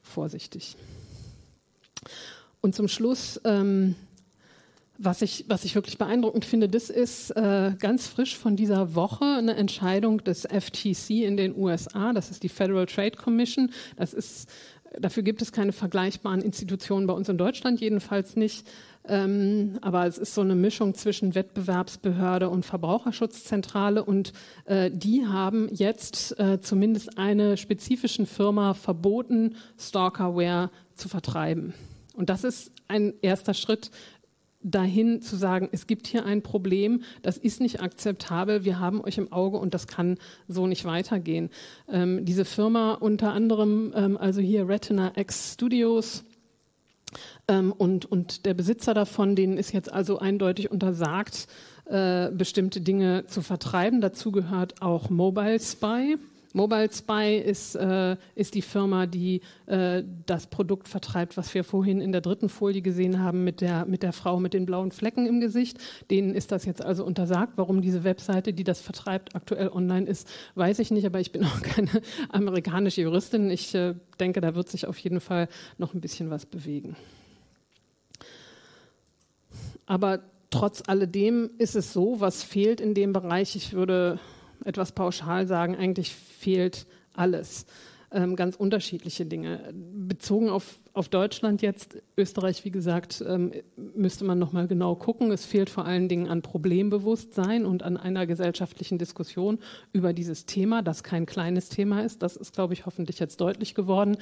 vorsichtig. 0.02 0.76
Und 2.62 2.76
zum 2.76 2.88
Schluss 2.88 3.42
ähm, 3.46 3.96
was 5.04 5.22
ich, 5.22 5.46
was 5.48 5.66
ich 5.66 5.76
wirklich 5.76 5.98
beeindruckend 5.98 6.46
finde, 6.46 6.70
das 6.70 6.90
ist 6.90 7.32
äh, 7.32 7.74
ganz 7.80 8.08
frisch 8.08 8.38
von 8.38 8.56
dieser 8.56 8.96
Woche 8.96 9.26
eine 9.26 9.56
Entscheidung 9.56 10.24
des 10.24 10.46
FTC 10.46 11.24
in 11.24 11.38
den 11.38 11.56
USA. 11.56 12.14
Das 12.14 12.32
ist 12.32 12.44
die 12.44 12.50
Federal 12.50 12.86
Trade 12.86 13.18
Commission. 13.18 13.72
Das 13.98 14.14
ist, 14.14 14.50
dafür 15.00 15.24
gibt 15.24 15.42
es 15.42 15.52
keine 15.52 15.72
vergleichbaren 15.72 16.42
Institutionen 16.42 17.08
bei 17.08 17.14
uns 17.14 17.30
in 17.30 17.38
Deutschland, 17.38 17.82
jedenfalls 17.82 18.36
nicht. 18.36 18.68
Ähm, 19.06 19.78
aber 19.82 20.08
es 20.08 20.18
ist 20.18 20.34
so 20.34 20.42
eine 20.42 20.56
Mischung 20.56 20.94
zwischen 20.94 21.36
Wettbewerbsbehörde 21.36 22.50
und 22.50 22.66
Verbraucherschutzzentrale 22.66 24.04
und 24.04 24.32
äh, 24.66 24.90
die 24.94 25.26
haben 25.28 25.68
jetzt 25.74 26.40
äh, 26.40 26.62
zumindest 26.62 27.18
eine 27.18 27.58
spezifischen 27.58 28.26
Firma 28.26 28.74
verboten, 28.74 29.58
Stalkerware 29.78 30.72
zu 30.94 31.10
vertreiben. 31.10 31.74
Und 32.16 32.30
das 32.30 32.44
ist 32.44 32.72
ein 32.88 33.14
erster 33.22 33.54
Schritt 33.54 33.92
dahin 34.64 35.22
zu 35.22 35.36
sagen, 35.36 35.70
es 35.72 35.88
gibt 35.88 36.08
hier 36.08 36.26
ein 36.26 36.42
Problem, 36.42 37.04
das 37.22 37.38
ist 37.38 37.62
nicht 37.62 37.82
akzeptabel, 37.82 38.64
wir 38.66 38.80
haben 38.80 39.04
euch 39.04 39.18
im 39.18 39.32
Auge 39.32 39.58
und 39.58 39.74
das 39.74 39.88
kann 39.88 40.18
so 40.48 40.68
nicht 40.68 40.86
weitergehen. 40.86 41.50
Ähm, 41.90 42.26
diese 42.26 42.46
Firma 42.46 42.94
unter 42.94 43.34
anderem, 43.34 43.94
ähm, 43.96 44.18
also 44.18 44.42
hier 44.42 44.68
Retina 44.68 45.14
X 45.16 45.54
Studios, 45.54 46.24
ähm, 47.48 47.72
und, 47.72 48.06
und 48.06 48.46
der 48.46 48.54
Besitzer 48.54 48.94
davon, 48.94 49.36
denen 49.36 49.58
ist 49.58 49.74
jetzt 49.74 49.92
also 49.92 50.20
eindeutig 50.20 50.72
untersagt, 50.72 51.48
äh, 51.86 52.32
bestimmte 52.32 52.82
Dinge 52.82 53.26
zu 53.28 53.42
vertreiben. 53.42 54.02
Dazu 54.02 54.32
gehört 54.32 54.82
auch 54.82 55.10
Mobile 55.10 55.60
Spy. 55.60 56.18
Mobile 56.54 56.90
Spy 56.92 57.38
ist, 57.38 57.76
äh, 57.76 58.16
ist 58.36 58.54
die 58.54 58.62
Firma, 58.62 59.08
die 59.08 59.42
äh, 59.66 60.04
das 60.26 60.48
Produkt 60.48 60.88
vertreibt, 60.88 61.36
was 61.36 61.54
wir 61.54 61.64
vorhin 61.64 62.00
in 62.00 62.12
der 62.12 62.22
dritten 62.22 62.48
Folie 62.48 62.82
gesehen 62.82 63.20
haben 63.20 63.44
mit 63.44 63.60
der, 63.60 63.86
mit 63.86 64.04
der 64.04 64.14
Frau 64.14 64.40
mit 64.40 64.54
den 64.54 64.68
blauen 64.68 64.92
Flecken 64.92 65.26
im 65.26 65.40
Gesicht. 65.40 65.80
Denen 66.12 66.36
ist 66.36 66.52
das 66.52 66.66
jetzt 66.66 66.84
also 66.84 67.04
untersagt. 67.04 67.54
Warum 67.56 67.82
diese 67.82 68.04
Webseite, 68.04 68.54
die 68.54 68.64
das 68.64 68.80
vertreibt, 68.80 69.36
aktuell 69.36 69.70
online 69.70 70.08
ist, 70.08 70.28
weiß 70.54 70.78
ich 70.80 70.92
nicht, 70.92 71.06
aber 71.06 71.20
ich 71.20 71.32
bin 71.32 71.44
auch 71.46 71.62
keine 71.62 71.90
amerikanische 72.30 73.02
Juristin. 73.02 73.50
Ich 73.50 73.74
äh, 73.74 73.96
denke, 74.20 74.40
da 74.40 74.54
wird 74.54 74.70
sich 74.70 74.86
auf 74.86 74.98
jeden 75.00 75.22
Fall 75.22 75.50
noch 75.80 75.96
ein 75.96 76.02
bisschen 76.02 76.30
was 76.30 76.46
bewegen. 76.46 76.96
Aber 79.88 80.22
trotz 80.52 80.84
alledem 80.88 81.50
ist 81.58 81.76
es 81.76 81.94
so, 81.94 82.20
was 82.20 82.44
fehlt 82.44 82.80
in 82.80 82.94
dem 82.94 83.12
Bereich. 83.12 83.56
Ich 83.56 83.74
würde 83.74 84.20
etwas 84.66 84.92
pauschal 84.92 85.48
sagen, 85.48 85.76
eigentlich 85.76 86.14
fehlt 86.14 86.86
alles. 87.14 87.66
Ähm, 88.14 88.36
ganz 88.36 88.56
unterschiedliche 88.56 89.26
Dinge. 89.26 89.74
Bezogen 89.74 90.50
auf 90.50 90.80
auf 90.96 91.10
Deutschland 91.10 91.64
jetzt, 91.64 91.98
Österreich, 92.18 92.66
wie 92.66 92.72
gesagt, 92.72 93.24
ähm, 93.28 93.52
müsste 93.96 94.26
man 94.26 94.38
nochmal 94.38 94.68
genau 94.68 94.96
gucken. 94.96 95.32
Es 95.32 95.44
fehlt 95.44 95.72
vor 95.72 95.86
allen 95.86 96.08
Dingen 96.08 96.28
an 96.28 96.44
Problembewusstsein 96.44 97.66
und 97.66 97.82
an 97.82 97.98
einer 97.98 98.28
gesellschaftlichen 98.28 99.00
Diskussion 99.00 99.58
über 99.92 100.14
dieses 100.14 100.46
Thema, 100.46 100.84
das 100.84 101.02
kein 101.02 101.26
kleines 101.26 101.70
Thema 101.70 102.02
ist. 102.02 102.22
Das 102.22 102.36
ist, 102.36 102.54
glaube 102.54 102.76
ich, 102.76 102.86
hoffentlich 102.86 103.18
jetzt 103.18 103.42
deutlich 103.42 103.74
geworden. 103.74 104.18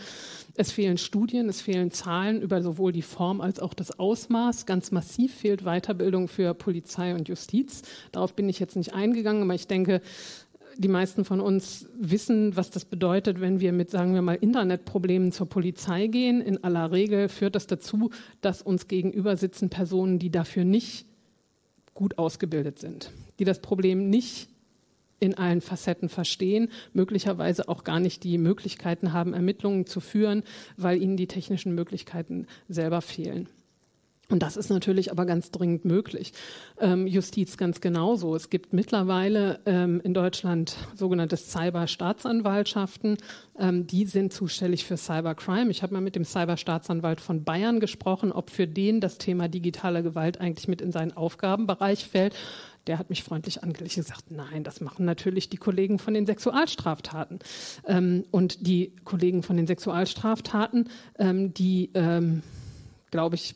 Es 0.56 0.71
fehlen 0.71 0.97
Studien, 0.97 1.49
es 1.49 1.60
fehlen 1.60 1.91
Zahlen 1.91 2.41
über 2.41 2.62
sowohl 2.62 2.93
die 2.93 3.01
Form 3.01 3.41
als 3.41 3.60
auch 3.60 3.73
das 3.73 3.99
Ausmaß. 3.99 4.65
Ganz 4.65 4.91
massiv 4.91 5.36
fehlt 5.36 5.63
Weiterbildung 5.63 6.30
für 6.30 6.54
Polizei 6.54 7.13
und 7.13 7.27
Justiz. 7.27 7.82
Darauf 8.13 8.34
bin 8.34 8.47
ich 8.47 8.60
jetzt 8.60 8.77
nicht 8.77 8.93
eingegangen, 8.93 9.43
aber 9.43 9.56
ich 9.56 9.67
denke, 9.67 10.01
die 10.77 10.88
meisten 10.88 11.25
von 11.25 11.39
uns 11.39 11.88
wissen, 11.99 12.55
was 12.55 12.69
das 12.69 12.86
bedeutet, 12.86 13.41
wenn 13.41 13.60
wir 13.60 13.73
mit, 13.73 13.89
sagen 13.89 14.13
wir 14.13 14.21
mal, 14.21 14.36
Internetproblemen 14.36 15.31
zur 15.31 15.47
Polizei 15.47 16.07
gehen. 16.07 16.41
In 16.41 16.63
aller 16.63 16.91
Regel 16.91 17.29
führt 17.29 17.55
das 17.55 17.67
dazu, 17.67 18.10
dass 18.41 18.62
uns 18.62 18.88
gegenüber 18.88 19.38
sitzen 19.38 19.69
Personen, 19.69 20.19
die 20.19 20.31
dafür 20.31 20.63
nicht 20.63 21.05
gut 21.93 22.17
ausgebildet 22.17 22.79
sind, 22.79 23.12
die 23.39 23.45
das 23.45 23.62
Problem 23.62 24.10
nicht 24.10 24.49
in 25.19 25.38
allen 25.38 25.62
Facetten 25.62 26.10
verstehen, 26.10 26.69
möglicherweise 26.93 27.69
auch 27.69 27.84
gar 27.84 27.99
nicht 27.99 28.23
die 28.23 28.38
Möglichkeiten 28.39 29.13
haben, 29.13 29.34
Ermittlungen 29.34 29.86
zu 29.86 29.99
führen, 29.99 30.43
weil 30.77 31.01
ihnen 31.01 31.15
die 31.15 31.27
technischen 31.27 31.75
Möglichkeiten 31.75 32.47
selber 32.67 33.01
fehlen. 33.01 33.47
Und 34.32 34.41
das 34.41 34.56
ist 34.56 34.70
natürlich 34.70 35.12
aber 35.12 35.26
ganz 35.26 35.52
dringend 35.52 35.84
möglich. 35.84 36.32
Ähm, 36.80 37.06
Justiz 37.06 37.58
ganz 37.58 37.82
genauso. 37.82 38.34
Es 38.34 38.50
gibt 38.50 38.72
mittlerweile 38.72 39.60
ähm, 39.65 40.00
in 40.06 40.13
Deutschland 40.13 40.78
sogenannte 40.96 41.36
Cyberstaatsanwaltschaften. 41.36 43.17
Ähm, 43.60 43.88
die 43.88 44.06
sind 44.06 44.32
zuständig 44.32 44.86
für 44.86 44.96
Cybercrime. 44.96 45.70
Ich 45.70 45.84
habe 45.84 45.94
mal 45.94 46.02
mit 46.02 46.15
dem 46.15 46.24
Cyberstaatsanwalt 46.24 47.20
von 47.20 47.44
Bayern 47.44 47.82
gesprochen, 47.82 48.32
ob 48.32 48.50
für 48.50 48.67
den 48.67 49.02
das 49.02 49.17
Thema 49.17 49.50
digitale 49.50 50.02
Gewalt 50.02 50.39
eigentlich 50.39 50.70
mit 50.70 50.80
in 50.80 50.94
seinen 50.94 51.12
Aufgabenbereich 51.12 52.08
fällt. 52.08 52.34
Der 52.88 52.98
hat 52.98 53.10
mich 53.10 53.24
freundlich 53.24 53.63
angelegt 53.63 53.98
und 53.98 54.04
gesagt, 54.04 54.32
nein, 54.32 54.63
das 54.63 54.80
machen 54.80 55.04
natürlich 55.06 55.50
die 55.50 55.58
Kollegen 55.58 56.00
von 56.00 56.13
den 56.13 56.26
Sexualstraftaten. 56.26 57.39
Ähm, 57.86 58.24
und 58.32 58.65
die 58.65 58.96
Kollegen 59.04 59.44
von 59.44 59.58
den 59.58 59.67
Sexualstraftaten, 59.67 60.89
ähm, 61.20 61.54
die, 61.54 61.91
ähm, 61.94 62.44
glaube 63.12 63.36
ich, 63.36 63.56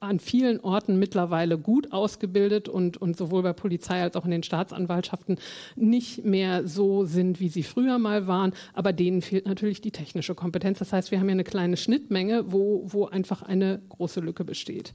an 0.00 0.20
vielen 0.20 0.60
Orten 0.60 0.98
mittlerweile 0.98 1.58
gut 1.58 1.92
ausgebildet 1.92 2.68
und, 2.68 2.96
und 2.98 3.16
sowohl 3.16 3.42
bei 3.42 3.52
Polizei 3.52 4.02
als 4.02 4.14
auch 4.16 4.24
in 4.24 4.30
den 4.30 4.42
Staatsanwaltschaften 4.42 5.38
nicht 5.74 6.24
mehr 6.24 6.66
so 6.66 7.06
sind, 7.06 7.40
wie 7.40 7.48
sie 7.48 7.62
früher 7.62 7.98
mal 7.98 8.26
waren. 8.26 8.52
Aber 8.74 8.92
denen 8.92 9.22
fehlt 9.22 9.46
natürlich 9.46 9.80
die 9.80 9.92
technische 9.92 10.34
Kompetenz. 10.34 10.78
Das 10.78 10.92
heißt, 10.92 11.10
wir 11.10 11.18
haben 11.18 11.28
ja 11.28 11.32
eine 11.32 11.44
kleine 11.44 11.76
Schnittmenge, 11.76 12.52
wo, 12.52 12.82
wo 12.86 13.06
einfach 13.06 13.42
eine 13.42 13.80
große 13.88 14.20
Lücke 14.20 14.44
besteht. 14.44 14.94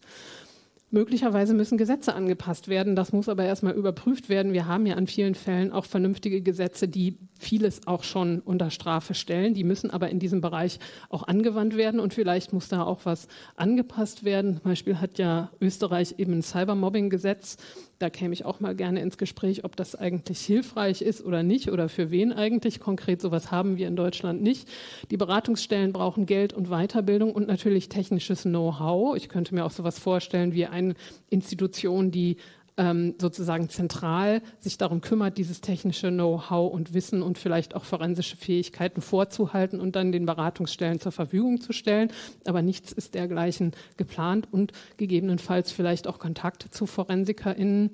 Möglicherweise 0.93 1.53
müssen 1.53 1.77
Gesetze 1.77 2.13
angepasst 2.13 2.67
werden. 2.67 2.97
Das 2.97 3.13
muss 3.13 3.29
aber 3.29 3.45
erstmal 3.45 3.73
überprüft 3.73 4.27
werden. 4.27 4.51
Wir 4.51 4.67
haben 4.67 4.85
ja 4.85 4.95
an 4.95 5.07
vielen 5.07 5.35
Fällen 5.35 5.71
auch 5.71 5.85
vernünftige 5.85 6.41
Gesetze, 6.41 6.89
die 6.89 7.17
vieles 7.39 7.87
auch 7.87 8.03
schon 8.03 8.39
unter 8.39 8.69
Strafe 8.69 9.13
stellen. 9.13 9.53
Die 9.53 9.63
müssen 9.63 9.89
aber 9.89 10.09
in 10.09 10.19
diesem 10.19 10.41
Bereich 10.41 10.79
auch 11.09 11.23
angewandt 11.23 11.77
werden 11.77 12.01
und 12.01 12.13
vielleicht 12.13 12.51
muss 12.51 12.67
da 12.67 12.83
auch 12.83 13.05
was 13.05 13.29
angepasst 13.55 14.25
werden. 14.25 14.55
Zum 14.57 14.63
Beispiel 14.63 14.99
hat 14.99 15.17
ja 15.17 15.49
Österreich 15.61 16.15
eben 16.17 16.33
ein 16.33 16.43
Cybermobbing-Gesetz. 16.43 17.57
Da 18.01 18.09
käme 18.09 18.33
ich 18.33 18.45
auch 18.45 18.59
mal 18.59 18.75
gerne 18.75 18.99
ins 18.99 19.17
Gespräch, 19.19 19.63
ob 19.63 19.75
das 19.75 19.95
eigentlich 19.95 20.39
hilfreich 20.39 21.03
ist 21.03 21.23
oder 21.23 21.43
nicht 21.43 21.71
oder 21.71 21.87
für 21.87 22.09
wen 22.09 22.33
eigentlich. 22.33 22.79
Konkret 22.79 23.21
sowas 23.21 23.51
haben 23.51 23.77
wir 23.77 23.87
in 23.87 23.95
Deutschland 23.95 24.41
nicht. 24.41 24.67
Die 25.11 25.17
Beratungsstellen 25.17 25.93
brauchen 25.93 26.25
Geld 26.25 26.51
und 26.51 26.69
Weiterbildung 26.69 27.31
und 27.31 27.47
natürlich 27.47 27.89
technisches 27.89 28.41
Know-how. 28.41 29.15
Ich 29.15 29.29
könnte 29.29 29.53
mir 29.53 29.65
auch 29.65 29.71
sowas 29.71 29.99
vorstellen 29.99 30.53
wie 30.53 30.65
eine 30.81 30.93
Institution, 31.29 32.11
die 32.11 32.37
ähm, 32.77 33.15
sozusagen 33.19 33.69
zentral 33.69 34.41
sich 34.59 34.77
darum 34.77 35.01
kümmert, 35.01 35.37
dieses 35.37 35.61
technische 35.61 36.09
Know-how 36.09 36.73
und 36.73 36.93
Wissen 36.93 37.21
und 37.21 37.37
vielleicht 37.37 37.75
auch 37.75 37.83
forensische 37.83 38.37
Fähigkeiten 38.37 39.01
vorzuhalten 39.01 39.79
und 39.79 39.95
dann 39.95 40.11
den 40.11 40.25
Beratungsstellen 40.25 40.99
zur 40.99 41.11
Verfügung 41.11 41.61
zu 41.61 41.73
stellen. 41.73 42.11
Aber 42.45 42.61
nichts 42.61 42.91
ist 42.91 43.13
dergleichen 43.13 43.73
geplant 43.97 44.47
und 44.51 44.71
gegebenenfalls 44.97 45.71
vielleicht 45.71 46.07
auch 46.07 46.19
Kontakte 46.19 46.69
zu 46.69 46.85
ForensikerInnen 46.85 47.91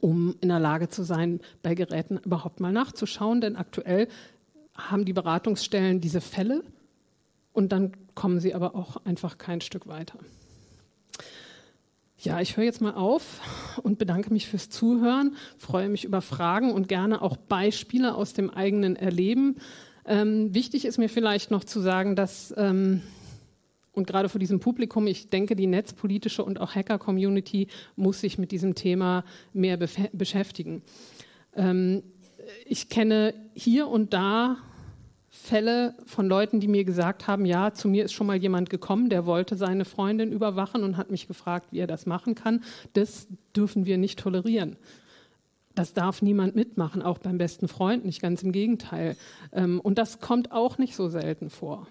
um 0.00 0.34
in 0.40 0.48
der 0.48 0.60
Lage 0.60 0.88
zu 0.88 1.02
sein, 1.02 1.40
bei 1.62 1.74
Geräten 1.74 2.18
überhaupt 2.18 2.60
mal 2.60 2.72
nachzuschauen. 2.72 3.40
Denn 3.40 3.56
aktuell 3.56 4.08
haben 4.74 5.04
die 5.04 5.12
Beratungsstellen 5.12 6.00
diese 6.00 6.20
Fälle 6.20 6.62
und 7.52 7.72
dann 7.72 7.92
kommen 8.14 8.40
sie 8.40 8.54
aber 8.54 8.74
auch 8.74 9.04
einfach 9.04 9.38
kein 9.38 9.60
Stück 9.60 9.86
weiter. 9.86 10.18
Ja, 12.24 12.40
ich 12.40 12.56
höre 12.56 12.64
jetzt 12.64 12.80
mal 12.80 12.94
auf 12.94 13.42
und 13.82 13.98
bedanke 13.98 14.32
mich 14.32 14.48
fürs 14.48 14.70
Zuhören, 14.70 15.36
freue 15.58 15.90
mich 15.90 16.06
über 16.06 16.22
Fragen 16.22 16.72
und 16.72 16.88
gerne 16.88 17.20
auch 17.20 17.36
Beispiele 17.36 18.14
aus 18.14 18.32
dem 18.32 18.48
eigenen 18.48 18.96
Erleben. 18.96 19.56
Ähm, 20.06 20.54
wichtig 20.54 20.86
ist 20.86 20.96
mir 20.96 21.10
vielleicht 21.10 21.50
noch 21.50 21.64
zu 21.64 21.80
sagen, 21.80 22.16
dass, 22.16 22.54
ähm, 22.56 23.02
und 23.92 24.06
gerade 24.06 24.30
vor 24.30 24.38
diesem 24.38 24.58
Publikum, 24.58 25.06
ich 25.06 25.28
denke, 25.28 25.54
die 25.54 25.66
netzpolitische 25.66 26.42
und 26.42 26.62
auch 26.62 26.74
Hacker-Community 26.74 27.68
muss 27.94 28.22
sich 28.22 28.38
mit 28.38 28.52
diesem 28.52 28.74
Thema 28.74 29.26
mehr 29.52 29.76
beschäftigen. 30.14 30.80
Ähm, 31.54 32.02
ich 32.64 32.88
kenne 32.88 33.34
hier 33.52 33.86
und 33.86 34.14
da 34.14 34.56
Fälle 35.36 35.96
von 36.06 36.28
Leuten, 36.28 36.60
die 36.60 36.68
mir 36.68 36.84
gesagt 36.84 37.26
haben, 37.26 37.44
ja, 37.44 37.74
zu 37.74 37.88
mir 37.88 38.04
ist 38.04 38.12
schon 38.12 38.28
mal 38.28 38.36
jemand 38.36 38.70
gekommen, 38.70 39.10
der 39.10 39.26
wollte 39.26 39.56
seine 39.56 39.84
Freundin 39.84 40.30
überwachen 40.30 40.84
und 40.84 40.96
hat 40.96 41.10
mich 41.10 41.26
gefragt, 41.26 41.66
wie 41.72 41.80
er 41.80 41.88
das 41.88 42.06
machen 42.06 42.36
kann. 42.36 42.62
Das 42.92 43.26
dürfen 43.54 43.84
wir 43.84 43.98
nicht 43.98 44.20
tolerieren. 44.20 44.76
Das 45.74 45.92
darf 45.92 46.22
niemand 46.22 46.54
mitmachen, 46.54 47.02
auch 47.02 47.18
beim 47.18 47.36
besten 47.36 47.66
Freund 47.66 48.04
nicht, 48.04 48.22
ganz 48.22 48.44
im 48.44 48.52
Gegenteil. 48.52 49.16
Ähm, 49.52 49.80
und 49.80 49.98
das 49.98 50.20
kommt 50.20 50.52
auch 50.52 50.78
nicht 50.78 50.94
so 50.94 51.08
selten 51.08 51.50
vor. 51.50 51.88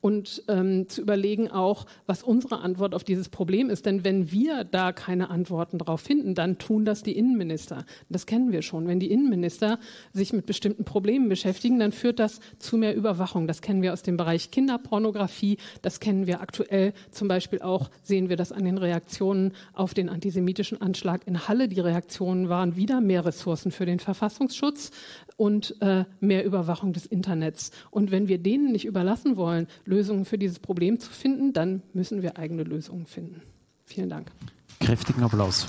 Und 0.00 0.42
ähm, 0.48 0.88
zu 0.88 1.02
überlegen 1.02 1.50
auch, 1.50 1.86
was 2.06 2.22
unsere 2.22 2.60
Antwort 2.60 2.94
auf 2.94 3.04
dieses 3.04 3.28
Problem 3.28 3.68
ist. 3.68 3.84
Denn 3.84 4.04
wenn 4.04 4.32
wir 4.32 4.64
da 4.64 4.92
keine 4.92 5.28
Antworten 5.28 5.78
drauf 5.78 6.00
finden, 6.00 6.34
dann 6.34 6.58
tun 6.58 6.84
das 6.84 7.02
die 7.02 7.16
Innenminister. 7.16 7.84
Das 8.08 8.24
kennen 8.24 8.50
wir 8.50 8.62
schon. 8.62 8.86
Wenn 8.86 8.98
die 8.98 9.10
Innenminister 9.10 9.78
sich 10.12 10.32
mit 10.32 10.46
bestimmten 10.46 10.84
Problemen 10.84 11.28
beschäftigen, 11.28 11.78
dann 11.78 11.92
führt 11.92 12.18
das 12.18 12.40
zu 12.58 12.78
mehr 12.78 12.96
Überwachung. 12.96 13.46
Das 13.46 13.60
kennen 13.60 13.82
wir 13.82 13.92
aus 13.92 14.02
dem 14.02 14.16
Bereich 14.16 14.50
Kinderpornografie. 14.50 15.58
Das 15.82 16.00
kennen 16.00 16.26
wir 16.26 16.40
aktuell 16.40 16.94
zum 17.10 17.28
Beispiel 17.28 17.60
auch, 17.60 17.90
sehen 18.02 18.28
wir 18.28 18.36
das 18.36 18.52
an 18.52 18.64
den 18.64 18.78
Reaktionen 18.78 19.52
auf 19.74 19.92
den 19.92 20.08
antisemitischen 20.08 20.80
Anschlag 20.80 21.26
in 21.26 21.46
Halle. 21.46 21.68
Die 21.68 21.80
Reaktionen 21.80 22.48
waren 22.48 22.76
wieder 22.76 23.00
mehr 23.00 23.24
Ressourcen 23.24 23.70
für 23.70 23.86
den 23.86 23.98
Verfassungsschutz 24.00 24.90
und 25.36 25.76
äh, 25.80 26.04
mehr 26.20 26.44
Überwachung 26.44 26.92
des 26.92 27.06
Internets. 27.06 27.70
Und 27.90 28.10
wenn 28.10 28.28
wir 28.28 28.38
denen 28.38 28.72
nicht 28.72 28.84
überlassen 28.84 29.36
wollen, 29.36 29.66
Lösungen 29.90 30.24
für 30.24 30.38
dieses 30.38 30.58
Problem 30.58 30.98
zu 31.00 31.10
finden, 31.10 31.52
dann 31.52 31.82
müssen 31.92 32.22
wir 32.22 32.38
eigene 32.38 32.62
Lösungen 32.62 33.06
finden. 33.06 33.42
Vielen 33.84 34.08
Dank. 34.08 34.30
Kräftigen 34.78 35.22
Applaus. 35.22 35.66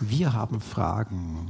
Wir 0.00 0.34
haben 0.34 0.60
Fragen. 0.60 1.48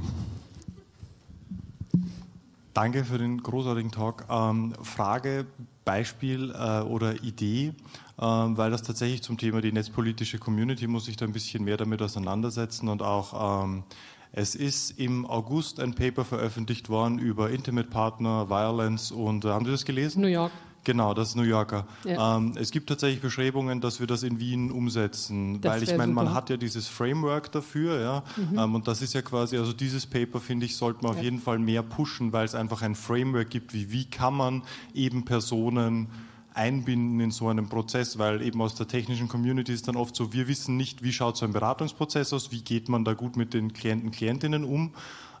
Danke 2.73 3.03
für 3.03 3.17
den 3.17 3.43
großartigen 3.43 3.91
Talk. 3.91 4.25
Ähm, 4.29 4.73
Frage, 4.81 5.45
Beispiel 5.87 6.51
äh, 6.51 6.81
oder 6.81 7.23
Idee. 7.23 7.73
Ähm, 8.19 8.57
weil 8.57 8.71
das 8.71 8.81
tatsächlich 8.81 9.21
zum 9.21 9.37
Thema 9.37 9.61
die 9.61 9.71
netzpolitische 9.71 10.39
Community 10.39 10.87
muss 10.87 11.05
sich 11.05 11.17
da 11.17 11.25
ein 11.25 11.33
bisschen 11.33 11.63
mehr 11.63 11.77
damit 11.77 12.01
auseinandersetzen 12.01 12.89
und 12.89 13.03
auch 13.03 13.63
ähm, 13.63 13.83
es 14.31 14.55
ist 14.55 14.99
im 14.99 15.25
August 15.27 15.79
ein 15.79 15.93
Paper 15.93 16.25
veröffentlicht 16.25 16.89
worden 16.89 17.19
über 17.19 17.51
Intimate 17.51 17.87
Partner, 17.87 18.49
Violence 18.49 19.11
und 19.11 19.45
äh, 19.45 19.49
haben 19.49 19.65
Sie 19.65 19.71
das 19.71 19.85
gelesen? 19.85 20.21
New 20.21 20.27
York. 20.27 20.51
Genau, 20.87 21.13
das 21.13 21.29
ist 21.29 21.35
New 21.35 21.43
Yorker. 21.43 21.85
Ja. 22.05 22.37
Ähm, 22.37 22.53
es 22.55 22.71
gibt 22.71 22.87
tatsächlich 22.87 23.21
Bestrebungen, 23.21 23.81
dass 23.81 23.99
wir 23.99 24.07
das 24.07 24.23
in 24.23 24.39
Wien 24.39 24.71
umsetzen, 24.71 25.59
das 25.59 25.73
weil 25.73 25.83
ich 25.83 25.97
meine, 25.97 26.13
man 26.13 26.33
hat 26.33 26.49
ja 26.49 26.55
dieses 26.55 26.87
Framework 26.87 27.51
dafür, 27.51 27.99
ja, 27.99 28.23
mhm. 28.37 28.57
ähm, 28.57 28.75
und 28.75 28.87
das 28.87 29.01
ist 29.01 29.13
ja 29.13 29.21
quasi, 29.21 29.57
also 29.57 29.73
dieses 29.73 30.05
Paper 30.05 30.39
finde 30.39 30.65
ich, 30.65 30.77
sollte 30.77 31.03
man 31.03 31.11
ja. 31.11 31.17
auf 31.17 31.23
jeden 31.25 31.41
Fall 31.41 31.59
mehr 31.59 31.83
pushen, 31.83 32.31
weil 32.31 32.45
es 32.45 32.55
einfach 32.55 32.83
ein 32.83 32.95
Framework 32.95 33.49
gibt, 33.49 33.73
wie 33.73 33.91
wie 33.91 34.05
kann 34.05 34.33
man 34.33 34.63
eben 34.93 35.25
Personen 35.25 36.07
einbinden 36.53 37.19
in 37.19 37.31
so 37.31 37.49
einen 37.49 37.67
Prozess, 37.67 38.17
weil 38.17 38.41
eben 38.41 38.61
aus 38.61 38.75
der 38.75 38.87
technischen 38.87 39.27
Community 39.27 39.73
ist 39.73 39.89
dann 39.89 39.97
oft 39.97 40.15
so, 40.15 40.31
wir 40.31 40.47
wissen 40.47 40.77
nicht, 40.77 41.03
wie 41.03 41.11
schaut 41.11 41.35
so 41.35 41.45
ein 41.45 41.51
Beratungsprozess 41.51 42.31
aus, 42.31 42.53
wie 42.53 42.61
geht 42.61 42.87
man 42.87 43.03
da 43.03 43.13
gut 43.13 43.35
mit 43.35 43.53
den 43.53 43.73
Klienten, 43.73 44.11
Klientinnen 44.11 44.63
um. 44.63 44.93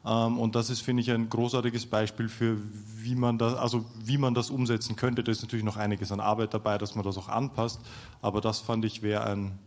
Ähm, 0.07 0.39
und 0.39 0.55
das 0.55 0.69
ist, 0.69 0.81
finde 0.81 1.01
ich, 1.01 1.11
ein 1.11 1.29
großartiges 1.29 1.85
Beispiel 1.85 2.29
für, 2.29 2.57
wie 2.97 3.15
man 3.15 3.37
das, 3.37 3.55
also 3.55 3.85
wie 4.03 4.17
man 4.17 4.33
das 4.33 4.49
umsetzen 4.49 4.95
könnte. 4.95 5.23
Da 5.23 5.31
ist 5.31 5.41
natürlich 5.41 5.65
noch 5.65 5.77
einiges 5.77 6.11
an 6.11 6.19
Arbeit 6.19 6.53
dabei, 6.53 6.77
dass 6.77 6.95
man 6.95 7.03
das 7.03 7.17
auch 7.17 7.27
anpasst. 7.27 7.81
Aber 8.21 8.39
das 8.39 8.59
fand 8.59 8.85
ich 8.85 9.01
wäre 9.01 9.25
ein, 9.25 9.59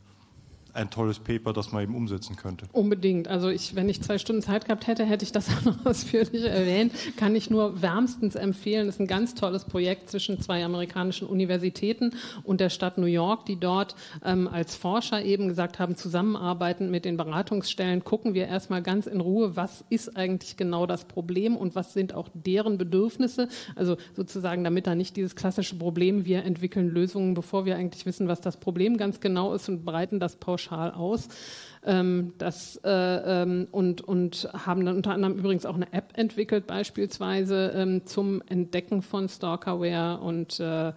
ein 0.75 0.91
tolles 0.91 1.19
Paper, 1.19 1.53
das 1.53 1.73
man 1.73 1.83
eben 1.83 1.95
umsetzen 1.95 2.37
könnte. 2.37 2.67
Unbedingt. 2.73 3.29
Also 3.29 3.49
ich, 3.49 3.75
wenn 3.75 3.89
ich 3.89 4.03
zwei 4.03 4.19
Stunden 4.19 4.43
Zeit 4.43 4.65
gehabt 4.65 4.87
hätte, 4.87 5.05
hätte 5.05 5.25
ich 5.25 5.33
das 5.33 5.49
auch 5.57 5.65
noch 5.65 5.87
ausführlich 5.87 6.45
erwähnt. 6.45 6.93
Kann 7.17 7.35
ich 7.35 7.51
nur 7.51 7.83
wärmstens 7.83 8.35
empfehlen. 8.35 8.87
Das 8.87 8.97
ist 8.97 9.01
ein 9.01 9.07
ganz 9.07 9.35
tolles 9.35 9.65
Projekt 9.65 10.11
zwischen 10.11 10.41
zwei 10.41 10.65
amerikanischen 10.65 11.27
Universitäten 11.29 12.13
und 12.45 12.61
der 12.61 12.71
Stadt 12.71 12.99
New 12.99 13.07
York, 13.07 13.47
die 13.47 13.59
dort 13.59 13.95
ähm, 14.25 14.49
als 14.49 14.77
Forscher 14.77 15.23
eben 15.25 15.49
gesagt 15.49 15.79
haben, 15.79 15.97
zusammenarbeiten 15.97 16.91
mit 16.91 17.05
den 17.05 17.17
Beratungsstellen, 17.17 18.05
gucken 18.05 18.35
wir 18.35 18.47
erstmal 18.47 18.83
ganz 18.83 19.07
in 19.07 19.21
Ruhe, 19.21 19.57
was 19.57 19.85
ist 19.91 20.17
eigentlich 20.17 20.57
genau 20.57 20.87
das 20.87 21.05
Problem 21.05 21.57
und 21.57 21.75
was 21.75 21.93
sind 21.93 22.15
auch 22.15 22.29
deren 22.33 22.79
Bedürfnisse. 22.79 23.49
Also 23.77 23.97
sozusagen, 24.15 24.65
damit 24.65 24.87
da 24.87 24.95
nicht 24.95 25.17
dieses 25.17 25.37
klassische 25.37 25.77
Problem, 25.77 26.25
wir 26.25 26.45
entwickeln 26.45 26.89
Lösungen, 26.89 27.35
bevor 27.35 27.65
wir 27.65 27.77
eigentlich 27.77 28.07
wissen, 28.07 28.29
was 28.29 28.41
das 28.41 28.59
Problem 28.59 28.97
ganz 28.97 29.21
genau 29.21 29.55
ist 29.55 29.69
und 29.69 29.85
breiten 29.85 30.21
das 30.21 30.37
pauschal 30.37 30.60
pauschal 30.61 30.91
aus. 30.93 31.29
Ähm, 31.83 32.35
das, 32.37 32.79
äh, 32.85 32.91
ähm, 32.91 33.67
und, 33.71 34.03
und 34.03 34.49
haben 34.53 34.85
dann 34.85 34.97
unter 34.97 35.13
anderem 35.13 35.39
übrigens 35.39 35.65
auch 35.65 35.77
eine 35.77 35.91
App 35.95 36.13
entwickelt, 36.15 36.67
beispielsweise 36.67 37.73
ähm, 37.75 38.05
zum 38.05 38.43
Entdecken 38.43 39.01
von 39.01 39.31
Stalkerware. 39.31 40.21
Und 40.21 40.61
äh, 40.61 40.89
äh, 40.91 40.93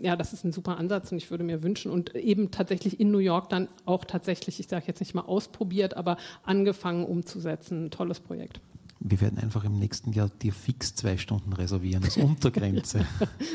ja, 0.00 0.14
das 0.14 0.32
ist 0.32 0.44
ein 0.44 0.52
super 0.52 0.78
Ansatz 0.78 1.10
und 1.10 1.18
ich 1.18 1.32
würde 1.32 1.42
mir 1.42 1.64
wünschen 1.64 1.90
und 1.90 2.14
eben 2.14 2.52
tatsächlich 2.52 3.00
in 3.00 3.10
New 3.10 3.18
York 3.18 3.48
dann 3.48 3.66
auch 3.86 4.04
tatsächlich, 4.04 4.60
ich 4.60 4.68
sage 4.68 4.84
jetzt 4.86 5.00
nicht 5.00 5.14
mal 5.14 5.22
ausprobiert, 5.22 5.96
aber 5.96 6.16
angefangen 6.44 7.04
umzusetzen. 7.04 7.86
Ein 7.86 7.90
tolles 7.90 8.20
Projekt. 8.20 8.60
Wir 9.00 9.20
werden 9.20 9.38
einfach 9.38 9.64
im 9.64 9.78
nächsten 9.78 10.12
Jahr 10.12 10.28
dir 10.28 10.52
fix 10.52 10.94
zwei 10.94 11.16
Stunden 11.16 11.54
reservieren 11.54 12.04
als 12.04 12.18
Untergrenze. 12.18 13.04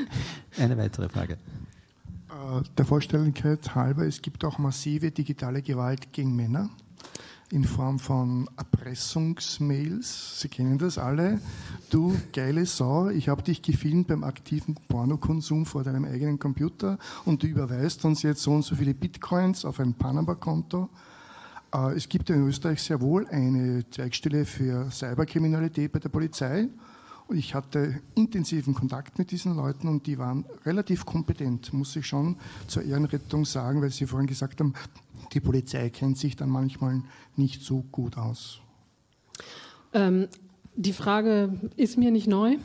Eine 0.57 0.77
weitere 0.77 1.07
Frage. 1.07 1.37
Äh, 2.45 2.61
der 2.77 2.85
Vollständigkeit 2.85 3.75
halber, 3.75 4.05
es 4.05 4.21
gibt 4.21 4.43
auch 4.45 4.57
massive 4.57 5.11
digitale 5.11 5.61
Gewalt 5.61 6.11
gegen 6.13 6.35
Männer 6.35 6.69
in 7.51 7.63
Form 7.63 7.99
von 7.99 8.49
Erpressungsmails. 8.57 10.41
Sie 10.41 10.49
kennen 10.49 10.77
das 10.77 10.97
alle. 10.97 11.39
Du 11.89 12.15
geile 12.33 12.65
Sau, 12.65 13.09
ich 13.09 13.29
habe 13.29 13.43
dich 13.43 13.61
gefilmt 13.61 14.07
beim 14.07 14.23
aktiven 14.23 14.75
Pornokonsum 14.87 15.65
vor 15.65 15.83
deinem 15.83 16.05
eigenen 16.05 16.39
Computer 16.39 16.97
und 17.23 17.43
du 17.43 17.47
überweist 17.47 18.03
uns 18.05 18.23
jetzt 18.23 18.41
so 18.41 18.51
und 18.51 18.63
so 18.63 18.75
viele 18.75 18.93
Bitcoins 18.93 19.63
auf 19.63 19.79
ein 19.79 19.93
Panama-Konto. 19.93 20.89
Äh, 21.73 21.93
es 21.93 22.09
gibt 22.09 22.29
in 22.29 22.47
Österreich 22.47 22.81
sehr 22.81 23.01
wohl 23.01 23.27
eine 23.27 23.89
Zweigstelle 23.89 24.45
für 24.45 24.91
Cyberkriminalität 24.91 25.91
bei 25.91 25.99
der 25.99 26.09
Polizei 26.09 26.67
und 27.27 27.37
ich 27.37 27.55
hatte 27.55 28.01
intensiven 28.15 28.73
Kontakt 28.73 29.17
mit 29.17 29.31
diesen 29.31 29.55
Leuten 29.55 29.87
und 29.87 30.05
die 30.05 30.17
waren 30.17 30.45
relativ 30.65 31.05
kompetent, 31.05 31.73
muss 31.73 31.95
ich 31.95 32.05
schon 32.05 32.37
zur 32.67 32.83
Ehrenrettung 32.83 33.45
sagen, 33.45 33.81
weil 33.81 33.91
Sie 33.91 34.05
vorhin 34.05 34.27
gesagt 34.27 34.59
haben, 34.59 34.73
die 35.33 35.39
Polizei 35.39 35.89
kennt 35.89 36.17
sich 36.17 36.35
dann 36.35 36.49
manchmal 36.49 37.01
nicht 37.35 37.61
so 37.63 37.83
gut 37.91 38.17
aus. 38.17 38.59
Ähm, 39.93 40.27
Die 40.75 40.93
Frage 40.93 41.57
ist 41.77 41.97
mir 41.97 42.11
nicht 42.11 42.27
neu. 42.27 42.57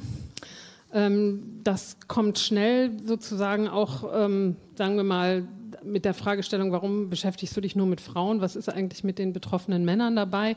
Ähm, 0.92 1.60
das 1.62 1.96
kommt 2.08 2.38
schnell 2.38 2.90
sozusagen 3.06 3.68
auch, 3.68 4.04
ähm, 4.12 4.56
sagen 4.74 4.96
wir 4.96 5.04
mal, 5.04 5.46
mit 5.84 6.04
der 6.04 6.14
Fragestellung, 6.14 6.72
warum 6.72 7.08
beschäftigst 7.08 7.56
du 7.56 7.60
dich 7.60 7.76
nur 7.76 7.86
mit 7.86 8.00
Frauen? 8.00 8.40
Was 8.40 8.56
ist 8.56 8.68
eigentlich 8.68 9.04
mit 9.04 9.18
den 9.18 9.32
betroffenen 9.32 9.84
Männern 9.84 10.16
dabei? 10.16 10.56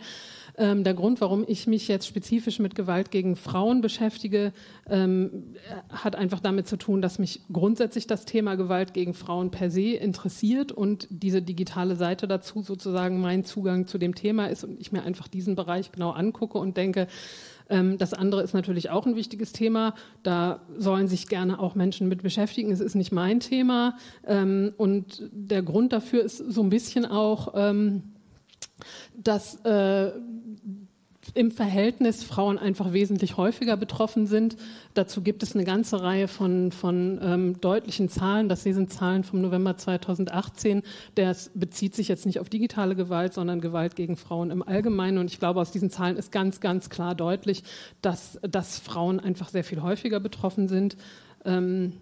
Ähm, 0.58 0.84
der 0.84 0.94
Grund, 0.94 1.20
warum 1.20 1.44
ich 1.48 1.66
mich 1.66 1.88
jetzt 1.88 2.08
spezifisch 2.08 2.60
mit 2.60 2.76
Gewalt 2.76 3.10
gegen 3.10 3.36
Frauen 3.36 3.82
beschäftige, 3.82 4.54
ähm, 4.88 5.56
hat 5.90 6.16
einfach 6.16 6.40
damit 6.40 6.68
zu 6.68 6.78
tun, 6.78 7.02
dass 7.02 7.18
mich 7.18 7.42
grundsätzlich 7.52 8.06
das 8.06 8.26
Thema 8.26 8.56
Gewalt 8.56 8.94
gegen 8.94 9.14
Frauen 9.14 9.50
per 9.50 9.72
se 9.72 9.94
interessiert 9.94 10.72
und 10.72 11.08
diese 11.10 11.42
digitale 11.42 11.96
Seite 11.96 12.28
dazu 12.28 12.62
sozusagen 12.62 13.20
mein 13.20 13.46
Zugang 13.46 13.88
zu 13.88 13.98
dem 13.98 14.14
Thema 14.14 14.48
ist 14.48 14.64
und 14.64 14.80
ich 14.80 14.92
mir 14.92 15.04
einfach 15.04 15.28
diesen 15.28 15.56
Bereich 15.56 15.92
genau 15.92 16.12
angucke 16.12 16.60
und 16.60 16.78
denke, 16.78 17.08
ähm, 17.70 17.98
das 17.98 18.14
andere 18.14 18.44
ist 18.44 18.54
natürlich 18.54 18.90
auch 18.90 19.06
ein 19.06 19.16
wichtiges 19.16 19.52
Thema. 19.54 19.96
Da 20.22 20.62
sollen 20.78 21.08
sich 21.08 21.28
gerne 21.28 21.60
auch 21.60 21.76
Menschen 21.76 22.08
mit 22.08 22.22
beschäftigen. 22.22 22.72
Es 22.72 22.80
ist 22.80 22.96
nicht 22.96 23.12
mein 23.12 23.40
Thema. 23.40 23.98
Ähm, 24.28 24.74
und 24.78 25.30
der 25.32 25.64
Grund 25.64 25.94
dafür 25.94 26.24
ist 26.24 26.38
so 26.38 26.62
ein 26.62 26.70
bisschen 26.70 27.06
auch, 27.06 27.54
ähm, 27.56 28.04
dass 29.16 29.56
äh, 29.66 30.12
im 31.34 31.52
Verhältnis 31.52 32.24
Frauen 32.24 32.58
einfach 32.58 32.94
wesentlich 32.94 33.38
häufiger 33.38 33.78
betroffen 33.78 34.28
sind. 34.28 34.58
Dazu 34.94 35.22
gibt 35.22 35.42
es 35.42 35.56
eine 35.56 35.64
ganze 35.64 36.02
Reihe 36.02 36.28
von, 36.28 36.72
von 36.72 37.20
ähm, 37.24 37.62
deutlichen 37.62 38.10
Zahlen. 38.10 38.50
Das 38.50 38.64
hier 38.64 38.74
sind 38.74 38.92
Zahlen 38.92 39.24
vom 39.24 39.42
November 39.42 39.78
2018. 39.78 40.84
Das 41.16 41.52
bezieht 41.54 41.96
sich 41.96 42.08
jetzt 42.08 42.26
nicht 42.26 42.40
auf 42.40 42.50
digitale 42.50 42.96
Gewalt, 42.96 43.34
sondern 43.34 43.62
Gewalt 43.62 43.96
gegen 43.96 44.18
Frauen 44.18 44.52
im 44.52 44.64
Allgemeinen. 44.64 45.18
Und 45.18 45.32
ich 45.32 45.40
glaube, 45.40 45.62
aus 45.62 45.72
diesen 45.72 45.90
Zahlen 45.90 46.18
ist 46.18 46.32
ganz, 46.32 46.60
ganz 46.60 46.90
klar 46.90 47.16
deutlich, 47.16 47.64
dass, 48.02 48.40
dass 48.42 48.80
Frauen 48.80 49.20
einfach 49.20 49.50
sehr 49.50 49.64
viel 49.64 49.82
häufiger 49.82 50.20
betroffen 50.20 50.68
sind. 50.68 50.98
Ähm, 51.46 51.94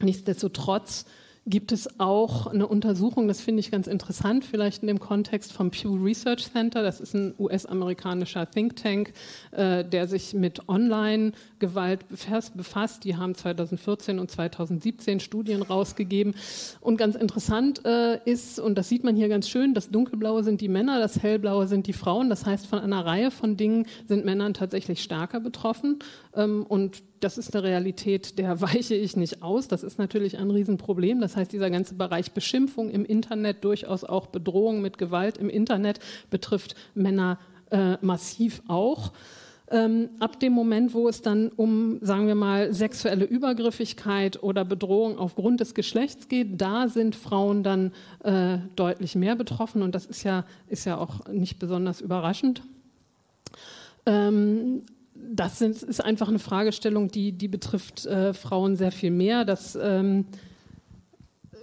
nichtsdestotrotz 0.00 1.06
gibt 1.48 1.72
es 1.72 1.98
auch 1.98 2.46
eine 2.46 2.66
Untersuchung, 2.66 3.26
das 3.26 3.40
finde 3.40 3.60
ich 3.60 3.70
ganz 3.70 3.86
interessant, 3.86 4.44
vielleicht 4.44 4.82
in 4.82 4.88
dem 4.88 5.00
Kontext 5.00 5.52
vom 5.52 5.70
Pew 5.70 5.96
Research 5.96 6.50
Center. 6.52 6.82
Das 6.82 7.00
ist 7.00 7.14
ein 7.14 7.34
US-amerikanischer 7.38 8.50
Think 8.50 8.76
Tank, 8.76 9.12
äh, 9.52 9.84
der 9.84 10.06
sich 10.06 10.34
mit 10.34 10.68
Online-Gewalt 10.68 12.06
befasst. 12.54 13.04
Die 13.04 13.16
haben 13.16 13.34
2014 13.34 14.18
und 14.18 14.30
2017 14.30 15.20
Studien 15.20 15.62
rausgegeben. 15.62 16.34
Und 16.80 16.98
ganz 16.98 17.14
interessant 17.14 17.84
äh, 17.84 18.18
ist, 18.24 18.60
und 18.60 18.76
das 18.76 18.88
sieht 18.88 19.04
man 19.04 19.16
hier 19.16 19.28
ganz 19.28 19.48
schön, 19.48 19.72
das 19.72 19.90
Dunkelblaue 19.90 20.44
sind 20.44 20.60
die 20.60 20.68
Männer, 20.68 20.98
das 21.00 21.22
Hellblaue 21.22 21.66
sind 21.66 21.86
die 21.86 21.92
Frauen. 21.94 22.28
Das 22.28 22.44
heißt, 22.44 22.66
von 22.66 22.80
einer 22.80 23.06
Reihe 23.06 23.30
von 23.30 23.56
Dingen 23.56 23.86
sind 24.06 24.24
Männer 24.24 24.52
tatsächlich 24.52 25.02
stärker 25.02 25.40
betroffen. 25.40 26.00
Ähm, 26.38 26.64
und 26.66 27.02
das 27.20 27.36
ist 27.36 27.54
eine 27.54 27.64
Realität, 27.64 28.38
der 28.38 28.60
weiche 28.62 28.94
ich 28.94 29.16
nicht 29.16 29.42
aus. 29.42 29.68
Das 29.68 29.82
ist 29.82 29.98
natürlich 29.98 30.38
ein 30.38 30.50
Riesenproblem. 30.50 31.20
Das 31.20 31.36
heißt, 31.36 31.52
dieser 31.52 31.68
ganze 31.68 31.94
Bereich 31.94 32.32
Beschimpfung 32.32 32.88
im 32.88 33.04
Internet, 33.04 33.64
durchaus 33.64 34.04
auch 34.04 34.28
Bedrohung 34.28 34.80
mit 34.80 34.96
Gewalt 34.96 35.36
im 35.36 35.50
Internet, 35.50 35.98
betrifft 36.30 36.76
Männer 36.94 37.38
äh, 37.70 37.96
massiv 38.00 38.62
auch. 38.68 39.12
Ähm, 39.70 40.08
ab 40.18 40.40
dem 40.40 40.54
Moment, 40.54 40.94
wo 40.94 41.10
es 41.10 41.20
dann 41.20 41.50
um, 41.50 41.98
sagen 42.00 42.26
wir 42.26 42.34
mal, 42.34 42.72
sexuelle 42.72 43.26
Übergriffigkeit 43.26 44.42
oder 44.42 44.64
Bedrohung 44.64 45.18
aufgrund 45.18 45.60
des 45.60 45.74
Geschlechts 45.74 46.28
geht, 46.28 46.58
da 46.58 46.88
sind 46.88 47.14
Frauen 47.14 47.62
dann 47.62 47.92
äh, 48.24 48.58
deutlich 48.76 49.14
mehr 49.14 49.36
betroffen 49.36 49.82
und 49.82 49.94
das 49.94 50.06
ist 50.06 50.22
ja, 50.22 50.46
ist 50.68 50.86
ja 50.86 50.96
auch 50.96 51.28
nicht 51.28 51.58
besonders 51.58 52.00
überraschend. 52.00 52.62
Ähm, 54.06 54.84
das 55.30 55.58
sind, 55.58 55.82
ist 55.82 56.04
einfach 56.04 56.28
eine 56.28 56.38
Fragestellung, 56.38 57.08
die, 57.08 57.32
die 57.32 57.48
betrifft 57.48 58.06
äh, 58.06 58.32
Frauen 58.34 58.76
sehr 58.76 58.92
viel 58.92 59.10
mehr. 59.10 59.44
Das, 59.44 59.76
ähm, 59.80 60.26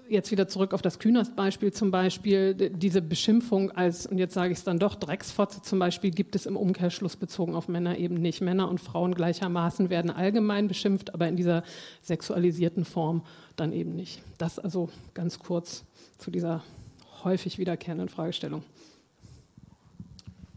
jetzt 0.08 0.32
wieder 0.32 0.48
zurück 0.48 0.74
auf 0.74 0.82
das 0.82 1.00
Künast-Beispiel 1.00 1.74
zum 1.74 1.92
Beispiel, 1.92 2.54
diese 2.54 3.02
Beschimpfung 3.02 3.72
als, 3.72 4.06
und 4.06 4.18
jetzt 4.18 4.34
sage 4.34 4.52
ich 4.52 4.60
es 4.60 4.64
dann 4.64 4.80
doch, 4.80 4.96
Drecksfotze 4.96 5.62
zum 5.62 5.80
Beispiel, 5.80 6.12
gibt 6.12 6.36
es 6.36 6.46
im 6.46 6.58
Umkehrschluss 6.58 7.16
bezogen 7.16 7.56
auf 7.56 7.68
Männer 7.68 7.98
eben 7.98 8.16
nicht. 8.16 8.42
Männer 8.42 8.70
und 8.70 8.80
Frauen 8.80 9.16
gleichermaßen 9.16 9.90
werden 9.90 10.12
allgemein 10.12 10.68
beschimpft, 10.68 11.14
aber 11.14 11.28
in 11.28 11.36
dieser 11.36 11.64
sexualisierten 12.02 12.86
Form 12.86 13.24
dann 13.56 13.74
eben 13.74 13.96
nicht. 13.96 14.22
Das 14.38 14.60
also 14.60 14.90
ganz 15.14 15.40
kurz 15.40 15.86
zu 16.18 16.32
dieser 16.32 16.64
häufig 17.24 17.58
wiederkehrenden 17.58 18.10
Fragestellung. 18.10 18.64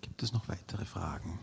Gibt 0.02 0.22
es 0.22 0.32
noch 0.32 0.48
weitere 0.48 0.84
Fragen? 0.84 1.38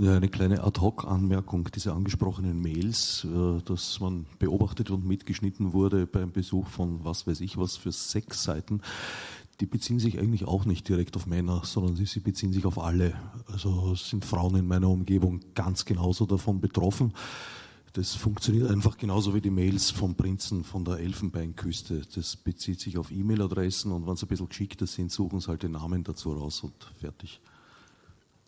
Ja, 0.00 0.14
eine 0.14 0.28
kleine 0.28 0.62
Ad-Hoc-Anmerkung. 0.62 1.68
Diese 1.74 1.92
angesprochenen 1.92 2.62
Mails, 2.62 3.24
äh, 3.24 3.60
dass 3.64 3.98
man 3.98 4.26
beobachtet 4.38 4.92
und 4.92 5.04
mitgeschnitten 5.04 5.72
wurde 5.72 6.06
beim 6.06 6.30
Besuch 6.30 6.68
von 6.68 7.04
was 7.04 7.26
weiß 7.26 7.40
ich 7.40 7.56
was 7.56 7.76
für 7.76 7.90
sechs 7.90 8.44
Seiten, 8.44 8.80
die 9.58 9.66
beziehen 9.66 9.98
sich 9.98 10.20
eigentlich 10.20 10.44
auch 10.44 10.66
nicht 10.66 10.88
direkt 10.88 11.16
auf 11.16 11.26
Männer, 11.26 11.62
sondern 11.64 11.96
sie 11.96 12.20
beziehen 12.20 12.52
sich 12.52 12.64
auf 12.64 12.78
alle. 12.78 13.14
Also 13.48 13.96
sind 13.96 14.24
Frauen 14.24 14.54
in 14.54 14.68
meiner 14.68 14.88
Umgebung 14.88 15.40
ganz 15.56 15.84
genauso 15.84 16.26
davon 16.26 16.60
betroffen. 16.60 17.12
Das 17.92 18.14
funktioniert 18.14 18.70
einfach 18.70 18.98
genauso 18.98 19.34
wie 19.34 19.40
die 19.40 19.50
Mails 19.50 19.90
vom 19.90 20.14
Prinzen 20.14 20.62
von 20.62 20.84
der 20.84 20.98
Elfenbeinküste. 20.98 22.02
Das 22.14 22.36
bezieht 22.36 22.78
sich 22.78 22.98
auf 22.98 23.10
E-Mail-Adressen 23.10 23.90
und 23.90 24.06
wenn 24.06 24.14
sie 24.14 24.26
ein 24.26 24.28
bisschen 24.28 24.48
geschickter 24.48 24.86
sind, 24.86 25.10
suchen 25.10 25.40
sie 25.40 25.48
halt 25.48 25.64
den 25.64 25.72
Namen 25.72 26.04
dazu 26.04 26.32
raus 26.34 26.62
und 26.62 26.92
fertig 27.00 27.40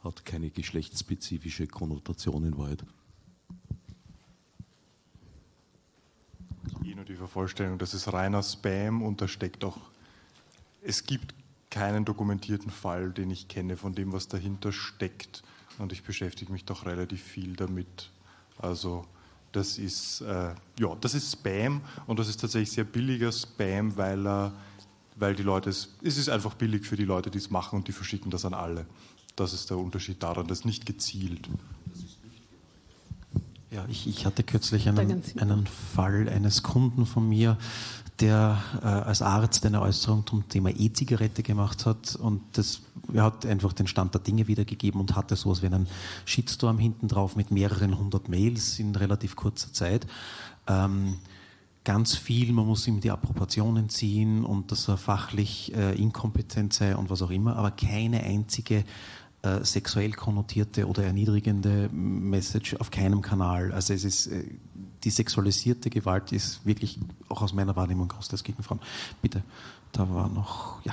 hat 0.02 0.24
keine 0.24 0.50
geschlechtsspezifische 0.50 1.66
Konnotation 1.66 2.44
in 2.44 2.56
Wahrheit. 2.56 2.84
Eh 6.84 6.94
nur 6.94 7.04
die 7.04 7.16
Vervollständigung, 7.16 7.78
das 7.78 7.94
ist 7.94 8.12
reiner 8.12 8.42
Spam 8.42 9.02
und 9.02 9.20
da 9.20 9.28
steckt 9.28 9.64
auch, 9.64 9.78
es 10.82 11.04
gibt 11.04 11.34
keinen 11.70 12.04
dokumentierten 12.04 12.70
Fall, 12.70 13.10
den 13.10 13.30
ich 13.30 13.48
kenne, 13.48 13.76
von 13.76 13.94
dem, 13.94 14.12
was 14.12 14.28
dahinter 14.28 14.72
steckt. 14.72 15.42
Und 15.78 15.92
ich 15.92 16.02
beschäftige 16.02 16.52
mich 16.52 16.64
doch 16.64 16.84
relativ 16.84 17.22
viel 17.22 17.54
damit. 17.54 18.10
Also 18.58 19.06
das 19.52 19.78
ist, 19.78 20.20
äh, 20.20 20.54
ja, 20.78 20.94
das 21.00 21.14
ist 21.14 21.32
Spam 21.32 21.80
und 22.06 22.18
das 22.18 22.28
ist 22.28 22.40
tatsächlich 22.40 22.72
sehr 22.72 22.84
billiger 22.84 23.32
Spam, 23.32 23.96
weil, 23.96 24.26
äh, 24.26 24.50
weil 25.16 25.34
die 25.34 25.42
Leute, 25.42 25.70
es, 25.70 25.96
es 26.02 26.18
ist 26.18 26.28
einfach 26.28 26.54
billig 26.54 26.86
für 26.86 26.96
die 26.96 27.04
Leute, 27.04 27.30
die 27.30 27.38
es 27.38 27.50
machen 27.50 27.76
und 27.76 27.88
die 27.88 27.92
verschicken 27.92 28.30
das 28.30 28.44
an 28.44 28.54
alle. 28.54 28.86
Das 29.40 29.54
ist 29.54 29.70
der 29.70 29.78
Unterschied 29.78 30.22
daran, 30.22 30.46
das 30.48 30.58
ist 30.58 30.64
nicht 30.66 30.84
gezielt. 30.84 31.48
Ja, 33.70 33.86
ich, 33.88 34.06
ich 34.06 34.26
hatte 34.26 34.42
kürzlich 34.42 34.86
einen, 34.86 35.22
einen 35.38 35.66
Fall 35.66 36.28
eines 36.28 36.62
Kunden 36.62 37.06
von 37.06 37.26
mir, 37.26 37.56
der 38.18 38.62
äh, 38.82 38.84
als 38.84 39.22
Arzt 39.22 39.64
eine 39.64 39.80
Äußerung 39.80 40.26
zum 40.26 40.46
Thema 40.50 40.68
E-Zigarette 40.68 41.42
gemacht 41.42 41.86
hat 41.86 42.16
und 42.16 42.42
das 42.52 42.82
er 43.14 43.24
hat 43.24 43.46
einfach 43.46 43.72
den 43.72 43.86
Stand 43.86 44.12
der 44.12 44.20
Dinge 44.20 44.46
wiedergegeben 44.46 45.00
und 45.00 45.16
hatte 45.16 45.36
sowas 45.36 45.62
wie 45.62 45.66
einen 45.66 45.88
Shitstorm 46.26 46.78
hinten 46.78 47.08
drauf 47.08 47.34
mit 47.34 47.50
mehreren 47.50 47.98
hundert 47.98 48.28
Mails 48.28 48.78
in 48.78 48.94
relativ 48.94 49.36
kurzer 49.36 49.72
Zeit. 49.72 50.06
Ähm, 50.66 51.16
ganz 51.84 52.14
viel, 52.14 52.52
man 52.52 52.66
muss 52.66 52.86
ihm 52.86 53.00
die 53.00 53.10
Approbationen 53.10 53.88
ziehen 53.88 54.44
und 54.44 54.70
dass 54.70 54.86
er 54.86 54.98
fachlich 54.98 55.74
äh, 55.74 55.94
inkompetent 55.94 56.74
sei 56.74 56.94
und 56.94 57.08
was 57.08 57.22
auch 57.22 57.30
immer, 57.30 57.56
aber 57.56 57.70
keine 57.70 58.22
einzige 58.22 58.84
äh, 59.42 59.64
sexuell 59.64 60.12
konnotierte 60.12 60.86
oder 60.86 61.04
erniedrigende 61.04 61.88
Message 61.90 62.74
auf 62.76 62.90
keinem 62.90 63.22
Kanal. 63.22 63.72
Also 63.72 63.94
es 63.94 64.04
ist 64.04 64.26
äh, 64.26 64.44
die 65.04 65.10
sexualisierte 65.10 65.88
Gewalt 65.88 66.32
ist 66.32 66.64
wirklich 66.66 66.98
auch 67.28 67.42
aus 67.42 67.54
meiner 67.54 67.74
Wahrnehmung 67.74 68.08
großteils 68.08 68.44
gegen 68.44 68.62
Frauen. 68.62 68.80
Bitte, 69.22 69.42
da 69.92 70.08
war 70.10 70.28
noch 70.28 70.84
ja. 70.84 70.92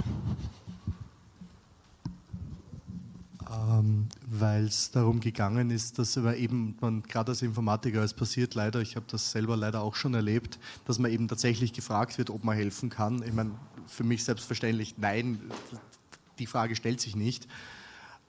Ähm, 3.50 4.08
Weil 4.26 4.66
es 4.66 4.92
darum 4.92 5.20
gegangen 5.20 5.70
ist, 5.70 6.00
dass 6.00 6.18
aber 6.18 6.38
eben 6.38 6.78
man 6.82 7.04
gerade 7.04 7.32
als 7.32 7.42
Informatiker, 7.42 8.04
es 8.04 8.14
passiert 8.14 8.56
leider, 8.56 8.82
ich 8.82 8.96
habe 8.96 9.06
das 9.10 9.32
selber 9.32 9.56
leider 9.58 9.82
auch 9.82 9.96
schon 9.96 10.14
erlebt, 10.14 10.60
dass 10.86 11.00
man 11.00 11.12
eben 11.12 11.28
tatsächlich 11.28 11.74
gefragt 11.74 12.18
wird, 12.18 12.30
ob 12.30 12.44
man 12.44 12.56
helfen 12.56 12.90
kann. 12.90 13.24
Ich 13.24 13.34
meine, 13.34 13.52
für 13.88 14.04
mich 14.04 14.24
selbstverständlich 14.24 14.96
nein, 14.98 15.40
die 16.40 16.46
Frage 16.46 16.76
stellt 16.76 17.02
sich 17.02 17.16
nicht. 17.16 17.48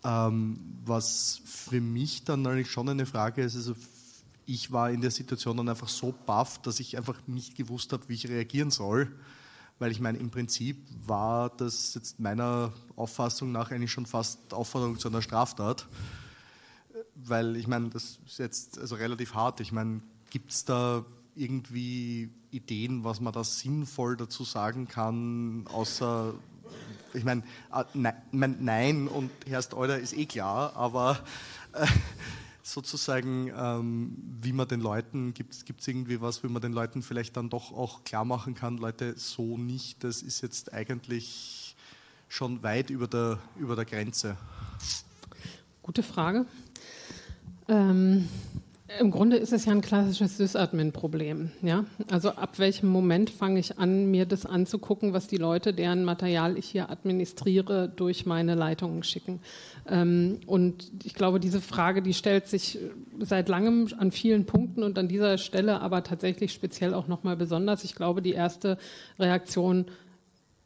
Ähm, 0.04 0.60
was 0.84 1.40
für 1.44 1.80
mich 1.80 2.24
dann 2.24 2.46
eigentlich 2.46 2.70
schon 2.70 2.88
eine 2.88 3.06
Frage 3.06 3.42
ist, 3.42 3.56
also 3.56 3.74
ich 4.46 4.72
war 4.72 4.90
in 4.90 5.00
der 5.00 5.10
Situation 5.10 5.56
dann 5.56 5.68
einfach 5.68 5.88
so 5.88 6.14
baff, 6.24 6.62
dass 6.62 6.80
ich 6.80 6.96
einfach 6.96 7.18
nicht 7.26 7.56
gewusst 7.56 7.92
habe, 7.92 8.08
wie 8.08 8.14
ich 8.14 8.28
reagieren 8.28 8.70
soll. 8.70 9.12
Weil 9.78 9.92
ich 9.92 10.00
meine, 10.00 10.18
im 10.18 10.30
Prinzip 10.30 10.88
war 11.06 11.50
das 11.50 11.94
jetzt 11.94 12.18
meiner 12.18 12.72
Auffassung 12.96 13.52
nach 13.52 13.70
eigentlich 13.70 13.92
schon 13.92 14.06
fast 14.06 14.54
Aufforderung 14.54 14.98
zu 14.98 15.08
einer 15.08 15.22
Straftat. 15.22 15.86
Weil 17.14 17.56
ich 17.56 17.66
meine, 17.66 17.90
das 17.90 18.18
ist 18.26 18.38
jetzt 18.38 18.78
also 18.78 18.94
relativ 18.94 19.34
hart. 19.34 19.60
Ich 19.60 19.70
meine, 19.70 20.00
gibt 20.30 20.50
es 20.52 20.64
da 20.64 21.04
irgendwie 21.34 22.30
Ideen, 22.50 23.04
was 23.04 23.20
man 23.20 23.32
da 23.32 23.44
sinnvoll 23.44 24.16
dazu 24.16 24.44
sagen 24.44 24.88
kann, 24.88 25.66
außer 25.68 26.34
ich 27.14 27.24
meine, 27.24 27.42
äh, 27.74 27.84
nein, 27.94 28.56
nein, 28.60 29.08
und 29.08 29.30
Herst 29.46 29.74
Euler 29.74 29.98
ist 29.98 30.16
eh 30.16 30.26
klar, 30.26 30.74
aber 30.76 31.18
äh, 31.72 31.86
sozusagen, 32.62 33.50
ähm, 33.56 34.16
wie 34.40 34.52
man 34.52 34.68
den 34.68 34.80
Leuten, 34.80 35.32
gibt 35.34 35.54
es 35.54 35.88
irgendwie 35.88 36.20
was, 36.20 36.42
wie 36.42 36.48
man 36.48 36.60
den 36.60 36.72
Leuten 36.72 37.02
vielleicht 37.02 37.36
dann 37.36 37.48
doch 37.48 37.72
auch 37.72 38.04
klar 38.04 38.24
machen 38.24 38.54
kann, 38.54 38.76
Leute, 38.76 39.14
so 39.16 39.56
nicht, 39.56 40.04
das 40.04 40.22
ist 40.22 40.42
jetzt 40.42 40.72
eigentlich 40.72 41.76
schon 42.28 42.62
weit 42.62 42.90
über 42.90 43.08
der, 43.08 43.38
über 43.58 43.74
der 43.74 43.86
Grenze. 43.86 44.36
Gute 45.82 46.02
Frage. 46.02 46.44
Ähm, 47.68 48.28
Im 48.98 49.10
Grunde 49.10 49.36
ist 49.36 49.52
es 49.52 49.66
ja 49.66 49.72
ein 49.72 49.82
klassisches 49.82 50.38
Sysadmin-Problem. 50.38 51.50
Ja? 51.60 51.84
Also 52.10 52.30
ab 52.30 52.58
welchem 52.58 52.88
Moment 52.88 53.28
fange 53.28 53.60
ich 53.60 53.78
an, 53.78 54.10
mir 54.10 54.24
das 54.24 54.46
anzugucken, 54.46 55.12
was 55.12 55.26
die 55.26 55.36
Leute, 55.36 55.74
deren 55.74 56.04
Material 56.04 56.56
ich 56.56 56.66
hier 56.70 56.90
administriere, 56.90 57.92
durch 57.94 58.24
meine 58.24 58.54
Leitungen 58.54 59.02
schicken. 59.02 59.40
Ähm, 59.86 60.40
und 60.46 60.90
ich 61.04 61.12
glaube, 61.12 61.38
diese 61.38 61.60
Frage, 61.60 62.00
die 62.00 62.14
stellt 62.14 62.46
sich 62.46 62.78
seit 63.20 63.50
langem 63.50 63.88
an 63.98 64.10
vielen 64.10 64.46
Punkten 64.46 64.82
und 64.82 64.98
an 64.98 65.06
dieser 65.06 65.36
Stelle 65.36 65.80
aber 65.82 66.02
tatsächlich 66.02 66.52
speziell 66.52 66.94
auch 66.94 67.08
nochmal 67.08 67.36
besonders. 67.36 67.84
Ich 67.84 67.94
glaube, 67.94 68.22
die 68.22 68.32
erste 68.32 68.78
Reaktion 69.18 69.84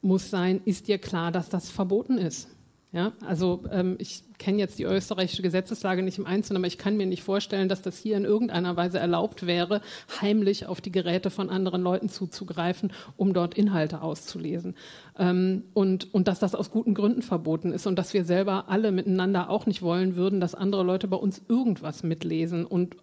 muss 0.00 0.30
sein, 0.30 0.60
ist 0.64 0.86
dir 0.86 0.98
klar, 0.98 1.32
dass 1.32 1.48
das 1.48 1.70
verboten 1.70 2.18
ist? 2.18 2.48
Ja, 2.94 3.12
also 3.26 3.64
ähm, 3.70 3.96
ich 3.98 4.22
kenne 4.36 4.58
jetzt 4.58 4.78
die 4.78 4.84
österreichische 4.84 5.40
Gesetzeslage 5.40 6.02
nicht 6.02 6.18
im 6.18 6.26
Einzelnen, 6.26 6.58
aber 6.58 6.66
ich 6.66 6.76
kann 6.76 6.98
mir 6.98 7.06
nicht 7.06 7.22
vorstellen, 7.22 7.70
dass 7.70 7.80
das 7.80 7.96
hier 7.96 8.18
in 8.18 8.26
irgendeiner 8.26 8.76
Weise 8.76 8.98
erlaubt 8.98 9.46
wäre, 9.46 9.80
heimlich 10.20 10.66
auf 10.66 10.82
die 10.82 10.92
Geräte 10.92 11.30
von 11.30 11.48
anderen 11.48 11.80
Leuten 11.80 12.10
zuzugreifen, 12.10 12.92
um 13.16 13.32
dort 13.32 13.54
Inhalte 13.54 14.02
auszulesen. 14.02 14.76
Ähm, 15.18 15.64
und, 15.72 16.12
und 16.12 16.28
dass 16.28 16.38
das 16.38 16.54
aus 16.54 16.70
guten 16.70 16.92
Gründen 16.92 17.22
verboten 17.22 17.72
ist 17.72 17.86
und 17.86 17.98
dass 17.98 18.12
wir 18.12 18.26
selber 18.26 18.68
alle 18.68 18.92
miteinander 18.92 19.48
auch 19.48 19.64
nicht 19.64 19.80
wollen 19.80 20.14
würden, 20.14 20.38
dass 20.38 20.54
andere 20.54 20.82
Leute 20.82 21.08
bei 21.08 21.16
uns 21.16 21.40
irgendwas 21.48 22.02
mitlesen 22.02 22.66
und 22.66 22.96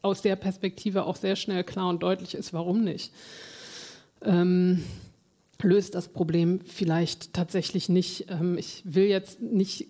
aus 0.00 0.22
der 0.22 0.36
Perspektive 0.36 1.06
auch 1.06 1.16
sehr 1.16 1.34
schnell 1.34 1.64
klar 1.64 1.88
und 1.88 2.04
deutlich 2.04 2.36
ist, 2.36 2.52
warum 2.52 2.84
nicht. 2.84 3.12
Ähm, 4.24 4.84
löst 5.62 5.94
das 5.94 6.08
Problem 6.08 6.60
vielleicht 6.64 7.32
tatsächlich 7.32 7.88
nicht. 7.88 8.26
Ähm, 8.28 8.58
ich 8.58 8.82
will 8.84 9.06
jetzt 9.06 9.40
nicht 9.40 9.88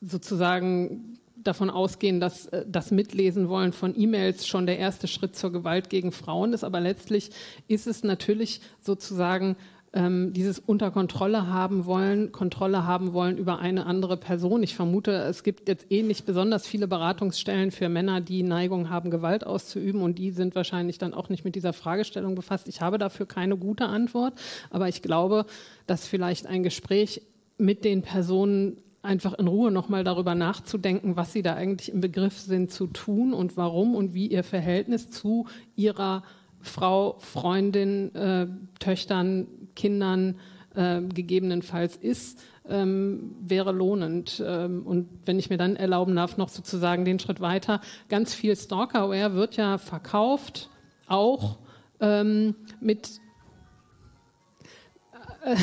sozusagen 0.00 1.18
davon 1.36 1.70
ausgehen, 1.70 2.20
dass 2.20 2.46
äh, 2.46 2.64
das 2.66 2.90
Mitlesen 2.90 3.48
wollen 3.48 3.72
von 3.72 3.98
E-Mails 3.98 4.46
schon 4.46 4.66
der 4.66 4.78
erste 4.78 5.06
Schritt 5.06 5.36
zur 5.36 5.52
Gewalt 5.52 5.90
gegen 5.90 6.12
Frauen 6.12 6.52
ist, 6.52 6.64
aber 6.64 6.80
letztlich 6.80 7.30
ist 7.68 7.86
es 7.86 8.02
natürlich 8.02 8.60
sozusagen 8.80 9.56
ähm, 9.94 10.32
dieses 10.32 10.58
unter 10.58 10.90
Kontrolle 10.90 11.46
haben 11.46 11.86
wollen, 11.86 12.32
Kontrolle 12.32 12.84
haben 12.84 13.12
wollen 13.12 13.38
über 13.38 13.60
eine 13.60 13.86
andere 13.86 14.16
Person. 14.16 14.62
Ich 14.62 14.74
vermute, 14.74 15.12
es 15.12 15.44
gibt 15.44 15.68
jetzt 15.68 15.90
eh 15.90 16.02
nicht 16.02 16.26
besonders 16.26 16.66
viele 16.66 16.88
Beratungsstellen 16.88 17.70
für 17.70 17.88
Männer, 17.88 18.20
die 18.20 18.42
Neigung 18.42 18.90
haben, 18.90 19.10
Gewalt 19.10 19.46
auszuüben 19.46 20.02
und 20.02 20.18
die 20.18 20.32
sind 20.32 20.56
wahrscheinlich 20.56 20.98
dann 20.98 21.14
auch 21.14 21.28
nicht 21.28 21.44
mit 21.44 21.54
dieser 21.54 21.72
Fragestellung 21.72 22.34
befasst. 22.34 22.66
Ich 22.66 22.80
habe 22.80 22.98
dafür 22.98 23.26
keine 23.26 23.56
gute 23.56 23.86
Antwort, 23.86 24.34
aber 24.70 24.88
ich 24.88 25.00
glaube, 25.00 25.46
dass 25.86 26.08
vielleicht 26.08 26.46
ein 26.46 26.64
Gespräch 26.64 27.22
mit 27.56 27.84
den 27.84 28.02
Personen 28.02 28.78
einfach 29.02 29.34
in 29.34 29.46
Ruhe 29.46 29.70
nochmal 29.70 30.02
darüber 30.02 30.34
nachzudenken, 30.34 31.16
was 31.16 31.32
sie 31.32 31.42
da 31.42 31.54
eigentlich 31.54 31.92
im 31.92 32.00
Begriff 32.00 32.40
sind 32.40 32.72
zu 32.72 32.88
tun 32.88 33.32
und 33.32 33.56
warum 33.56 33.94
und 33.94 34.12
wie 34.12 34.26
ihr 34.26 34.42
Verhältnis 34.42 35.10
zu 35.10 35.46
ihrer 35.76 36.24
Frau, 36.60 37.16
Freundin, 37.18 38.14
äh, 38.14 38.46
Töchtern, 38.80 39.46
Kindern 39.74 40.38
äh, 40.74 41.00
gegebenenfalls 41.02 41.96
ist, 41.96 42.42
ähm, 42.68 43.36
wäre 43.40 43.72
lohnend. 43.72 44.42
Ähm, 44.44 44.86
und 44.86 45.08
wenn 45.26 45.38
ich 45.38 45.50
mir 45.50 45.58
dann 45.58 45.76
erlauben 45.76 46.16
darf, 46.16 46.36
noch 46.36 46.48
sozusagen 46.48 47.04
den 47.04 47.18
Schritt 47.18 47.40
weiter, 47.40 47.80
ganz 48.08 48.34
viel 48.34 48.56
Stalkerware 48.56 49.34
wird 49.34 49.56
ja 49.56 49.78
verkauft, 49.78 50.70
auch 51.06 51.58
ähm, 52.00 52.54
mit 52.80 53.20
äh, 55.44 55.56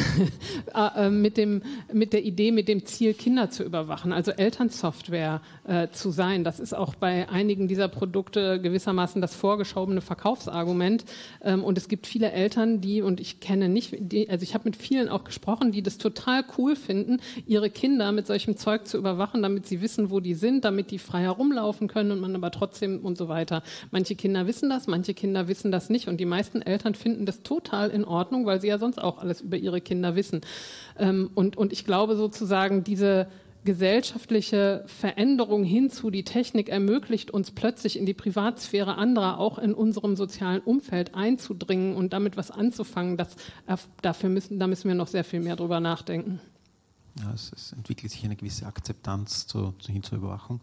äh, 1.05 1.09
mit, 1.09 1.37
dem, 1.37 1.61
mit 1.91 2.13
der 2.13 2.23
Idee, 2.23 2.51
mit 2.51 2.67
dem 2.67 2.85
Ziel, 2.85 3.13
Kinder 3.13 3.49
zu 3.49 3.63
überwachen, 3.63 4.13
also 4.13 4.31
Elternsoftware 4.31 5.41
äh, 5.67 5.89
zu 5.89 6.11
sein. 6.11 6.43
Das 6.43 6.59
ist 6.59 6.73
auch 6.73 6.95
bei 6.95 7.29
einigen 7.29 7.67
dieser 7.67 7.87
Produkte 7.87 8.59
gewissermaßen 8.61 9.21
das 9.21 9.35
vorgeschobene 9.35 10.01
Verkaufsargument. 10.01 11.05
Ähm, 11.43 11.63
und 11.63 11.77
es 11.77 11.87
gibt 11.87 12.07
viele 12.07 12.31
Eltern, 12.31 12.81
die, 12.81 13.01
und 13.01 13.19
ich 13.19 13.39
kenne 13.39 13.69
nicht, 13.69 13.95
die, 13.99 14.29
also 14.29 14.43
ich 14.43 14.53
habe 14.53 14.65
mit 14.65 14.75
vielen 14.75 15.09
auch 15.09 15.23
gesprochen, 15.23 15.71
die 15.71 15.81
das 15.81 15.97
total 15.97 16.43
cool 16.57 16.75
finden, 16.75 17.19
ihre 17.45 17.69
Kinder 17.69 18.11
mit 18.11 18.27
solchem 18.27 18.57
Zeug 18.57 18.87
zu 18.87 18.97
überwachen, 18.97 19.41
damit 19.41 19.65
sie 19.65 19.81
wissen, 19.81 20.11
wo 20.11 20.19
die 20.19 20.35
sind, 20.35 20.65
damit 20.65 20.91
die 20.91 20.99
frei 20.99 21.21
herumlaufen 21.21 21.87
können 21.87 22.11
und 22.11 22.19
man 22.19 22.35
aber 22.35 22.51
trotzdem 22.51 22.99
und 22.99 23.17
so 23.17 23.27
weiter. 23.27 23.63
Manche 23.91 24.15
Kinder 24.15 24.47
wissen 24.47 24.69
das, 24.69 24.87
manche 24.87 25.13
Kinder 25.13 25.47
wissen 25.47 25.71
das 25.71 25.89
nicht. 25.89 26.07
Und 26.07 26.17
die 26.17 26.25
meisten 26.25 26.61
Eltern 26.61 26.95
finden 26.95 27.25
das 27.25 27.43
total 27.43 27.89
in 27.89 28.05
Ordnung, 28.05 28.45
weil 28.45 28.61
sie 28.61 28.67
ja 28.67 28.77
sonst 28.77 29.01
auch 29.01 29.19
alles 29.19 29.41
über 29.41 29.57
ihre 29.57 29.70
ihre 29.71 29.81
Kinder 29.81 30.15
wissen. 30.15 30.41
Ähm, 30.97 31.31
und, 31.33 31.57
und 31.57 31.73
ich 31.73 31.85
glaube 31.85 32.15
sozusagen, 32.15 32.83
diese 32.83 33.27
gesellschaftliche 33.63 34.83
Veränderung 34.87 35.63
hinzu, 35.63 36.09
die 36.09 36.23
Technik 36.23 36.69
ermöglicht 36.69 37.31
uns 37.31 37.51
plötzlich 37.51 37.97
in 37.97 38.05
die 38.05 38.13
Privatsphäre 38.13 38.95
anderer, 38.97 39.37
auch 39.37 39.59
in 39.59 39.73
unserem 39.73 40.15
sozialen 40.15 40.61
Umfeld 40.61 41.13
einzudringen 41.13 41.95
und 41.95 42.11
damit 42.13 42.37
was 42.37 42.49
anzufangen. 42.49 43.17
Das, 43.17 43.35
dafür 44.01 44.29
müssen, 44.29 44.59
da 44.59 44.67
müssen 44.67 44.87
wir 44.87 44.95
noch 44.95 45.07
sehr 45.07 45.23
viel 45.23 45.41
mehr 45.41 45.55
drüber 45.55 45.79
nachdenken. 45.79 46.39
Ja, 47.19 47.33
es, 47.33 47.51
es 47.55 47.73
entwickelt 47.73 48.11
sich 48.11 48.23
eine 48.23 48.35
gewisse 48.35 48.65
Akzeptanz 48.65 49.45
zu, 49.45 49.73
zu, 49.79 49.91
hin 49.91 50.01
zur 50.01 50.17
Überwachung 50.17 50.61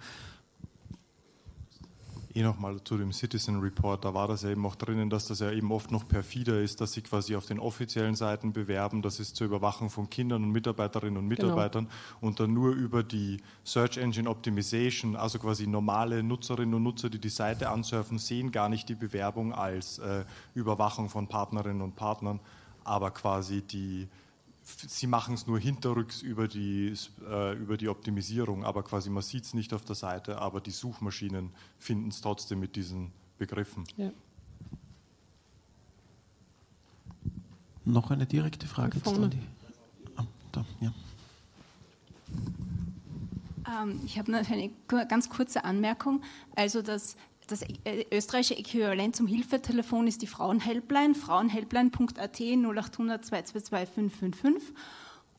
eh 2.35 2.43
nochmal 2.43 2.83
zu 2.85 2.97
dem 2.97 3.12
Citizen 3.12 3.61
Report, 3.61 4.05
da 4.05 4.14
war 4.14 4.29
das 4.29 4.43
ja 4.43 4.51
eben 4.51 4.64
auch 4.66 4.74
drinnen, 4.74 5.11
dass 5.11 5.26
das 5.26 5.41
ja 5.41 5.51
eben 5.51 5.72
oft 5.72 5.91
noch 5.91 6.07
perfider 6.07 6.61
ist, 6.61 6.81
dass 6.81 6.93
sie 6.93 7.03
quasi 7.03 7.37
auf 7.37 7.47
den 7.47 7.59
offiziellen 7.59 8.14
Seiten 8.14 8.53
bewerben, 8.53 9.03
das 9.03 9.20
ist 9.20 9.37
zur 9.37 9.47
Überwachung 9.47 9.91
von 9.91 10.11
Kindern 10.11 10.45
und 10.45 10.53
Mitarbeiterinnen 10.53 11.16
und 11.16 11.29
genau. 11.29 11.43
Mitarbeitern 11.43 11.85
genau. 11.87 12.26
und 12.29 12.41
dann 12.41 12.53
nur 12.53 12.72
über 12.72 13.03
die 13.03 13.39
Search 13.64 13.97
Engine 13.99 14.29
Optimization, 14.29 15.16
also 15.16 15.39
quasi 15.39 15.66
normale 15.66 16.22
Nutzerinnen 16.22 16.74
und 16.74 16.83
Nutzer, 16.83 17.11
die 17.11 17.18
die 17.20 17.29
Seite 17.29 17.70
ansurfen, 17.70 18.18
sehen 18.18 18.53
gar 18.53 18.68
nicht 18.68 18.89
die 18.89 18.95
Bewerbung 18.95 19.53
als 19.53 19.99
äh, 19.99 20.24
Überwachung 20.55 21.09
von 21.09 21.26
Partnerinnen 21.29 21.83
und 21.83 21.97
Partnern, 21.97 22.41
aber 22.85 23.11
quasi 23.11 23.62
die 23.62 24.09
sie 24.87 25.07
machen 25.07 25.35
es 25.35 25.47
nur 25.47 25.59
hinterrücks 25.59 26.23
über 26.23 26.49
die, 26.49 26.95
äh, 27.27 27.55
über 27.55 27.77
die 27.77 27.89
Optimisierung, 27.89 28.64
aber 28.64 28.83
quasi 28.83 29.11
man 29.11 29.23
sieht 29.23 29.45
es 29.45 29.55
nicht 29.55 29.73
auf 29.73 29.85
der 29.85 29.95
Seite, 29.95 30.39
aber 30.39 30.61
die 30.61 30.71
Suchmaschinen 30.71 31.51
finden 31.79 32.09
es 32.09 32.21
trotzdem 32.21 32.61
mit 32.61 32.77
diesen 32.77 33.12
Begriffen. 33.39 33.85
Ja. 33.97 34.11
Noch 37.85 38.11
eine 38.11 38.27
direkte 38.27 38.66
Frage? 38.66 39.01
Ah, 40.16 40.27
da, 40.53 40.64
ja. 40.81 40.93
Ähm, 43.66 44.01
ich 44.05 44.19
habe 44.19 44.31
noch 44.31 44.51
eine 44.51 44.71
ganz 45.07 45.31
kurze 45.31 45.64
Anmerkung. 45.64 46.23
Also 46.55 46.83
das 46.83 47.16
das 47.49 47.63
äh, 47.63 48.05
österreichische 48.13 48.57
Äquivalent 48.57 49.17
zum 49.17 49.27
Hilfetelefon 49.27 50.07
ist 50.07 50.23
die 50.23 50.27
Frauenhelpline, 50.27 51.15
frauenhelpline.at 51.15 52.41
0800 52.41 53.25
222 53.25 53.95
555. 53.95 54.75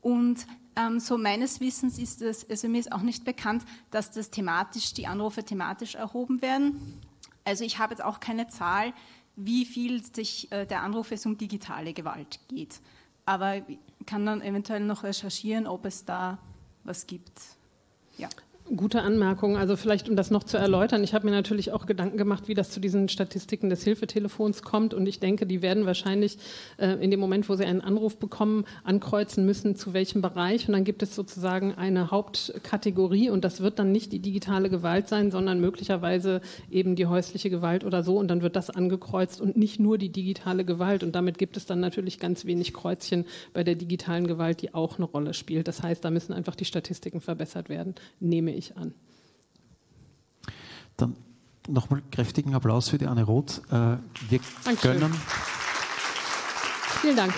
Und 0.02 0.46
ähm, 0.76 1.00
so 1.00 1.18
meines 1.18 1.60
Wissens 1.60 1.98
ist 1.98 2.22
es, 2.22 2.50
also 2.50 2.68
mir 2.68 2.80
ist 2.80 2.92
auch 2.92 3.02
nicht 3.02 3.26
bekannt, 3.26 3.64
dass 3.92 4.12
das 4.12 4.30
thematisch, 4.30 4.94
die 4.94 5.08
Anrufe 5.08 5.44
thematisch 5.44 5.96
erhoben 5.96 6.42
werden. 6.42 7.00
Also 7.44 7.64
ich 7.64 7.80
habe 7.80 7.94
jetzt 7.94 8.04
auch 8.04 8.20
keine 8.20 8.48
Zahl, 8.48 8.94
wie 9.36 9.66
viel 9.66 10.04
sich 10.04 10.52
äh, 10.52 10.66
der 10.66 10.82
Anruf 10.82 11.12
es 11.12 11.26
um 11.26 11.38
digitale 11.38 11.94
Gewalt 11.94 12.40
geht. 12.48 12.82
Aber 13.26 13.62
kann 14.06 14.26
dann 14.26 14.42
eventuell 14.42 14.82
noch 14.82 15.04
recherchieren, 15.04 15.68
ob 15.68 15.86
es 15.86 16.06
da 16.06 16.40
was 16.84 17.08
gibt. 17.08 17.40
Ja. 18.18 18.30
Gute 18.76 19.02
Anmerkung. 19.02 19.58
Also 19.58 19.76
vielleicht, 19.76 20.10
um 20.10 20.16
das 20.16 20.30
noch 20.30 20.44
zu 20.44 20.58
erläutern, 20.58 21.04
ich 21.04 21.16
habe 21.16 21.26
mir 21.26 21.32
natürlich 21.32 21.72
auch 21.72 21.88
Gedanken 21.88 22.18
gemacht, 22.18 22.48
wie 22.48 22.54
das 22.54 22.70
zu 22.70 22.80
diesen 22.80 23.10
Statistiken 23.10 23.72
des 23.72 23.84
Hilfetelefons 23.84 24.62
kommt. 24.62 24.94
Und 24.94 25.08
ich 25.08 25.20
denke, 25.20 25.48
die 25.48 25.64
werden 25.64 25.88
wahrscheinlich 25.88 26.38
äh, 26.78 27.04
in 27.04 27.10
dem 27.10 27.20
Moment, 27.20 27.50
wo 27.50 27.56
sie 27.56 27.66
einen 27.66 27.82
Anruf 27.82 28.18
bekommen, 28.18 28.66
ankreuzen 28.84 29.44
müssen, 29.44 29.76
zu 29.76 29.94
welchem 29.94 30.22
Bereich. 30.22 30.68
Und 30.68 30.74
dann 30.74 30.84
gibt 30.84 31.02
es 31.02 31.16
sozusagen 31.16 31.74
eine 31.74 32.12
Hauptkategorie. 32.12 33.32
Und 33.32 33.44
das 33.44 33.62
wird 33.62 33.80
dann 33.80 33.92
nicht 33.92 34.12
die 34.12 34.20
digitale 34.20 34.70
Gewalt 34.70 35.08
sein, 35.08 35.32
sondern 35.32 35.60
möglicherweise 35.60 36.42
eben 36.70 36.96
die 36.96 37.08
häusliche 37.08 37.50
Gewalt 37.50 37.84
oder 37.84 38.04
so. 38.04 38.20
Und 38.20 38.28
dann 38.28 38.44
wird 38.44 38.56
das 38.56 38.70
angekreuzt 38.70 39.42
und 39.42 39.58
nicht 39.58 39.80
nur 39.80 39.98
die 39.98 40.10
digitale 40.10 40.64
Gewalt. 40.64 41.02
Und 41.02 41.16
damit 41.16 41.40
gibt 41.40 41.58
es 41.58 41.66
dann 41.66 41.80
natürlich 41.80 42.20
ganz 42.20 42.46
wenig 42.46 42.76
Kreuzchen 42.76 43.26
bei 43.52 43.64
der 43.64 43.74
digitalen 43.74 44.28
Gewalt, 44.28 44.62
die 44.62 44.76
auch 44.76 44.98
eine 44.98 45.06
Rolle 45.06 45.34
spielt. 45.34 45.68
Das 45.68 45.82
heißt, 45.82 46.06
da 46.06 46.12
müssen 46.12 46.34
einfach 46.34 46.56
die 46.56 46.66
Statistiken 46.66 47.20
verbessert 47.20 47.68
werden, 47.70 47.96
nehme 48.20 48.54
ich 48.54 48.59
ich 48.60 48.78
an. 48.78 48.94
Dann 50.98 51.16
nochmal 51.68 52.02
kräftigen 52.12 52.54
Applaus 52.54 52.90
für 52.90 52.98
die 52.98 53.08
Anne 53.08 53.24
Roth. 53.24 53.62
Äh, 53.70 53.98
wir 54.30 54.40
Dankeschön. 54.64 55.00
gönnen. 55.00 55.22
Vielen 57.02 57.16
Dank. 57.16 57.34